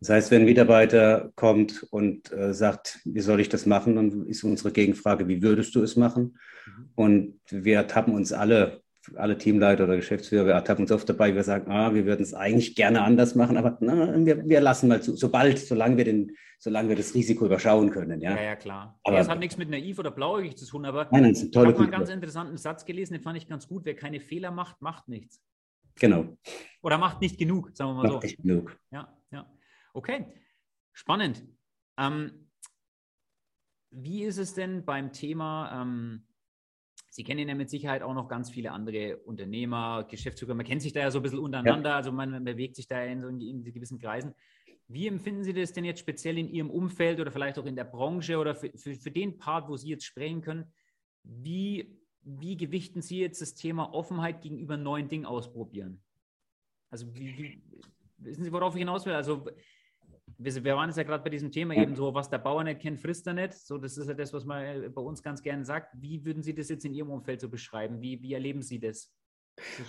Das 0.00 0.10
heißt, 0.10 0.30
wenn 0.30 0.42
ein 0.42 0.46
Mitarbeiter 0.46 1.32
kommt 1.34 1.82
und 1.90 2.30
äh, 2.32 2.54
sagt, 2.54 3.00
wie 3.04 3.20
soll 3.20 3.40
ich 3.40 3.48
das 3.48 3.66
machen, 3.66 3.96
dann 3.96 4.26
ist 4.26 4.44
unsere 4.44 4.70
Gegenfrage, 4.70 5.26
wie 5.26 5.42
würdest 5.42 5.74
du 5.74 5.82
es 5.82 5.96
machen? 5.96 6.38
Mhm. 6.66 6.90
Und 6.94 7.40
wir 7.50 7.86
tappen 7.88 8.14
uns 8.14 8.32
alle 8.32 8.82
alle 9.16 9.38
Teamleiter 9.38 9.84
oder 9.84 9.96
Geschäftsführer, 9.96 10.46
wir 10.46 10.52
ertappen 10.52 10.84
uns 10.84 10.92
oft 10.92 11.08
dabei, 11.08 11.34
wir 11.34 11.42
sagen, 11.42 11.70
ah, 11.70 11.94
wir 11.94 12.06
würden 12.06 12.22
es 12.22 12.34
eigentlich 12.34 12.74
gerne 12.74 13.02
anders 13.02 13.34
machen, 13.34 13.56
aber 13.56 13.78
na, 13.80 14.24
wir, 14.24 14.48
wir 14.48 14.60
lassen 14.60 14.88
mal 14.88 15.02
zu, 15.02 15.16
sobald, 15.16 15.58
solange 15.58 15.96
wir, 15.96 16.04
den, 16.04 16.36
solange 16.58 16.88
wir 16.88 16.96
das 16.96 17.14
Risiko 17.14 17.46
überschauen 17.46 17.90
können. 17.90 18.20
Ja, 18.20 18.36
ja, 18.36 18.42
ja 18.42 18.56
klar. 18.56 18.98
Aber 19.04 19.16
das 19.16 19.28
hat 19.28 19.38
nichts 19.38 19.56
mit 19.56 19.70
naiv 19.70 19.98
oder 19.98 20.10
blauäugig 20.10 20.56
zu 20.56 20.66
tun, 20.66 20.84
aber 20.84 21.08
nein, 21.10 21.22
nein, 21.22 21.32
ich 21.32 21.56
habe 21.56 21.72
mal 21.72 21.76
einen 21.76 21.90
ganz 21.90 22.10
interessanten 22.10 22.56
Satz 22.56 22.84
gelesen, 22.84 23.14
den 23.14 23.22
fand 23.22 23.36
ich 23.36 23.48
ganz 23.48 23.68
gut. 23.68 23.84
Wer 23.84 23.96
keine 23.96 24.20
Fehler 24.20 24.50
macht, 24.50 24.80
macht 24.80 25.08
nichts. 25.08 25.42
Genau. 25.98 26.36
Oder 26.82 26.98
macht 26.98 27.20
nicht 27.20 27.38
genug, 27.38 27.70
sagen 27.74 27.90
wir 27.90 27.94
mal 27.94 28.02
macht 28.04 28.22
so. 28.22 28.26
Nicht 28.26 28.42
genug. 28.42 28.78
Ja, 28.90 29.12
ja. 29.30 29.50
Okay, 29.92 30.26
spannend. 30.92 31.44
Ähm, 31.98 32.48
wie 33.90 34.24
ist 34.24 34.38
es 34.38 34.54
denn 34.54 34.84
beim 34.84 35.12
Thema 35.12 35.82
ähm, 35.82 36.27
Sie 37.10 37.24
kennen 37.24 37.48
ja 37.48 37.54
mit 37.54 37.70
Sicherheit 37.70 38.02
auch 38.02 38.14
noch 38.14 38.28
ganz 38.28 38.50
viele 38.50 38.70
andere 38.72 39.16
Unternehmer, 39.18 40.04
Geschäftsführer. 40.04 40.54
Man 40.54 40.66
kennt 40.66 40.82
sich 40.82 40.92
da 40.92 41.00
ja 41.00 41.10
so 41.10 41.18
ein 41.20 41.22
bisschen 41.22 41.38
untereinander, 41.38 41.90
ja. 41.90 41.96
also 41.96 42.12
man, 42.12 42.30
man, 42.30 42.44
bewegt 42.44 42.76
sich 42.76 42.86
da 42.86 43.02
in 43.02 43.20
so 43.20 43.28
in, 43.28 43.64
gewissen 43.64 43.98
Kreisen. 43.98 44.34
Wie 44.88 45.06
empfinden 45.06 45.44
Sie 45.44 45.52
das 45.52 45.72
denn 45.72 45.84
jetzt 45.84 46.00
speziell 46.00 46.38
in 46.38 46.48
Ihrem 46.48 46.70
Umfeld 46.70 47.20
oder 47.20 47.30
vielleicht 47.30 47.58
auch 47.58 47.66
in 47.66 47.76
der 47.76 47.84
Branche 47.84 48.38
oder 48.38 48.54
für, 48.54 48.70
für, 48.76 48.94
für 48.94 49.10
den 49.10 49.38
Part, 49.38 49.68
wo 49.68 49.76
Sie 49.76 49.88
jetzt 49.88 50.04
sprechen 50.04 50.42
können? 50.42 50.72
Wie, 51.24 51.98
wie 52.22 52.56
gewichten 52.56 53.02
Sie 53.02 53.20
jetzt 53.20 53.40
das 53.40 53.54
Thema 53.54 53.92
Offenheit 53.94 54.42
gegenüber 54.42 54.76
neuen 54.76 55.08
Dingen 55.08 55.26
ausprobieren? 55.26 56.02
Also, 56.90 57.14
wie, 57.14 57.36
wie, 57.36 57.62
wissen 58.18 58.44
Sie, 58.44 58.52
worauf 58.52 58.74
ich 58.74 58.80
hinaus 58.80 59.04
will? 59.04 59.14
Also, 59.14 59.46
wir, 60.38 60.64
wir 60.64 60.76
waren 60.76 60.88
jetzt 60.88 60.96
ja 60.96 61.02
gerade 61.02 61.24
bei 61.24 61.30
diesem 61.30 61.50
Thema 61.50 61.74
eben 61.74 61.96
so, 61.96 62.14
was 62.14 62.30
der 62.30 62.38
Bauer 62.38 62.62
nicht 62.62 62.80
kennt, 62.80 63.00
frisst 63.00 63.26
er 63.26 63.34
nicht. 63.34 63.54
So, 63.54 63.76
das 63.76 63.98
ist 63.98 64.08
ja 64.08 64.14
das, 64.14 64.32
was 64.32 64.44
man 64.44 64.64
äh, 64.64 64.88
bei 64.88 65.02
uns 65.02 65.22
ganz 65.22 65.42
gerne 65.42 65.64
sagt. 65.64 65.94
Wie 66.00 66.24
würden 66.24 66.42
Sie 66.42 66.54
das 66.54 66.68
jetzt 66.68 66.84
in 66.84 66.94
Ihrem 66.94 67.10
Umfeld 67.10 67.40
so 67.40 67.48
beschreiben? 67.48 68.00
Wie, 68.00 68.22
wie 68.22 68.34
erleben 68.34 68.62
Sie 68.62 68.78
das? 68.78 69.12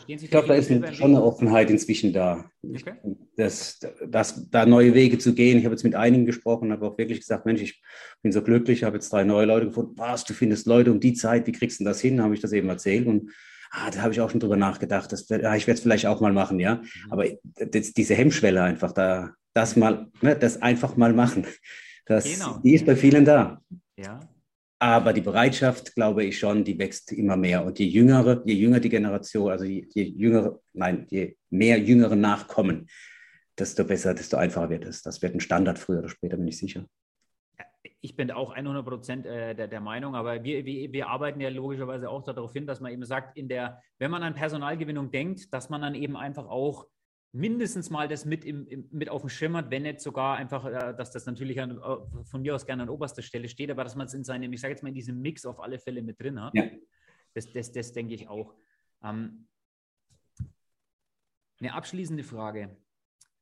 ich 0.07 0.31
glaube, 0.31 0.47
da 0.47 0.55
ist 0.55 0.69
schon 0.95 1.11
eine 1.11 1.21
Offenheit 1.21 1.69
inzwischen 1.69 2.11
da. 2.11 2.49
Okay. 2.63 2.95
Das, 3.37 3.79
das, 4.07 4.49
da 4.49 4.65
neue 4.65 4.95
Wege 4.95 5.19
zu 5.19 5.35
gehen. 5.35 5.59
Ich 5.59 5.65
habe 5.65 5.75
jetzt 5.75 5.83
mit 5.83 5.93
einigen 5.93 6.25
gesprochen, 6.25 6.71
habe 6.71 6.87
auch 6.87 6.97
wirklich 6.97 7.19
gesagt, 7.19 7.45
Mensch, 7.45 7.61
ich 7.61 7.79
bin 8.23 8.31
so 8.31 8.41
glücklich, 8.41 8.83
habe 8.83 8.95
jetzt 8.95 9.13
drei 9.13 9.23
neue 9.23 9.45
Leute 9.45 9.67
gefunden. 9.67 9.93
Was, 9.95 10.23
du 10.23 10.33
findest 10.33 10.65
Leute 10.65 10.91
um 10.91 10.99
die 10.99 11.13
Zeit, 11.13 11.45
wie 11.45 11.51
kriegst 11.51 11.79
du 11.79 11.83
das 11.83 12.01
hin? 12.01 12.21
Habe 12.23 12.33
ich 12.33 12.41
das 12.41 12.51
eben 12.51 12.67
erzählt 12.67 13.05
und 13.05 13.31
ah, 13.71 13.91
da 13.91 14.01
habe 14.01 14.13
ich 14.13 14.21
auch 14.21 14.31
schon 14.31 14.39
drüber 14.39 14.57
nachgedacht. 14.57 15.11
Das, 15.11 15.29
ja, 15.29 15.55
ich 15.55 15.67
werde 15.67 15.77
es 15.77 15.81
vielleicht 15.81 16.07
auch 16.07 16.19
mal 16.19 16.33
machen, 16.33 16.59
ja. 16.59 16.75
Mhm. 16.75 17.11
Aber 17.11 17.25
das, 17.55 17.93
diese 17.93 18.15
Hemmschwelle 18.15 18.63
einfach, 18.63 18.91
da, 18.91 19.35
das 19.53 19.75
mal, 19.75 20.07
ne, 20.21 20.35
das 20.35 20.61
einfach 20.61 20.95
mal 20.95 21.13
machen. 21.13 21.45
Das, 22.05 22.25
genau. 22.25 22.59
Die 22.63 22.73
ist 22.73 22.85
bei 22.85 22.95
vielen 22.95 23.25
da. 23.25 23.61
Ja. 23.97 24.19
Aber 24.79 25.11
die 25.11 25.21
Bereitschaft, 25.21 25.93
glaube 25.93 26.23
ich 26.23 26.39
schon, 26.39 26.63
die 26.63 26.79
wächst 26.79 27.11
immer 27.11 27.35
mehr. 27.35 27.65
Und 27.65 27.79
je 27.79 27.85
jüngere, 27.85 28.41
je 28.45 28.55
jünger 28.55 28.79
die 28.79 28.89
Generation, 28.89 29.51
also 29.51 29.65
je, 29.65 29.85
je 29.93 30.03
jüngere, 30.03 30.59
nein, 30.73 31.05
je 31.09 31.35
mehr 31.49 31.77
Jüngere 31.77 32.15
nachkommen, 32.15 32.87
desto 33.57 33.83
besser, 33.83 34.13
desto 34.13 34.37
einfacher 34.37 34.69
wird 34.69 34.85
es. 34.85 35.01
Das 35.01 35.21
wird 35.21 35.35
ein 35.35 35.41
Standard 35.41 35.77
früher 35.77 35.99
oder 35.99 36.09
später, 36.09 36.37
bin 36.37 36.47
ich 36.47 36.57
sicher. 36.57 36.85
ich 38.01 38.15
bin 38.15 38.31
auch 38.31 38.51
100 38.51 38.85
Prozent 38.85 39.25
äh, 39.25 39.53
der, 39.53 39.67
der, 39.67 39.81
Meinung, 39.81 40.15
aber 40.15 40.43
wir, 40.43 40.65
wir, 40.65 40.91
wir, 40.93 41.07
arbeiten 41.07 41.41
ja 41.41 41.49
logischerweise 41.49 42.09
auch 42.09 42.23
darauf 42.23 42.53
hin, 42.53 42.65
dass 42.65 42.79
man 42.79 42.93
eben 42.93 43.03
sagt, 43.03 43.37
in 43.37 43.49
der, 43.49 43.81
wenn 43.97 44.11
man 44.11 44.23
an 44.23 44.33
Personalgewinnung 44.33 45.11
denkt, 45.11 45.53
dass 45.53 45.69
man 45.69 45.81
dann 45.81 45.95
eben 45.95 46.15
einfach 46.15 46.47
auch 46.47 46.87
mindestens 47.31 47.89
mal 47.89 48.07
das 48.07 48.25
mit, 48.25 48.43
im, 48.43 48.67
im, 48.67 48.87
mit 48.91 49.09
auf 49.09 49.21
dem 49.21 49.29
Schirm 49.29 49.55
hat, 49.55 49.69
wenn 49.69 49.83
nicht 49.83 50.01
sogar 50.01 50.37
einfach, 50.37 50.65
äh, 50.65 50.95
dass 50.95 51.11
das 51.11 51.25
natürlich 51.25 51.61
an, 51.61 51.77
äh, 51.77 52.23
von 52.23 52.41
mir 52.41 52.55
aus 52.55 52.65
gerne 52.65 52.83
an 52.83 52.89
oberster 52.89 53.21
Stelle 53.21 53.49
steht, 53.49 53.69
aber 53.69 53.83
dass 53.83 53.95
man 53.95 54.07
es 54.07 54.13
in 54.13 54.23
seinem, 54.23 54.51
ich 54.51 54.61
sage 54.61 54.73
jetzt 54.73 54.81
mal, 54.81 54.89
in 54.89 54.95
diesem 54.95 55.21
Mix 55.21 55.45
auf 55.45 55.59
alle 55.59 55.79
Fälle 55.79 56.01
mit 56.01 56.19
drin 56.19 56.41
hat. 56.41 56.55
Ja. 56.55 56.63
Das, 57.33 57.51
das, 57.51 57.71
das 57.71 57.93
denke 57.93 58.15
ich 58.15 58.27
auch. 58.27 58.55
Ähm, 59.03 59.47
eine 61.59 61.73
abschließende 61.73 62.23
Frage. 62.23 62.75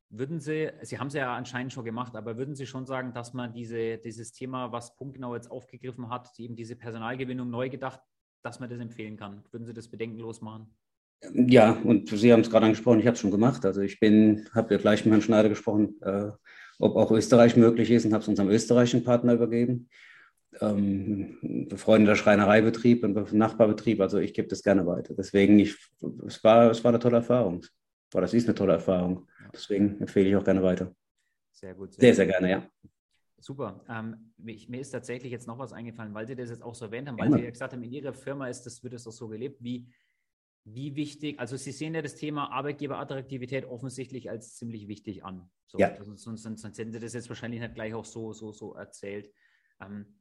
Würden 0.09 0.39
Sie, 0.39 0.71
Sie 0.81 0.99
haben 0.99 1.07
es 1.07 1.13
ja 1.13 1.35
anscheinend 1.35 1.73
schon 1.73 1.85
gemacht, 1.85 2.15
aber 2.15 2.37
würden 2.37 2.55
Sie 2.55 2.65
schon 2.65 2.85
sagen, 2.85 3.13
dass 3.13 3.33
man 3.33 3.53
diese, 3.53 3.97
dieses 3.97 4.31
Thema, 4.31 4.71
was 4.71 4.95
Punktgenau 4.95 5.35
jetzt 5.35 5.51
aufgegriffen 5.51 6.09
hat, 6.09 6.37
eben 6.39 6.55
diese 6.55 6.75
Personalgewinnung 6.75 7.49
neu 7.49 7.69
gedacht, 7.69 8.01
dass 8.41 8.59
man 8.59 8.69
das 8.69 8.79
empfehlen 8.79 9.17
kann? 9.17 9.43
Würden 9.51 9.65
Sie 9.65 9.73
das 9.73 9.89
bedenkenlos 9.89 10.41
machen? 10.41 10.73
Ja, 11.33 11.71
und 11.83 12.09
Sie 12.09 12.31
haben 12.31 12.41
es 12.41 12.49
gerade 12.49 12.65
angesprochen, 12.65 12.99
ich 12.99 13.07
habe 13.07 13.15
es 13.15 13.21
schon 13.21 13.31
gemacht. 13.31 13.65
Also 13.65 13.81
ich 13.81 13.99
bin, 13.99 14.47
habe 14.53 14.73
ja 14.73 14.79
gleich 14.79 15.03
mit 15.03 15.11
Herrn 15.11 15.21
Schneider 15.21 15.49
gesprochen, 15.49 15.95
äh, 16.01 16.29
ob 16.79 16.95
auch 16.95 17.11
Österreich 17.11 17.55
möglich 17.55 17.89
ist 17.89 18.05
und 18.05 18.13
habe 18.13 18.21
es 18.21 18.27
unserem 18.27 18.49
österreichischen 18.49 19.03
Partner 19.03 19.33
übergeben. 19.33 19.89
Ähm, 20.61 21.67
befreundeter 21.69 22.15
Schreinereibetrieb 22.15 23.03
und 23.03 23.33
Nachbarbetrieb, 23.33 23.99
also 23.99 24.19
ich 24.19 24.33
gebe 24.33 24.47
das 24.47 24.63
gerne 24.63 24.85
weiter. 24.85 25.13
Deswegen, 25.15 25.59
ich, 25.59 25.75
es, 26.25 26.43
war, 26.43 26.71
es 26.71 26.83
war 26.83 26.89
eine 26.89 26.99
tolle 26.99 27.17
Erfahrung. 27.17 27.65
Oder 28.13 28.25
es 28.25 28.33
ist 28.33 28.47
eine 28.47 28.55
tolle 28.55 28.73
Erfahrung. 28.73 29.27
Deswegen 29.53 29.99
empfehle 29.99 30.29
ich 30.29 30.35
auch 30.35 30.43
gerne 30.43 30.63
weiter. 30.63 30.93
Sehr 31.51 31.73
gut. 31.73 31.93
Sehr, 31.93 32.01
sehr, 32.01 32.15
sehr 32.15 32.27
gerne, 32.27 32.51
ja. 32.51 32.69
Super. 33.39 33.83
Ähm, 33.89 34.33
mich, 34.37 34.69
mir 34.69 34.81
ist 34.81 34.91
tatsächlich 34.91 35.31
jetzt 35.31 35.47
noch 35.47 35.59
was 35.59 35.73
eingefallen, 35.73 36.13
weil 36.13 36.27
Sie 36.27 36.35
das 36.35 36.49
jetzt 36.49 36.63
auch 36.63 36.75
so 36.75 36.85
erwähnt 36.85 37.07
haben, 37.07 37.19
weil 37.19 37.29
ja. 37.29 37.37
Sie 37.37 37.43
ja 37.43 37.49
gesagt 37.51 37.73
haben, 37.73 37.83
in 37.83 37.91
Ihrer 37.91 38.13
Firma 38.13 38.47
ist 38.47 38.63
das, 38.63 38.83
wird 38.83 38.93
das 38.93 39.07
auch 39.07 39.11
so 39.11 39.27
gelebt. 39.27 39.63
Wie, 39.63 39.87
wie 40.69 40.95
wichtig, 40.95 41.39
also 41.39 41.55
Sie 41.55 41.71
sehen 41.71 41.95
ja 41.95 42.01
das 42.01 42.15
Thema 42.15 42.51
Arbeitgeberattraktivität 42.51 43.65
offensichtlich 43.65 44.29
als 44.29 44.55
ziemlich 44.55 44.87
wichtig 44.87 45.23
an. 45.23 45.49
So, 45.65 45.79
ja. 45.79 45.95
Sonst, 46.03 46.23
sonst, 46.23 46.61
sonst, 46.61 46.77
hätten 46.77 46.91
Sie 46.91 46.99
das 46.99 47.13
jetzt 47.13 47.29
wahrscheinlich 47.29 47.61
nicht 47.61 47.73
gleich 47.73 47.93
auch 47.93 48.05
so, 48.05 48.33
so, 48.33 48.51
so 48.51 48.73
erzählt. 48.75 49.31
Ähm, 49.79 50.19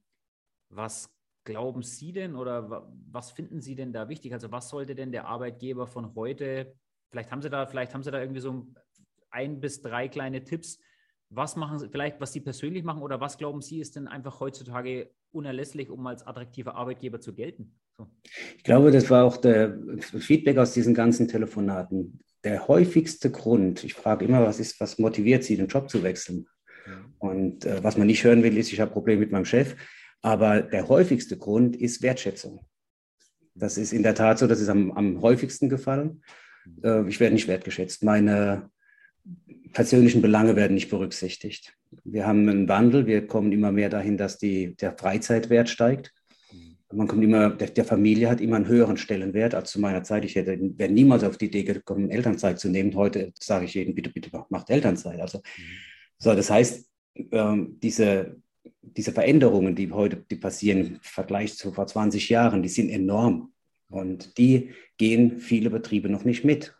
was 0.68 1.12
glauben 1.42 1.82
Sie 1.82 2.12
denn 2.12 2.36
oder 2.36 2.88
was 3.10 3.32
finden 3.32 3.60
Sie 3.60 3.74
denn 3.74 3.92
da 3.92 4.08
wichtig? 4.08 4.32
Also 4.32 4.52
was 4.52 4.68
sollte 4.68 4.94
denn 4.94 5.10
der 5.10 5.26
Arbeitgeber 5.26 5.86
von 5.88 6.14
heute, 6.14 6.76
vielleicht 7.10 7.32
haben 7.32 7.42
Sie 7.42 7.50
da, 7.50 7.66
vielleicht 7.66 7.92
haben 7.92 8.04
Sie 8.04 8.10
da 8.12 8.20
irgendwie 8.20 8.40
so 8.40 8.68
ein 9.30 9.60
bis 9.60 9.82
drei 9.82 10.08
kleine 10.08 10.44
Tipps, 10.44 10.78
was 11.28 11.56
machen 11.56 11.80
Sie, 11.80 11.88
vielleicht 11.88 12.20
was 12.20 12.32
Sie 12.32 12.40
persönlich 12.40 12.84
machen 12.84 13.02
oder 13.02 13.20
was 13.20 13.36
glauben 13.36 13.62
Sie 13.62 13.80
ist 13.80 13.96
denn 13.96 14.06
einfach 14.06 14.38
heutzutage 14.38 15.10
unerlässlich, 15.32 15.90
um 15.90 16.06
als 16.06 16.24
attraktiver 16.24 16.76
Arbeitgeber 16.76 17.20
zu 17.20 17.34
gelten? 17.34 17.80
So. 17.96 18.06
Ich 18.56 18.64
glaube, 18.64 18.90
das 18.90 19.10
war 19.10 19.24
auch 19.24 19.36
der 19.36 19.78
Feedback 20.00 20.58
aus 20.58 20.72
diesen 20.74 20.94
ganzen 20.94 21.28
Telefonaten. 21.28 22.20
Der 22.44 22.68
häufigste 22.68 23.30
Grund, 23.30 23.84
ich 23.84 23.94
frage 23.94 24.24
immer, 24.24 24.42
was 24.42 24.60
ist, 24.60 24.80
was 24.80 24.98
motiviert 24.98 25.44
Sie, 25.44 25.56
den 25.56 25.68
Job 25.68 25.90
zu 25.90 26.02
wechseln? 26.02 26.46
Mhm. 26.86 27.14
Und 27.18 27.64
äh, 27.64 27.82
was 27.82 27.96
man 27.96 28.06
nicht 28.06 28.24
hören 28.24 28.42
will, 28.42 28.56
ist, 28.56 28.72
ich 28.72 28.80
habe 28.80 28.92
Probleme 28.92 29.20
mit 29.20 29.32
meinem 29.32 29.44
Chef. 29.44 29.76
Aber 30.22 30.62
der 30.62 30.88
häufigste 30.88 31.36
Grund 31.36 31.76
ist 31.76 32.02
Wertschätzung. 32.02 32.66
Das 33.54 33.78
ist 33.78 33.92
in 33.92 34.02
der 34.02 34.14
Tat 34.14 34.38
so, 34.38 34.46
das 34.46 34.60
ist 34.60 34.68
am, 34.68 34.92
am 34.92 35.22
häufigsten 35.22 35.68
gefallen. 35.68 36.22
Äh, 36.82 37.08
ich 37.08 37.20
werde 37.20 37.34
nicht 37.34 37.48
wertgeschätzt. 37.48 38.02
Meine 38.04 38.70
persönlichen 39.72 40.22
Belange 40.22 40.56
werden 40.56 40.74
nicht 40.74 40.90
berücksichtigt. 40.90 41.74
Wir 42.04 42.26
haben 42.26 42.48
einen 42.48 42.68
Wandel, 42.68 43.06
wir 43.06 43.26
kommen 43.26 43.52
immer 43.52 43.72
mehr 43.72 43.88
dahin, 43.88 44.16
dass 44.16 44.38
die, 44.38 44.76
der 44.76 44.96
Freizeitwert 44.96 45.68
steigt. 45.68 46.12
Man 46.96 47.08
kommt 47.08 47.22
immer, 47.22 47.50
der, 47.50 47.68
der, 47.68 47.84
Familie 47.84 48.30
hat 48.30 48.40
immer 48.40 48.56
einen 48.56 48.68
höheren 48.68 48.96
Stellenwert 48.96 49.54
als 49.54 49.70
zu 49.70 49.80
meiner 49.80 50.02
Zeit. 50.02 50.24
Ich 50.24 50.34
hätte, 50.34 50.58
wäre 50.78 50.90
niemals 50.90 51.24
auf 51.24 51.36
die 51.36 51.46
Idee 51.46 51.62
gekommen, 51.62 52.10
Elternzeit 52.10 52.58
zu 52.58 52.70
nehmen. 52.70 52.94
Heute 52.94 53.32
sage 53.38 53.66
ich 53.66 53.74
jedem, 53.74 53.94
bitte, 53.94 54.08
bitte 54.10 54.30
macht 54.48 54.70
Elternzeit. 54.70 55.20
Also, 55.20 55.42
so, 56.16 56.34
das 56.34 56.50
heißt, 56.50 56.88
ähm, 57.32 57.76
diese, 57.82 58.36
diese 58.80 59.12
Veränderungen, 59.12 59.74
die 59.74 59.92
heute 59.92 60.24
die 60.30 60.36
passieren 60.36 60.78
im 60.80 60.98
Vergleich 61.02 61.56
zu 61.56 61.70
vor 61.72 61.86
20 61.86 62.30
Jahren, 62.30 62.62
die 62.62 62.70
sind 62.70 62.88
enorm. 62.88 63.52
Und 63.88 64.38
die 64.38 64.70
gehen 64.96 65.38
viele 65.38 65.68
Betriebe 65.68 66.08
noch 66.08 66.24
nicht 66.24 66.44
mit. 66.44 66.74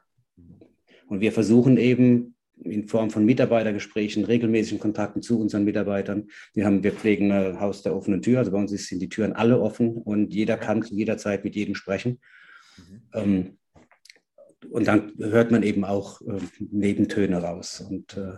Und 1.09 1.21
wir 1.21 1.33
versuchen 1.33 1.77
eben 1.77 2.36
in 2.63 2.89
Form 2.89 3.11
von 3.11 3.25
Mitarbeitergesprächen, 3.25 4.25
regelmäßigen 4.25 4.81
Kontakten 4.81 5.23
zu 5.23 5.41
unseren 5.41 5.65
Mitarbeitern. 5.65 6.29
Wir, 6.55 6.67
haben, 6.67 6.83
wir 6.83 6.93
pflegen 6.93 7.31
ein 7.33 7.61
Haus 7.61 7.83
der 7.83 7.95
offenen 7.95 8.23
Tür, 8.23 8.39
also 8.39 8.51
bei 8.51 8.59
uns 8.59 8.71
sind 8.71 9.01
die 9.01 9.09
Türen 9.09 9.33
alle 9.33 9.61
offen 9.61 9.97
und 9.97 10.35
jeder 10.35 10.57
kann 10.57 10.83
zu 10.83 10.95
jeder 10.95 11.19
Zeit 11.19 11.45
mit 11.45 11.55
jedem 11.55 11.75
sprechen. 11.75 12.19
Mhm. 12.77 13.03
Ähm, 13.15 13.59
und 14.71 14.87
dann 14.89 15.13
hört 15.19 15.51
man 15.51 15.63
eben 15.63 15.85
auch 15.85 16.21
äh, 16.23 16.41
Nebentöne 16.59 17.43
raus 17.43 17.81
und 17.81 18.17
äh, 18.17 18.35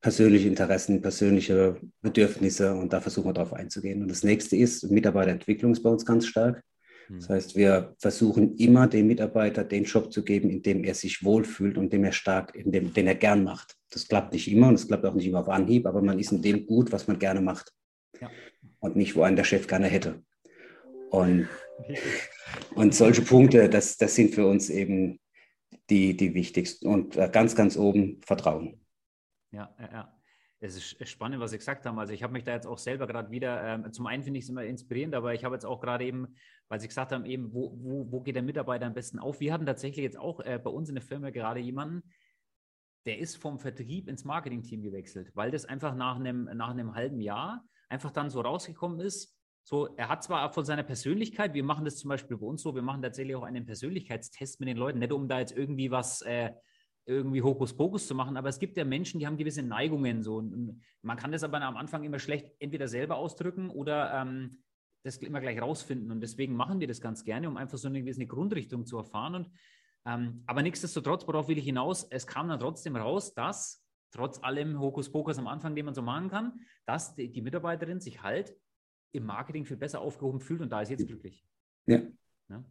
persönliche 0.00 0.48
Interessen, 0.48 1.02
persönliche 1.02 1.80
Bedürfnisse 2.02 2.74
und 2.74 2.92
da 2.92 3.00
versuchen 3.00 3.28
wir 3.28 3.34
darauf 3.34 3.52
einzugehen. 3.52 4.02
Und 4.02 4.10
das 4.10 4.22
nächste 4.22 4.56
ist, 4.56 4.90
Mitarbeiterentwicklung 4.90 5.72
ist 5.72 5.82
bei 5.82 5.90
uns 5.90 6.06
ganz 6.06 6.26
stark. 6.26 6.62
Das 7.08 7.28
hm. 7.28 7.34
heißt, 7.34 7.56
wir 7.56 7.94
versuchen 7.98 8.56
immer 8.56 8.86
dem 8.86 9.06
Mitarbeiter 9.06 9.64
den 9.64 9.84
Job 9.84 10.12
zu 10.12 10.22
geben, 10.22 10.50
in 10.50 10.62
dem 10.62 10.84
er 10.84 10.94
sich 10.94 11.24
wohlfühlt 11.24 11.78
und 11.78 11.92
dem 11.92 12.04
er 12.04 12.12
stark, 12.12 12.54
in 12.54 12.70
dem, 12.70 12.92
den 12.92 13.06
er 13.06 13.14
gern 13.14 13.44
macht. 13.44 13.76
Das 13.90 14.08
klappt 14.08 14.32
nicht 14.32 14.50
immer 14.50 14.68
und 14.68 14.74
es 14.74 14.86
klappt 14.86 15.04
auch 15.04 15.14
nicht 15.14 15.26
immer 15.26 15.40
auf 15.40 15.48
Anhieb, 15.48 15.86
aber 15.86 16.02
man 16.02 16.18
ist 16.18 16.32
in 16.32 16.42
dem 16.42 16.66
gut, 16.66 16.92
was 16.92 17.08
man 17.08 17.18
gerne 17.18 17.40
macht. 17.40 17.72
Ja. 18.20 18.30
Und 18.80 18.96
nicht, 18.96 19.16
wo 19.16 19.22
einen 19.22 19.36
der 19.36 19.44
Chef 19.44 19.66
gerne 19.66 19.86
hätte. 19.86 20.22
Und, 21.10 21.48
und 22.74 22.94
solche 22.94 23.22
Punkte, 23.22 23.68
das, 23.68 23.96
das 23.96 24.14
sind 24.14 24.34
für 24.34 24.46
uns 24.46 24.68
eben 24.68 25.18
die, 25.88 26.16
die 26.16 26.34
wichtigsten. 26.34 26.88
Und 26.88 27.16
äh, 27.16 27.30
ganz, 27.32 27.54
ganz 27.54 27.76
oben 27.76 28.20
Vertrauen. 28.22 28.80
Ja, 29.50 29.74
ja, 29.80 29.90
ja 29.90 30.17
es 30.60 30.76
ist 30.76 31.08
spannend, 31.08 31.40
was 31.40 31.52
Sie 31.52 31.58
gesagt 31.58 31.86
haben. 31.86 31.98
Also 31.98 32.12
ich 32.12 32.22
habe 32.22 32.32
mich 32.32 32.44
da 32.44 32.52
jetzt 32.52 32.66
auch 32.66 32.78
selber 32.78 33.06
gerade 33.06 33.30
wieder, 33.30 33.62
ähm, 33.62 33.92
zum 33.92 34.06
einen 34.06 34.24
finde 34.24 34.38
ich 34.38 34.44
es 34.44 34.50
immer 34.50 34.64
inspirierend, 34.64 35.14
aber 35.14 35.32
ich 35.34 35.44
habe 35.44 35.54
jetzt 35.54 35.64
auch 35.64 35.80
gerade 35.80 36.04
eben, 36.04 36.34
weil 36.68 36.80
Sie 36.80 36.88
gesagt 36.88 37.12
haben, 37.12 37.24
eben, 37.24 37.52
wo, 37.52 37.72
wo, 37.80 38.10
wo 38.10 38.20
geht 38.20 38.34
der 38.34 38.42
Mitarbeiter 38.42 38.86
am 38.86 38.94
besten 38.94 39.18
auf? 39.18 39.38
Wir 39.40 39.52
hatten 39.52 39.66
tatsächlich 39.66 40.02
jetzt 40.02 40.18
auch 40.18 40.40
äh, 40.40 40.58
bei 40.62 40.70
uns 40.70 40.88
in 40.88 40.96
der 40.96 41.04
Firma 41.04 41.30
gerade 41.30 41.60
jemanden, 41.60 42.02
der 43.06 43.18
ist 43.18 43.36
vom 43.36 43.58
Vertrieb 43.58 44.08
ins 44.08 44.24
Marketing-Team 44.24 44.82
gewechselt, 44.82 45.30
weil 45.34 45.50
das 45.50 45.64
einfach 45.64 45.94
nach 45.94 46.16
einem, 46.16 46.44
nach 46.54 46.70
einem 46.70 46.94
halben 46.94 47.20
Jahr 47.20 47.64
einfach 47.88 48.10
dann 48.10 48.28
so 48.28 48.40
rausgekommen 48.40 49.00
ist. 49.00 49.36
So, 49.62 49.94
er 49.96 50.08
hat 50.08 50.24
zwar 50.24 50.52
von 50.52 50.64
seiner 50.64 50.82
Persönlichkeit, 50.82 51.54
wir 51.54 51.62
machen 51.62 51.84
das 51.84 51.96
zum 51.96 52.08
Beispiel 52.08 52.36
bei 52.36 52.46
uns 52.46 52.62
so, 52.62 52.74
wir 52.74 52.82
machen 52.82 53.02
tatsächlich 53.02 53.36
auch 53.36 53.44
einen 53.44 53.64
Persönlichkeitstest 53.64 54.60
mit 54.60 54.68
den 54.68 54.76
Leuten, 54.76 54.98
nicht 54.98 55.12
um 55.12 55.28
da 55.28 55.38
jetzt 55.38 55.56
irgendwie 55.56 55.90
was 55.90 56.22
äh, 56.22 56.50
irgendwie 57.08 57.42
Hokuspokus 57.42 58.06
zu 58.06 58.14
machen, 58.14 58.36
aber 58.36 58.50
es 58.50 58.58
gibt 58.58 58.76
ja 58.76 58.84
Menschen, 58.84 59.18
die 59.18 59.26
haben 59.26 59.38
gewisse 59.38 59.62
Neigungen 59.62 60.22
so. 60.22 60.36
Und 60.36 60.82
man 61.00 61.16
kann 61.16 61.32
das 61.32 61.42
aber 61.42 61.60
am 61.62 61.76
Anfang 61.76 62.04
immer 62.04 62.18
schlecht 62.18 62.52
entweder 62.58 62.86
selber 62.86 63.16
ausdrücken 63.16 63.70
oder 63.70 64.12
ähm, 64.12 64.58
das 65.04 65.16
immer 65.16 65.40
gleich 65.40 65.60
rausfinden. 65.60 66.10
Und 66.10 66.20
deswegen 66.20 66.54
machen 66.54 66.80
wir 66.80 66.86
das 66.86 67.00
ganz 67.00 67.24
gerne, 67.24 67.48
um 67.48 67.56
einfach 67.56 67.78
so 67.78 67.88
eine 67.88 68.00
gewisse 68.00 68.26
Grundrichtung 68.26 68.84
zu 68.84 68.98
erfahren. 68.98 69.34
Und, 69.36 69.50
ähm, 70.04 70.42
aber 70.46 70.62
nichtsdestotrotz, 70.62 71.26
worauf 71.26 71.48
will 71.48 71.56
ich 71.56 71.64
hinaus? 71.64 72.04
Es 72.04 72.26
kam 72.26 72.48
dann 72.48 72.60
trotzdem 72.60 72.94
raus, 72.94 73.32
dass 73.32 73.82
trotz 74.10 74.42
allem 74.42 74.78
Hokuspokus 74.78 75.38
am 75.38 75.46
Anfang, 75.46 75.74
den 75.74 75.86
man 75.86 75.94
so 75.94 76.02
machen 76.02 76.28
kann, 76.28 76.60
dass 76.84 77.14
die, 77.14 77.32
die 77.32 77.40
Mitarbeiterin 77.40 78.00
sich 78.00 78.22
halt 78.22 78.54
im 79.12 79.24
Marketing 79.24 79.64
viel 79.64 79.78
besser 79.78 80.02
aufgehoben 80.02 80.40
fühlt 80.40 80.60
und 80.60 80.70
da 80.70 80.82
ist 80.82 80.90
jetzt 80.90 81.06
glücklich. 81.06 81.46
Ja. 81.86 82.02
ja? 82.50 82.64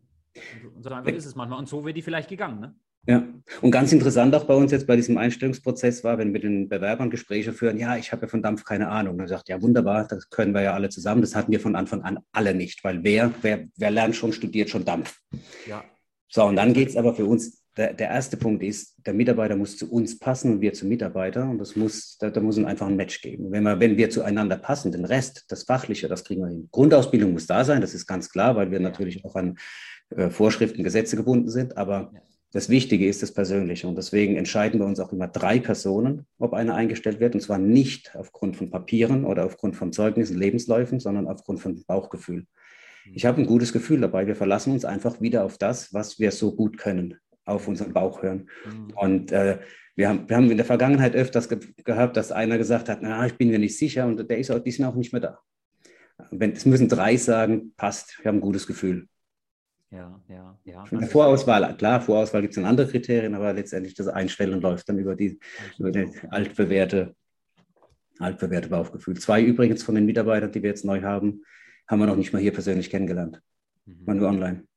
Und, 0.64 0.76
und 0.76 0.84
so 0.84 0.92
einfach 0.92 1.12
ist 1.12 1.26
es 1.26 1.36
manchmal. 1.36 1.58
Und 1.58 1.68
so 1.68 1.84
wäre 1.84 1.94
die 1.94 2.04
vielleicht 2.04 2.30
gegangen. 2.30 2.60
Ne? 2.60 2.76
Ja, 3.08 3.26
und 3.62 3.72
ganz 3.72 3.94
interessant 3.94 4.36
auch 4.36 4.44
bei 4.44 4.54
uns 4.54 4.74
jetzt 4.74 4.86
bei 4.86 4.98
diesem 4.98 5.18
Einstellungsprozess 5.18 6.04
war, 6.04 6.18
wenn 6.18 6.28
wir 6.28 6.34
mit 6.34 6.44
den 6.44 6.68
Bewerbern 6.68 7.10
Gespräche 7.10 7.54
führen, 7.54 7.78
ja, 7.78 7.96
ich 7.96 8.12
habe 8.12 8.24
ja 8.24 8.28
von 8.28 8.44
Dampf 8.44 8.66
keine 8.66 8.90
Ahnung. 8.90 9.18
Dann 9.18 9.30
sagt, 9.30 9.48
ja, 9.48 9.62
wunderbar, 9.62 10.06
das 10.06 10.30
können 10.30 10.54
wir 10.54 10.62
ja 10.62 10.74
alle 10.74 10.90
zusammen. 10.90 11.22
Das 11.22 11.34
hatten 11.34 11.54
wir 11.54 11.62
von 11.62 11.78
Anfang 11.78 12.02
an 12.02 12.20
alle 12.34 12.54
nicht, 12.54 12.84
weil 12.84 13.06
wer, 13.06 13.32
wer, 13.42 13.66
wer 13.78 13.92
lernt 13.92 14.18
schon, 14.18 14.34
studiert 14.34 14.70
schon 14.70 14.84
Dampf. 14.84 15.22
Ja. 15.66 15.86
So, 16.28 16.44
und 16.44 16.58
dann 16.58 16.74
geht 16.74 16.90
es 16.90 16.98
aber 16.98 17.16
für 17.16 17.26
uns, 17.26 17.64
der, 17.78 17.94
der 17.94 18.10
erste 18.10 18.36
Punkt 18.36 18.62
ist, 18.62 18.98
der 19.06 19.14
Mitarbeiter 19.14 19.56
muss 19.56 19.78
zu 19.78 19.90
uns 19.90 20.20
passen 20.20 20.52
und 20.52 20.62
wir 20.62 20.74
zum 20.74 20.90
Mitarbeiter. 20.90 21.50
Und 21.50 21.60
das 21.60 21.78
muss, 21.78 22.18
da, 22.18 22.30
da 22.30 22.42
muss 22.42 22.58
es 22.58 22.66
einfach 22.66 22.88
ein 22.88 22.98
Match 22.98 23.22
geben. 23.22 23.52
Wenn 23.52 23.64
wir, 23.64 23.80
wenn 23.80 23.96
wir 23.96 24.10
zueinander 24.10 24.58
passen, 24.58 24.92
den 24.92 25.06
Rest, 25.06 25.46
das 25.48 25.64
Fachliche, 25.64 26.10
das 26.10 26.26
kriegen 26.26 26.42
wir 26.42 26.50
hin. 26.50 26.68
Grundausbildung 26.74 27.32
muss 27.32 27.48
da 27.48 27.64
sein, 27.64 27.80
das 27.80 27.94
ist 27.94 28.06
ganz 28.06 28.30
klar, 28.30 28.58
weil 28.58 28.70
wir 28.70 28.82
natürlich 28.82 29.24
auch 29.24 29.36
an 29.36 29.58
äh, 30.10 30.30
Vorschriften, 30.30 30.84
Gesetze 30.84 31.16
gebunden 31.16 31.50
sind. 31.50 31.78
Aber 31.78 32.12
ja 32.14 32.22
das 32.52 32.70
Wichtige 32.70 33.08
ist 33.08 33.22
das 33.22 33.34
Persönliche. 33.34 33.88
Und 33.88 33.98
deswegen 33.98 34.36
entscheiden 34.36 34.80
wir 34.80 34.88
uns 34.88 35.00
auch 35.00 35.12
immer 35.12 35.28
drei 35.28 35.60
Personen, 35.60 36.26
ob 36.40 36.54
einer 36.54 36.76
eingestellt 36.76 37.20
wird. 37.20 37.36
Und 37.36 37.42
zwar 37.42 37.58
nicht 37.58 38.16
aufgrund 38.16 38.56
von 38.56 38.70
Papieren 38.70 39.26
oder 39.26 39.46
aufgrund 39.46 39.76
von 39.76 39.92
Zeugnissen, 39.92 40.38
Lebensläufen, 40.38 41.00
sondern 41.00 41.28
aufgrund 41.28 41.60
von 41.60 41.84
Bauchgefühl. 41.86 42.46
Ich 43.14 43.26
habe 43.26 43.42
ein 43.42 43.48
gutes 43.48 43.74
Gefühl 43.74 44.02
dabei. 44.02 44.28
Wir 44.28 44.36
verlassen 44.36 44.74
uns 44.74 44.86
einfach 44.86 45.22
wieder 45.22 45.44
auf 45.44 45.58
das, 45.58 45.94
was 45.94 46.20
wir 46.20 46.32
so 46.32 46.56
gut 46.56 46.78
können. 46.78 47.20
auf 47.48 47.68
unseren 47.68 47.94
Bauch 47.94 48.22
hören. 48.22 48.50
Mhm. 48.66 48.94
Und 48.96 49.32
äh, 49.32 49.60
wir, 49.96 50.10
haben, 50.10 50.30
wir 50.30 50.36
haben 50.36 50.52
in 50.52 50.58
der 50.58 50.66
Vergangenheit 50.66 51.16
öfters 51.16 51.50
ge 51.50 51.60
gehabt, 51.84 52.18
dass 52.18 52.32
einer 52.32 52.58
gesagt 52.58 52.90
hat, 52.90 53.00
na, 53.02 53.26
ich 53.26 53.38
bin 53.38 53.50
mir 53.50 53.60
nicht 53.60 53.78
sicher 53.78 54.06
und 54.06 54.30
der 54.30 54.38
ist 54.38 54.52
auch, 54.52 54.60
die 54.60 54.72
sind 54.72 54.86
auch 54.86 54.96
nicht 54.96 55.14
mehr 55.14 55.22
da. 55.22 55.40
Wenn, 56.32 56.52
es 56.52 56.66
müssen 56.66 56.90
drei 56.90 57.16
sagen, 57.16 57.74
passt, 57.78 58.20
wir 58.22 58.30
haben 58.30 58.38
ein 58.38 58.42
gutes 58.42 58.68
Gefühl. 58.68 59.08
Ja, 59.90 60.22
ja, 60.28 60.60
ja. 60.66 60.84
In 60.92 61.00
der 61.00 61.08
Vorauswahl, 61.08 61.76
klar, 61.78 62.02
Vorauswahl 62.02 62.42
gibt 62.42 62.52
es 62.52 62.56
dann 62.56 62.66
andere 62.66 62.88
Kriterien, 62.88 63.34
aber 63.36 63.54
letztendlich 63.54 63.94
das 63.94 64.08
Einstellen 64.08 64.60
läuft 64.60 64.90
dann 64.90 65.00
über 65.00 65.16
die, 65.16 65.40
über 65.78 65.92
die 65.92 66.12
altbewährte, 66.30 67.16
altbewährte 68.20 68.68
Bauchgefühl. 68.68 69.18
Zwei 69.18 69.42
übrigens 69.42 69.84
von 69.84 69.96
den 69.96 70.06
Mitarbeitern, 70.06 70.52
die 70.52 70.62
wir 70.62 70.70
jetzt 70.70 70.84
neu 70.84 71.02
haben, 71.04 71.44
haben 71.88 72.00
wir 72.00 72.06
noch 72.06 72.18
nicht 72.18 72.34
mal 72.34 72.42
hier 72.42 72.52
persönlich 72.52 72.90
kennengelernt. 72.90 73.42
Mhm. 73.86 74.06
Mal 74.06 74.16
nur 74.16 74.28
online. 74.28 74.68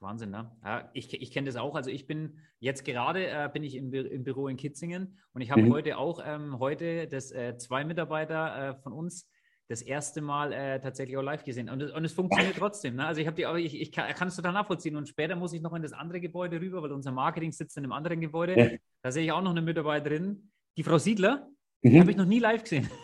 Wahnsinn, 0.00 0.30
ne? 0.30 0.50
Ja, 0.64 0.90
ich 0.92 1.14
ich 1.22 1.30
kenne 1.30 1.46
das 1.46 1.54
auch. 1.54 1.76
Also 1.76 1.90
ich 1.90 2.08
bin 2.08 2.38
jetzt 2.58 2.84
gerade 2.84 3.28
äh, 3.28 3.48
bin 3.52 3.62
ich 3.62 3.76
im, 3.76 3.94
im, 3.94 4.24
Büro 4.24 4.48
in 4.48 4.56
Kitzingen 4.56 5.18
und 5.32 5.42
ich 5.42 5.52
habe 5.52 5.62
mhm. 5.62 5.72
heute 5.72 5.96
auch 5.96 6.20
ähm, 6.24 6.58
heute 6.58 7.06
das 7.06 7.30
äh, 7.30 7.56
zwei 7.56 7.84
Mitarbeiter 7.84 8.70
äh, 8.70 8.74
von 8.82 8.92
uns 8.92 9.30
das 9.72 9.80
erste 9.80 10.20
Mal 10.20 10.52
äh, 10.52 10.80
tatsächlich 10.80 11.16
auch 11.16 11.22
live 11.22 11.44
gesehen. 11.44 11.70
Und, 11.70 11.82
und 11.82 12.04
es 12.04 12.12
funktioniert 12.12 12.56
trotzdem. 12.58 12.96
Ne? 12.96 13.06
Also 13.06 13.22
ich 13.22 13.26
habe 13.26 13.36
die, 13.36 13.64
ich, 13.64 13.80
ich 13.80 13.90
kann, 13.90 14.28
es 14.28 14.36
total 14.36 14.52
nachvollziehen. 14.52 14.96
Und 14.96 15.08
später 15.08 15.34
muss 15.34 15.54
ich 15.54 15.62
noch 15.62 15.72
in 15.74 15.82
das 15.82 15.92
andere 15.92 16.20
Gebäude 16.20 16.60
rüber, 16.60 16.82
weil 16.82 16.92
unser 16.92 17.10
Marketing 17.10 17.52
sitzt 17.52 17.76
in 17.78 17.84
einem 17.84 17.92
anderen 17.92 18.20
Gebäude. 18.20 18.58
Ja. 18.58 18.70
Da 19.02 19.10
sehe 19.10 19.24
ich 19.24 19.32
auch 19.32 19.40
noch 19.40 19.50
eine 19.50 19.62
Mitarbeiterin, 19.62 20.50
die 20.76 20.82
Frau 20.82 20.98
Siedler. 20.98 21.48
Mhm. 21.80 21.90
Die 21.90 22.00
habe 22.00 22.10
ich 22.10 22.16
noch 22.18 22.26
nie 22.26 22.38
live 22.38 22.62
gesehen. 22.62 22.88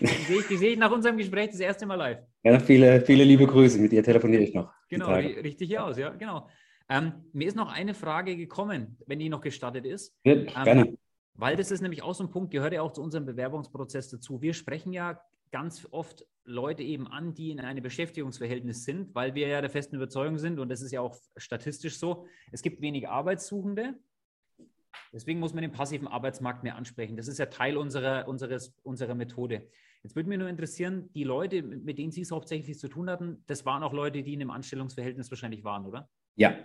Die 0.00 0.06
sehe, 0.06 0.38
ich, 0.38 0.46
die 0.46 0.56
sehe 0.56 0.70
ich 0.70 0.78
nach 0.78 0.90
unserem 0.90 1.18
Gespräch 1.18 1.50
das 1.50 1.60
erste 1.60 1.84
Mal 1.84 1.96
live. 1.96 2.20
Ja, 2.42 2.58
viele, 2.58 3.02
viele 3.02 3.22
liebe 3.22 3.46
Grüße. 3.46 3.78
Mit 3.78 3.92
ihr 3.92 4.02
telefoniere 4.02 4.42
ich 4.42 4.54
noch. 4.54 4.72
Genau, 4.88 5.10
richtig 5.12 5.68
hier 5.68 5.84
aus, 5.84 5.98
ja, 5.98 6.08
genau. 6.08 6.48
Ähm, 6.88 7.12
mir 7.34 7.46
ist 7.46 7.54
noch 7.54 7.70
eine 7.70 7.92
Frage 7.92 8.34
gekommen, 8.34 8.96
wenn 9.04 9.18
die 9.18 9.28
noch 9.28 9.42
gestattet 9.42 9.84
ist. 9.84 10.16
Ja, 10.24 10.32
ähm, 10.32 10.46
gerne. 10.46 10.98
Weil 11.34 11.56
das 11.56 11.70
ist 11.70 11.82
nämlich 11.82 12.02
auch 12.02 12.14
so 12.14 12.24
ein 12.24 12.30
Punkt, 12.30 12.50
gehört 12.50 12.72
ja 12.72 12.80
auch 12.80 12.92
zu 12.92 13.02
unserem 13.02 13.26
Bewerbungsprozess 13.26 14.08
dazu. 14.08 14.40
Wir 14.40 14.54
sprechen 14.54 14.94
ja 14.94 15.20
ganz 15.50 15.86
oft 15.90 16.26
Leute 16.44 16.82
eben 16.82 17.06
an, 17.06 17.34
die 17.34 17.50
in 17.50 17.60
einem 17.60 17.82
Beschäftigungsverhältnis 17.82 18.84
sind, 18.84 19.14
weil 19.14 19.34
wir 19.34 19.48
ja 19.48 19.60
der 19.60 19.70
festen 19.70 19.96
Überzeugung 19.96 20.38
sind, 20.38 20.58
und 20.58 20.68
das 20.68 20.80
ist 20.80 20.92
ja 20.92 21.00
auch 21.00 21.16
statistisch 21.36 21.98
so, 21.98 22.26
es 22.50 22.62
gibt 22.62 22.80
wenig 22.80 23.08
Arbeitssuchende 23.08 23.98
Deswegen 25.12 25.40
muss 25.40 25.54
man 25.54 25.62
den 25.62 25.72
passiven 25.72 26.06
Arbeitsmarkt 26.06 26.62
mehr 26.62 26.76
ansprechen. 26.76 27.16
Das 27.16 27.26
ist 27.26 27.38
ja 27.38 27.46
Teil 27.46 27.76
unserer, 27.76 28.28
unseres, 28.28 28.74
unserer 28.82 29.14
Methode. 29.14 29.68
Jetzt 30.02 30.14
würde 30.14 30.28
mich 30.28 30.38
nur 30.38 30.48
interessieren, 30.48 31.10
die 31.12 31.24
Leute, 31.24 31.62
mit 31.62 31.98
denen 31.98 32.12
Sie 32.12 32.22
es 32.22 32.30
hauptsächlich 32.30 32.78
zu 32.78 32.88
tun 32.88 33.10
hatten, 33.10 33.42
das 33.46 33.66
waren 33.66 33.82
auch 33.82 33.92
Leute, 33.92 34.22
die 34.22 34.34
in 34.34 34.40
einem 34.40 34.50
Anstellungsverhältnis 34.50 35.30
wahrscheinlich 35.30 35.64
waren, 35.64 35.84
oder? 35.84 36.08
Ja. 36.36 36.50
ja. 36.50 36.58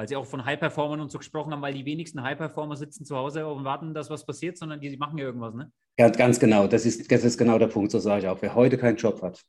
Weil 0.00 0.08
Sie 0.08 0.16
auch 0.16 0.24
von 0.24 0.46
High-Performern 0.46 0.98
und 0.98 1.10
so 1.10 1.18
gesprochen 1.18 1.52
haben, 1.52 1.60
weil 1.60 1.74
die 1.74 1.84
wenigsten 1.84 2.22
High-Performer 2.22 2.74
sitzen 2.74 3.04
zu 3.04 3.16
Hause 3.16 3.46
und 3.46 3.64
warten, 3.64 3.92
dass 3.92 4.08
was 4.08 4.24
passiert, 4.24 4.56
sondern 4.56 4.80
die, 4.80 4.88
die 4.88 4.96
machen 4.96 5.18
ja 5.18 5.26
irgendwas, 5.26 5.52
ne? 5.52 5.70
Ganz, 5.98 6.16
ganz 6.16 6.40
genau. 6.40 6.66
Das 6.66 6.86
ist, 6.86 7.12
das 7.12 7.22
ist 7.22 7.36
genau 7.36 7.58
der 7.58 7.66
Punkt, 7.66 7.90
so 7.90 7.98
sage 7.98 8.22
ich 8.22 8.28
auch. 8.28 8.40
Wer 8.40 8.54
heute 8.54 8.78
keinen 8.78 8.96
Job 8.96 9.20
hat, 9.20 9.42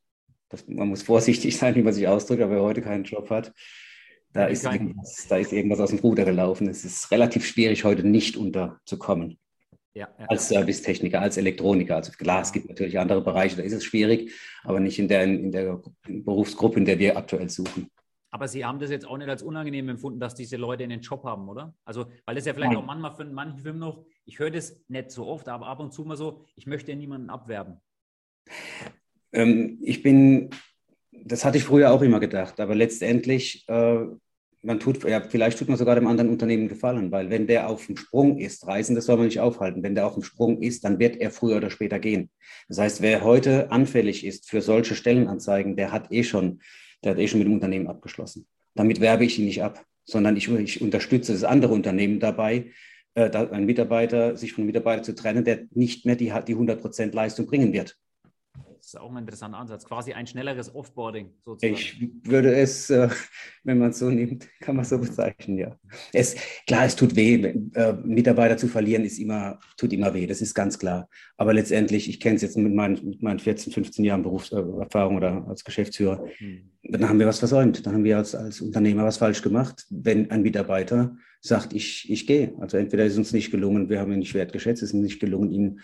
das, 0.50 0.68
man 0.68 0.90
muss 0.90 1.04
vorsichtig 1.04 1.58
sein, 1.58 1.74
wie 1.76 1.82
man 1.82 1.94
sich 1.94 2.06
ausdrückt, 2.06 2.42
aber 2.42 2.56
wer 2.56 2.64
heute 2.64 2.82
keinen 2.82 3.06
Job 3.06 3.30
hat, 3.30 3.54
da 4.34 4.48
ist, 4.48 4.66
irgendwas, 4.66 5.26
da 5.30 5.38
ist 5.38 5.54
irgendwas 5.54 5.80
aus 5.80 5.92
dem 5.92 6.00
Ruder 6.00 6.26
gelaufen. 6.26 6.68
Es 6.68 6.84
ist 6.84 7.10
relativ 7.12 7.46
schwierig, 7.46 7.86
heute 7.86 8.06
nicht 8.06 8.36
unterzukommen. 8.36 9.40
Ja, 9.94 10.10
ja. 10.20 10.26
Als 10.28 10.50
Servicetechniker, 10.50 11.22
als 11.22 11.38
Elektroniker. 11.38 11.96
Also 11.96 12.12
klar, 12.12 12.42
es 12.42 12.52
gibt 12.52 12.68
natürlich 12.68 13.00
andere 13.00 13.22
Bereiche, 13.22 13.56
da 13.56 13.64
ist 13.64 13.72
es 13.72 13.86
schwierig, 13.86 14.34
aber 14.66 14.82
nicht 14.82 15.00
in 15.00 15.08
der, 15.08 15.24
in 15.24 15.54
der 15.54 15.82
Berufsgruppe, 16.10 16.78
in 16.78 16.84
der 16.84 17.00
wir 17.00 17.16
aktuell 17.16 17.50
suchen. 17.50 17.90
Aber 18.32 18.48
Sie 18.48 18.66
haben 18.66 18.80
das 18.80 18.90
jetzt 18.90 19.06
auch 19.06 19.18
nicht 19.18 19.30
als 19.30 19.44
unangenehm 19.44 19.90
empfunden, 19.90 20.20
dass 20.20 20.36
diese 20.36 20.58
Leute 20.58 20.84
einen 20.84 21.02
Job 21.02 21.24
haben, 21.24 21.48
oder? 21.50 21.76
Also, 21.86 22.06
weil 22.26 22.36
das 22.36 22.46
ja 22.46 22.54
vielleicht 22.54 22.72
Nein. 22.72 22.82
auch 22.82 22.86
manchmal 22.86 23.16
für 23.16 23.26
manche 23.26 23.60
Firmen 23.60 23.82
noch, 23.82 24.06
ich 24.26 24.40
höre 24.40 24.52
das 24.52 24.82
nicht 24.88 25.12
so 25.12 25.28
oft, 25.28 25.48
aber 25.50 25.68
ab 25.68 25.80
und 25.80 25.94
zu 25.94 26.04
mal 26.06 26.18
so, 26.18 26.46
ich 26.56 26.66
möchte 26.66 26.96
niemanden 26.96 27.30
abwerben. 27.30 27.82
Ähm, 29.34 29.78
ich 29.82 30.02
bin 30.02 30.50
das 31.12 31.46
hatte 31.46 31.58
ich 31.58 31.64
früher 31.64 31.92
auch 31.92 32.02
immer 32.02 32.20
gedacht, 32.20 32.60
aber 32.60 32.76
letztendlich, 32.76 33.66
äh, 33.68 34.06
man 34.64 34.80
tut, 34.80 35.04
ja, 35.04 35.22
vielleicht 35.22 35.58
tut 35.58 35.70
man 35.70 35.78
sogar 35.78 35.96
dem 35.96 36.08
anderen 36.08 36.30
Unternehmen 36.30 36.68
gefallen, 36.68 37.12
weil 37.12 37.32
wenn 37.32 37.48
der 37.48 37.68
auf 37.68 37.88
dem 37.88 37.98
Sprung 37.98 38.38
ist, 38.38 38.68
Reisen, 38.68 38.96
das 38.96 39.06
soll 39.06 39.18
man 39.18 39.26
nicht 39.26 39.40
aufhalten. 39.40 39.82
Wenn 39.82 39.96
der 39.96 40.06
auf 40.06 40.14
dem 40.14 40.24
Sprung 40.24 40.62
ist, 40.62 40.84
dann 40.84 41.00
wird 41.00 41.18
er 41.18 41.32
früher 41.32 41.58
oder 41.58 41.72
später 41.72 41.98
gehen. 41.98 42.30
Das 42.68 42.78
heißt, 42.78 43.02
wer 43.02 43.24
heute 43.24 43.72
anfällig 43.72 44.24
ist 44.24 44.50
für 44.50 44.62
solche 44.62 44.94
Stellenanzeigen, 44.94 45.76
der 45.76 45.92
hat 45.92 46.12
eh 46.12 46.24
schon, 46.24 46.62
der 47.04 47.12
hat 47.12 47.20
eh 47.20 47.28
schon 47.28 47.40
mit 47.40 47.48
dem 47.48 47.54
Unternehmen 47.54 47.88
abgeschlossen. 47.88 48.48
Damit 48.76 49.00
werbe 49.00 49.26
ich 49.26 49.38
ihn 49.40 49.46
nicht 49.46 49.64
ab, 49.64 49.86
sondern 50.04 50.38
ich, 50.38 50.50
ich 50.50 50.82
unterstütze 50.82 51.34
das 51.34 51.44
andere 51.44 51.74
Unternehmen 51.74 52.20
dabei, 52.20 52.72
äh, 53.14 53.30
einen 53.30 53.66
Mitarbeiter, 53.66 54.38
sich 54.38 54.54
von 54.54 54.62
einem 54.62 54.68
Mitarbeiter 54.68 55.04
zu 55.04 55.16
trennen, 55.16 55.44
der 55.44 55.68
nicht 55.72 56.06
mehr 56.06 56.16
die, 56.16 56.34
die 56.48 56.56
100% 56.56 57.14
Leistung 57.14 57.46
bringen 57.46 57.74
wird. 57.74 57.98
Das 58.92 59.00
ist 59.00 59.06
auch 59.06 59.12
ein 59.12 59.20
interessanter 59.20 59.58
Ansatz. 59.58 59.86
Quasi 59.86 60.12
ein 60.12 60.28
schnelleres 60.28 60.76
Offboarding 60.76 61.30
sozusagen. 61.46 61.76
Ich 61.76 62.10
würde 62.24 62.54
es, 62.54 62.90
äh, 62.90 63.08
wenn 63.64 63.78
man 63.78 63.92
es 63.92 64.00
so 64.00 64.10
nimmt, 64.10 64.50
kann 64.60 64.76
man 64.76 64.84
es 64.84 64.90
so 64.90 64.98
bezeichnen, 64.98 65.58
ja. 65.58 65.78
Es, 66.12 66.36
klar, 66.68 66.84
es 66.84 66.98
tut 66.98 67.16
weh. 67.16 67.36
Äh, 67.36 67.94
Mitarbeiter 68.04 68.58
zu 68.58 68.68
verlieren 68.68 69.06
ist 69.06 69.18
immer, 69.18 69.62
tut 69.78 69.94
immer 69.94 70.14
weh, 70.14 70.28
das 70.28 70.42
ist 70.42 70.54
ganz 70.54 70.78
klar. 70.78 71.08
Aber 71.38 71.54
letztendlich, 71.54 72.10
ich 72.10 72.20
kenne 72.20 72.36
es 72.36 72.42
jetzt 72.42 72.58
mit 72.58 72.74
meinen, 72.74 73.00
mit 73.08 73.22
meinen 73.22 73.40
14, 73.40 73.72
15 73.72 74.04
Jahren 74.04 74.24
Berufserfahrung 74.24 75.16
oder 75.16 75.48
als 75.48 75.64
Geschäftsführer, 75.64 76.26
hm. 76.40 76.72
dann 76.84 77.08
haben 77.08 77.20
wir 77.20 77.28
was 77.28 77.40
versäumt. 77.40 77.86
Dann 77.86 77.94
haben 77.94 78.04
wir 78.04 78.18
als, 78.18 78.36
als 78.36 78.60
Unternehmer 78.60 79.06
was 79.06 79.20
falsch 79.20 79.42
gemacht, 79.42 79.86
wenn 79.90 80.32
ein 80.32 80.42
Mitarbeiter 80.42 81.16
sagt, 81.40 81.72
ich, 81.72 82.12
ich 82.12 82.28
gehe. 82.28 82.56
Also 82.60 82.76
entweder 82.76 83.06
ist 83.06 83.14
es 83.14 83.20
uns 83.20 83.32
nicht 83.32 83.52
gelungen, 83.52 83.90
wir 83.90 84.02
haben 84.02 84.12
ihn 84.12 84.20
nicht 84.20 84.34
wertgeschätzt, 84.34 84.84
es 84.84 84.90
ist 84.90 84.96
nicht 84.96 85.22
gelungen, 85.22 85.50
ihn 85.50 85.80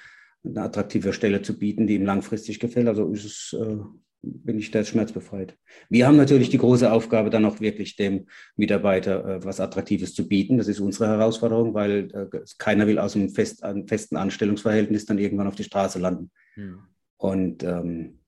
eine 0.48 0.62
attraktive 0.62 1.14
Stelle 1.14 1.42
zu 1.42 1.58
bieten, 1.58 1.88
die 1.88 1.96
ihm 1.96 2.06
langfristig 2.06 2.60
gefällt. 2.60 2.88
Also 2.88 3.12
ist 3.12 3.26
es, 3.26 3.56
äh, 3.60 3.78
bin 4.22 4.58
ich 4.58 4.72
da 4.72 4.84
schmerzbefreit. 4.84 5.58
Wir 5.90 6.08
haben 6.08 6.18
natürlich 6.18 6.50
die 6.50 6.58
große 6.58 6.92
Aufgabe, 6.92 7.30
dann 7.30 7.46
auch 7.46 7.60
wirklich 7.60 7.96
dem 7.96 8.28
Mitarbeiter 8.56 9.26
äh, 9.26 9.44
was 9.44 9.60
Attraktives 9.60 10.14
zu 10.14 10.28
bieten. 10.28 10.58
Das 10.58 10.68
ist 10.68 10.80
unsere 10.80 11.08
Herausforderung, 11.08 11.74
weil 11.74 12.10
äh, 12.14 12.40
keiner 12.58 12.88
will 12.88 13.00
aus 13.00 13.16
einem 13.16 13.30
fest, 13.30 13.64
einem 13.64 13.88
festen 13.88 14.18
Anstellungsverhältnis 14.18 15.06
dann 15.06 15.20
irgendwann 15.20 15.48
auf 15.48 15.56
die 15.56 15.64
Straße 15.64 16.00
landen. 16.00 16.32
Hm. 16.56 16.80
Und 17.18 17.64
ähm, 17.64 18.20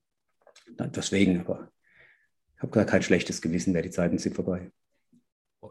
deswegen, 0.78 1.40
aber 1.40 1.70
ich 2.56 2.62
habe 2.62 2.72
gar 2.72 2.84
kein 2.84 3.02
schlechtes 3.02 3.40
Gewissen 3.40 3.72
mehr, 3.72 3.82
die 3.82 3.90
Zeiten 3.90 4.18
sind 4.18 4.34
vorbei. 4.34 4.70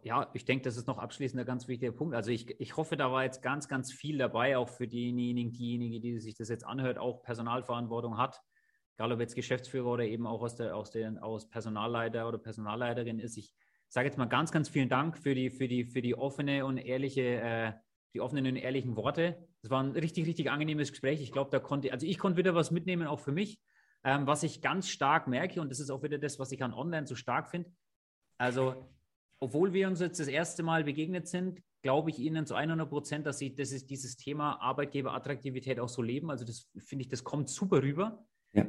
Ja, 0.04 0.30
ich 0.34 0.46
denke, 0.46 0.64
das 0.64 0.78
ist 0.78 0.88
noch 0.88 1.00
abschließend 1.00 1.40
ein 1.40 1.48
ganz 1.48 1.68
wichtiger 1.68 1.92
Punkt. 1.92 2.14
Also 2.16 2.30
ich, 2.30 2.60
ich 2.60 2.78
hoffe, 2.78 2.96
da 2.96 3.12
war 3.12 3.24
jetzt 3.24 3.42
ganz, 3.42 3.68
ganz 3.68 3.92
viel 3.92 4.20
dabei, 4.20 4.58
auch 4.58 4.70
für 4.70 4.88
diejenigen, 4.88 5.52
diejenigen, 5.52 6.00
die 6.00 6.20
sich 6.20 6.36
das 6.36 6.50
jetzt 6.50 6.64
anhört, 6.64 7.00
auch 7.00 7.24
Personalverantwortung 7.24 8.18
hat, 8.18 8.40
egal 8.96 9.12
ob 9.12 9.20
jetzt 9.20 9.36
Geschäftsführer 9.36 9.88
oder 9.88 10.04
eben 10.04 10.28
auch 10.28 10.44
aus, 10.44 10.56
der, 10.56 10.76
aus, 10.76 10.92
der, 10.92 11.24
aus 11.24 11.50
Personalleiter 11.50 12.28
oder 12.28 12.38
Personalleiterin 12.38 13.18
ist. 13.18 13.36
Ich 13.38 13.52
sage 13.88 14.08
jetzt 14.08 14.20
mal 14.20 14.26
ganz, 14.26 14.52
ganz 14.52 14.70
vielen 14.70 14.90
Dank 14.90 15.18
für 15.18 15.34
die, 15.34 15.50
für 15.50 15.68
die, 15.68 15.86
für 15.86 16.04
die 16.04 16.14
offene 16.14 16.66
und 16.66 16.78
ehrliche, 16.78 17.22
äh, 17.22 17.74
die 18.14 18.22
offenen 18.22 18.46
und 18.46 18.58
ehrlichen 18.58 18.96
Worte. 18.96 19.48
Das 19.64 19.72
war 19.72 19.82
ein 19.82 19.92
richtig, 19.92 20.28
richtig 20.28 20.52
angenehmes 20.52 20.92
Gespräch. 20.92 21.20
Ich 21.20 21.32
glaube, 21.32 21.50
da 21.50 21.60
konnte, 21.60 21.92
also 21.92 22.06
ich 22.06 22.20
konnte 22.20 22.38
wieder 22.38 22.54
was 22.54 22.70
mitnehmen, 22.70 23.08
auch 23.08 23.20
für 23.20 23.32
mich. 23.32 23.60
Ähm, 24.04 24.28
was 24.28 24.44
ich 24.44 24.62
ganz 24.62 24.88
stark 24.88 25.28
merke, 25.28 25.60
und 25.60 25.70
das 25.70 25.80
ist 25.80 25.90
auch 25.90 26.04
wieder 26.04 26.20
das, 26.20 26.38
was 26.38 26.52
ich 26.52 26.64
an 26.64 26.74
Online 26.74 27.08
so 27.08 27.16
stark 27.16 27.50
finde. 27.50 27.72
Also 28.38 28.88
obwohl 29.40 29.74
wir 29.74 29.88
uns 29.88 30.00
jetzt 30.02 30.20
das 30.20 30.28
erste 30.28 30.64
Mal 30.64 30.84
begegnet 30.84 31.28
sind, 31.28 31.62
glaube 31.82 32.10
ich 32.10 32.20
Ihnen 32.20 32.46
zu 32.46 32.56
100 32.56 32.90
Prozent, 32.90 33.26
dass 33.26 33.40
Sie 33.40 33.56
das 33.56 33.72
ist, 33.72 33.90
dieses 33.90 34.18
Thema 34.18 34.62
Arbeitgeberattraktivität 34.62 35.80
auch 35.80 35.90
so 35.90 36.02
leben. 36.02 36.30
Also 36.30 36.46
das 36.46 36.70
finde 36.78 37.04
ich, 37.04 37.08
das 37.10 37.24
kommt 37.24 37.50
super 37.50 37.82
rüber. 37.82 38.26
Ja. 38.54 38.66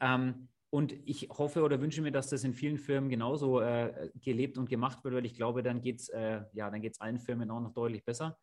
Ähm, 0.00 0.48
und 0.70 0.92
ich 1.06 1.28
hoffe 1.30 1.62
oder 1.62 1.80
wünsche 1.80 2.02
mir, 2.02 2.12
dass 2.12 2.28
das 2.28 2.44
in 2.44 2.52
vielen 2.52 2.78
Firmen 2.78 3.08
genauso 3.08 3.60
äh, 3.60 4.10
gelebt 4.22 4.58
und 4.58 4.68
gemacht 4.68 5.02
wird, 5.02 5.14
weil 5.14 5.24
ich 5.24 5.34
glaube, 5.34 5.62
dann 5.62 5.80
geht 5.80 6.00
es 6.00 6.08
äh, 6.10 6.42
ja, 6.52 6.70
allen 6.98 7.18
Firmen 7.18 7.50
auch 7.50 7.60
noch 7.60 7.72
deutlich 7.72 8.04
besser. 8.04 8.38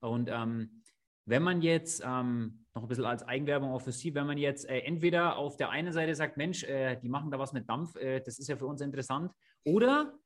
Und 0.00 0.28
ähm, 0.30 0.82
wenn 1.26 1.42
man 1.42 1.62
jetzt 1.62 2.02
ähm, 2.04 2.66
noch 2.74 2.82
ein 2.82 2.88
bisschen 2.88 3.04
als 3.04 3.22
Eigenwerbung 3.22 3.70
auch 3.70 3.80
für 3.80 3.92
Sie, 3.92 4.14
wenn 4.14 4.26
man 4.26 4.36
jetzt 4.36 4.68
äh, 4.68 4.80
entweder 4.80 5.36
auf 5.36 5.56
der 5.56 5.70
einen 5.70 5.92
Seite 5.92 6.14
sagt, 6.14 6.36
Mensch, 6.36 6.64
äh, 6.64 6.96
die 6.96 7.08
machen 7.08 7.30
da 7.30 7.38
was 7.38 7.52
mit 7.52 7.68
Dampf, 7.68 7.96
äh, 7.96 8.20
das 8.20 8.38
ist 8.38 8.48
ja 8.48 8.56
für 8.56 8.66
uns 8.66 8.80
interessant, 8.80 9.32
oder 9.64 10.18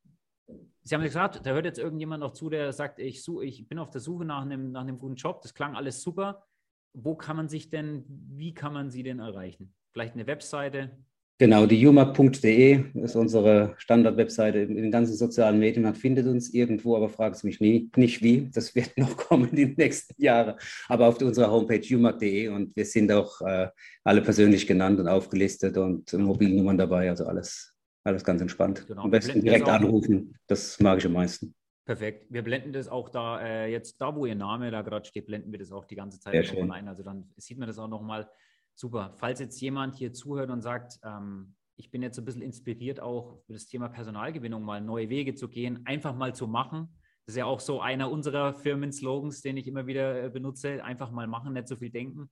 Sie 0.83 0.95
haben 0.95 1.03
gesagt, 1.03 1.41
da 1.45 1.53
hört 1.53 1.65
jetzt 1.65 1.79
irgendjemand 1.79 2.21
noch 2.21 2.33
zu, 2.33 2.51
der 2.51 2.73
sagt, 2.73 2.99
ich, 2.99 3.23
such, 3.23 3.43
ich 3.43 3.67
bin 3.67 3.79
auf 3.79 3.91
der 3.91 4.03
Suche 4.03 4.25
nach 4.25 4.43
einem, 4.43 4.71
nach 4.71 4.83
einem 4.83 4.99
guten 4.99 5.15
Job. 5.15 5.41
Das 5.41 5.55
klang 5.55 5.75
alles 5.75 6.03
super. 6.03 6.47
Wo 6.93 7.15
kann 7.15 7.37
man 7.37 7.49
sich 7.49 7.71
denn, 7.71 8.05
wie 8.09 8.53
kann 8.53 8.73
man 8.73 8.91
Sie 8.91 9.03
denn 9.03 9.19
erreichen? 9.19 9.75
Vielleicht 9.93 10.15
eine 10.15 10.27
Webseite? 10.27 10.91
Genau, 11.39 11.67
die 11.67 11.81
jumag.de 11.81 12.85
ist 13.03 13.17
unsere 13.17 13.75
Standard-Webseite 13.79 14.59
in 14.59 14.77
den 14.77 14.93
ganzen 14.93 15.17
sozialen 15.17 15.59
Medien. 15.59 15.83
Man 15.83 15.97
findet 15.97 16.27
uns 16.27 16.55
irgendwo, 16.55 16.95
aber 16.97 17.09
fragt 17.09 17.35
es 17.35 17.43
mich 17.43 17.61
nie, 17.61 17.91
nicht 17.97 18.23
wie. 18.23 18.51
Das 18.53 18.75
wird 18.77 18.93
noch 18.97 19.17
kommen 19.17 19.49
in 19.49 19.57
den 19.57 19.75
nächsten 19.77 20.23
Jahren. 20.23 20.55
Aber 20.89 21.09
auf 21.09 21.21
unserer 21.21 21.51
Homepage 21.51 21.81
jumag.de 21.81 22.49
und 22.49 22.77
wir 22.77 22.85
sind 22.85 23.11
auch 23.11 23.41
äh, 23.41 23.69
alle 24.05 24.23
persönlich 24.23 24.67
genannt 24.67 25.01
und 25.01 25.09
aufgelistet 25.09 25.77
und 25.77 26.13
Mobilnummern 26.13 26.79
dabei, 26.79 27.09
also 27.11 27.27
alles 27.27 27.74
alles 28.05 28.23
ganz 28.23 28.41
entspannt. 28.41 28.87
Genau. 28.87 29.03
Am 29.03 29.11
besten 29.11 29.41
direkt 29.41 29.69
anrufen. 29.69 30.37
Das 30.47 30.79
mag 30.79 30.99
ich 30.99 31.07
am 31.07 31.13
meisten. 31.13 31.55
Perfekt. 31.87 32.27
Wir 32.31 32.43
blenden 32.43 32.73
das 32.73 32.89
auch 32.89 33.11
da, 33.11 33.41
äh, 33.41 33.71
jetzt 33.71 34.01
da, 34.01 34.15
wo 34.15 34.25
Ihr 34.27 34.35
Name 34.35 34.71
da 34.71 34.83
gerade 34.83 35.05
steht, 35.05 35.27
blenden 35.27 35.53
wir 35.53 35.59
das 35.59 35.73
auch 35.73 35.85
die 35.85 35.97
ganze 35.97 36.19
Zeit 36.21 36.55
nochmal 36.55 36.79
ein. 36.79 36.89
Also 36.89 37.03
dann 37.03 37.31
sieht 37.37 37.59
man 37.59 37.69
das 37.69 37.79
auch 37.79 37.89
nochmal. 37.89 38.29
Super. 38.75 39.15
Falls 39.17 39.41
jetzt 39.41 39.61
jemand 39.61 39.95
hier 39.97 40.13
zuhört 40.13 40.51
und 40.51 40.63
sagt, 40.63 40.99
ähm, 41.05 41.55
ich 41.77 41.91
bin 41.91 42.03
jetzt 42.03 42.19
ein 42.19 42.25
bisschen 42.25 42.43
inspiriert, 42.43 43.01
auch 43.01 43.43
für 43.47 43.53
das 43.53 43.67
Thema 43.67 43.89
Personalgewinnung 43.89 44.63
mal 44.63 44.81
neue 44.81 45.09
Wege 45.09 45.35
zu 45.35 45.49
gehen, 45.49 45.85
einfach 45.87 46.15
mal 46.15 46.35
zu 46.35 46.47
machen. 46.47 46.89
Das 47.27 47.35
ist 47.35 47.39
ja 47.39 47.47
auch 47.47 47.61
so 47.61 47.81
einer 47.81 48.11
unserer 48.11 48.53
Firmen-Slogans, 48.55 49.43
den 49.43 49.57
ich 49.57 49.67
immer 49.67 49.87
wieder 49.87 50.25
äh, 50.25 50.31
benutze. 50.31 50.85
Einfach 50.85 51.11
mal 51.11 51.27
machen, 51.27 51.55
nicht 51.55 51.69
so 51.69 51.77
viel 51.77 51.91
denken. 51.91 52.31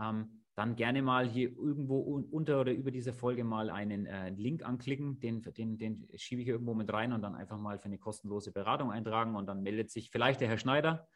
Ähm, 0.00 0.42
dann 0.58 0.74
gerne 0.74 1.02
mal 1.02 1.28
hier 1.28 1.50
irgendwo 1.56 1.98
unter 2.32 2.60
oder 2.60 2.72
über 2.72 2.90
diese 2.90 3.12
Folge 3.12 3.44
mal 3.44 3.70
einen 3.70 4.06
äh, 4.06 4.30
Link 4.30 4.66
anklicken. 4.66 5.20
Den, 5.20 5.40
den, 5.56 5.78
den 5.78 6.08
schiebe 6.16 6.42
ich 6.42 6.48
irgendwo 6.48 6.74
mit 6.74 6.92
rein 6.92 7.12
und 7.12 7.22
dann 7.22 7.36
einfach 7.36 7.58
mal 7.58 7.78
für 7.78 7.84
eine 7.84 7.98
kostenlose 7.98 8.50
Beratung 8.50 8.90
eintragen. 8.90 9.36
Und 9.36 9.46
dann 9.46 9.62
meldet 9.62 9.88
sich 9.88 10.10
vielleicht 10.10 10.40
der 10.40 10.48
Herr 10.48 10.58
Schneider, 10.58 11.06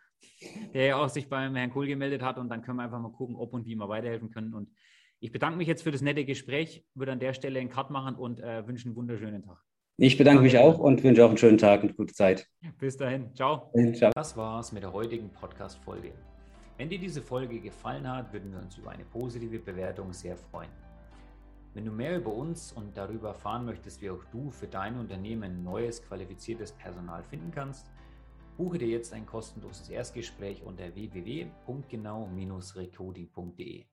der 0.74 0.86
ja 0.86 0.96
auch 0.96 1.08
sich 1.08 1.28
beim 1.28 1.56
Herrn 1.56 1.70
Kohl 1.70 1.88
gemeldet 1.88 2.22
hat. 2.22 2.38
Und 2.38 2.50
dann 2.50 2.62
können 2.62 2.76
wir 2.76 2.84
einfach 2.84 3.00
mal 3.00 3.10
gucken, 3.10 3.34
ob 3.34 3.52
und 3.52 3.66
wie 3.66 3.74
wir 3.74 3.88
weiterhelfen 3.88 4.30
können. 4.30 4.54
Und 4.54 4.70
ich 5.18 5.32
bedanke 5.32 5.58
mich 5.58 5.66
jetzt 5.66 5.82
für 5.82 5.90
das 5.90 6.02
nette 6.02 6.24
Gespräch, 6.24 6.86
würde 6.94 7.10
an 7.10 7.18
der 7.18 7.34
Stelle 7.34 7.58
einen 7.58 7.68
Cut 7.68 7.90
machen 7.90 8.14
und 8.14 8.38
äh, 8.38 8.64
wünsche 8.68 8.86
einen 8.86 8.94
wunderschönen 8.94 9.42
Tag. 9.42 9.58
Ich 9.96 10.16
bedanke 10.16 10.42
mich 10.42 10.56
auch 10.56 10.78
und 10.78 11.02
wünsche 11.02 11.24
auch 11.24 11.30
einen 11.30 11.38
schönen 11.38 11.58
Tag 11.58 11.82
und 11.82 11.96
gute 11.96 12.14
Zeit. 12.14 12.48
Bis 12.78 12.96
dahin. 12.96 13.34
Ciao. 13.34 13.72
Ciao. 13.94 14.12
Das 14.14 14.36
war's 14.36 14.70
mit 14.70 14.84
der 14.84 14.92
heutigen 14.92 15.30
Podcast-Folge. 15.30 16.12
Wenn 16.76 16.88
dir 16.88 16.98
diese 16.98 17.22
Folge 17.22 17.60
gefallen 17.60 18.08
hat, 18.08 18.32
würden 18.32 18.52
wir 18.52 18.60
uns 18.60 18.78
über 18.78 18.90
eine 18.90 19.04
positive 19.04 19.58
Bewertung 19.58 20.12
sehr 20.12 20.36
freuen. 20.36 20.70
Wenn 21.74 21.86
du 21.86 21.92
mehr 21.92 22.18
über 22.18 22.32
uns 22.32 22.72
und 22.72 22.96
darüber 22.96 23.28
erfahren 23.28 23.64
möchtest, 23.64 24.02
wie 24.02 24.10
auch 24.10 24.24
du 24.30 24.50
für 24.50 24.66
dein 24.66 24.98
Unternehmen 24.98 25.64
neues 25.64 26.02
qualifiziertes 26.02 26.72
Personal 26.72 27.22
finden 27.22 27.50
kannst, 27.50 27.86
buche 28.56 28.78
dir 28.78 28.88
jetzt 28.88 29.12
ein 29.12 29.26
kostenloses 29.26 29.88
Erstgespräch 29.88 30.62
unter 30.62 30.94
www.genau-recoding.de. 30.94 33.86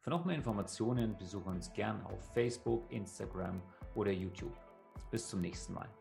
Für 0.00 0.10
noch 0.10 0.24
mehr 0.24 0.36
Informationen 0.36 1.18
besuche 1.18 1.50
uns 1.50 1.72
gern 1.72 2.00
auf 2.06 2.32
Facebook, 2.32 2.90
Instagram 2.90 3.60
oder 3.94 4.10
YouTube. 4.10 4.56
Bis 5.10 5.28
zum 5.28 5.42
nächsten 5.42 5.74
Mal. 5.74 5.97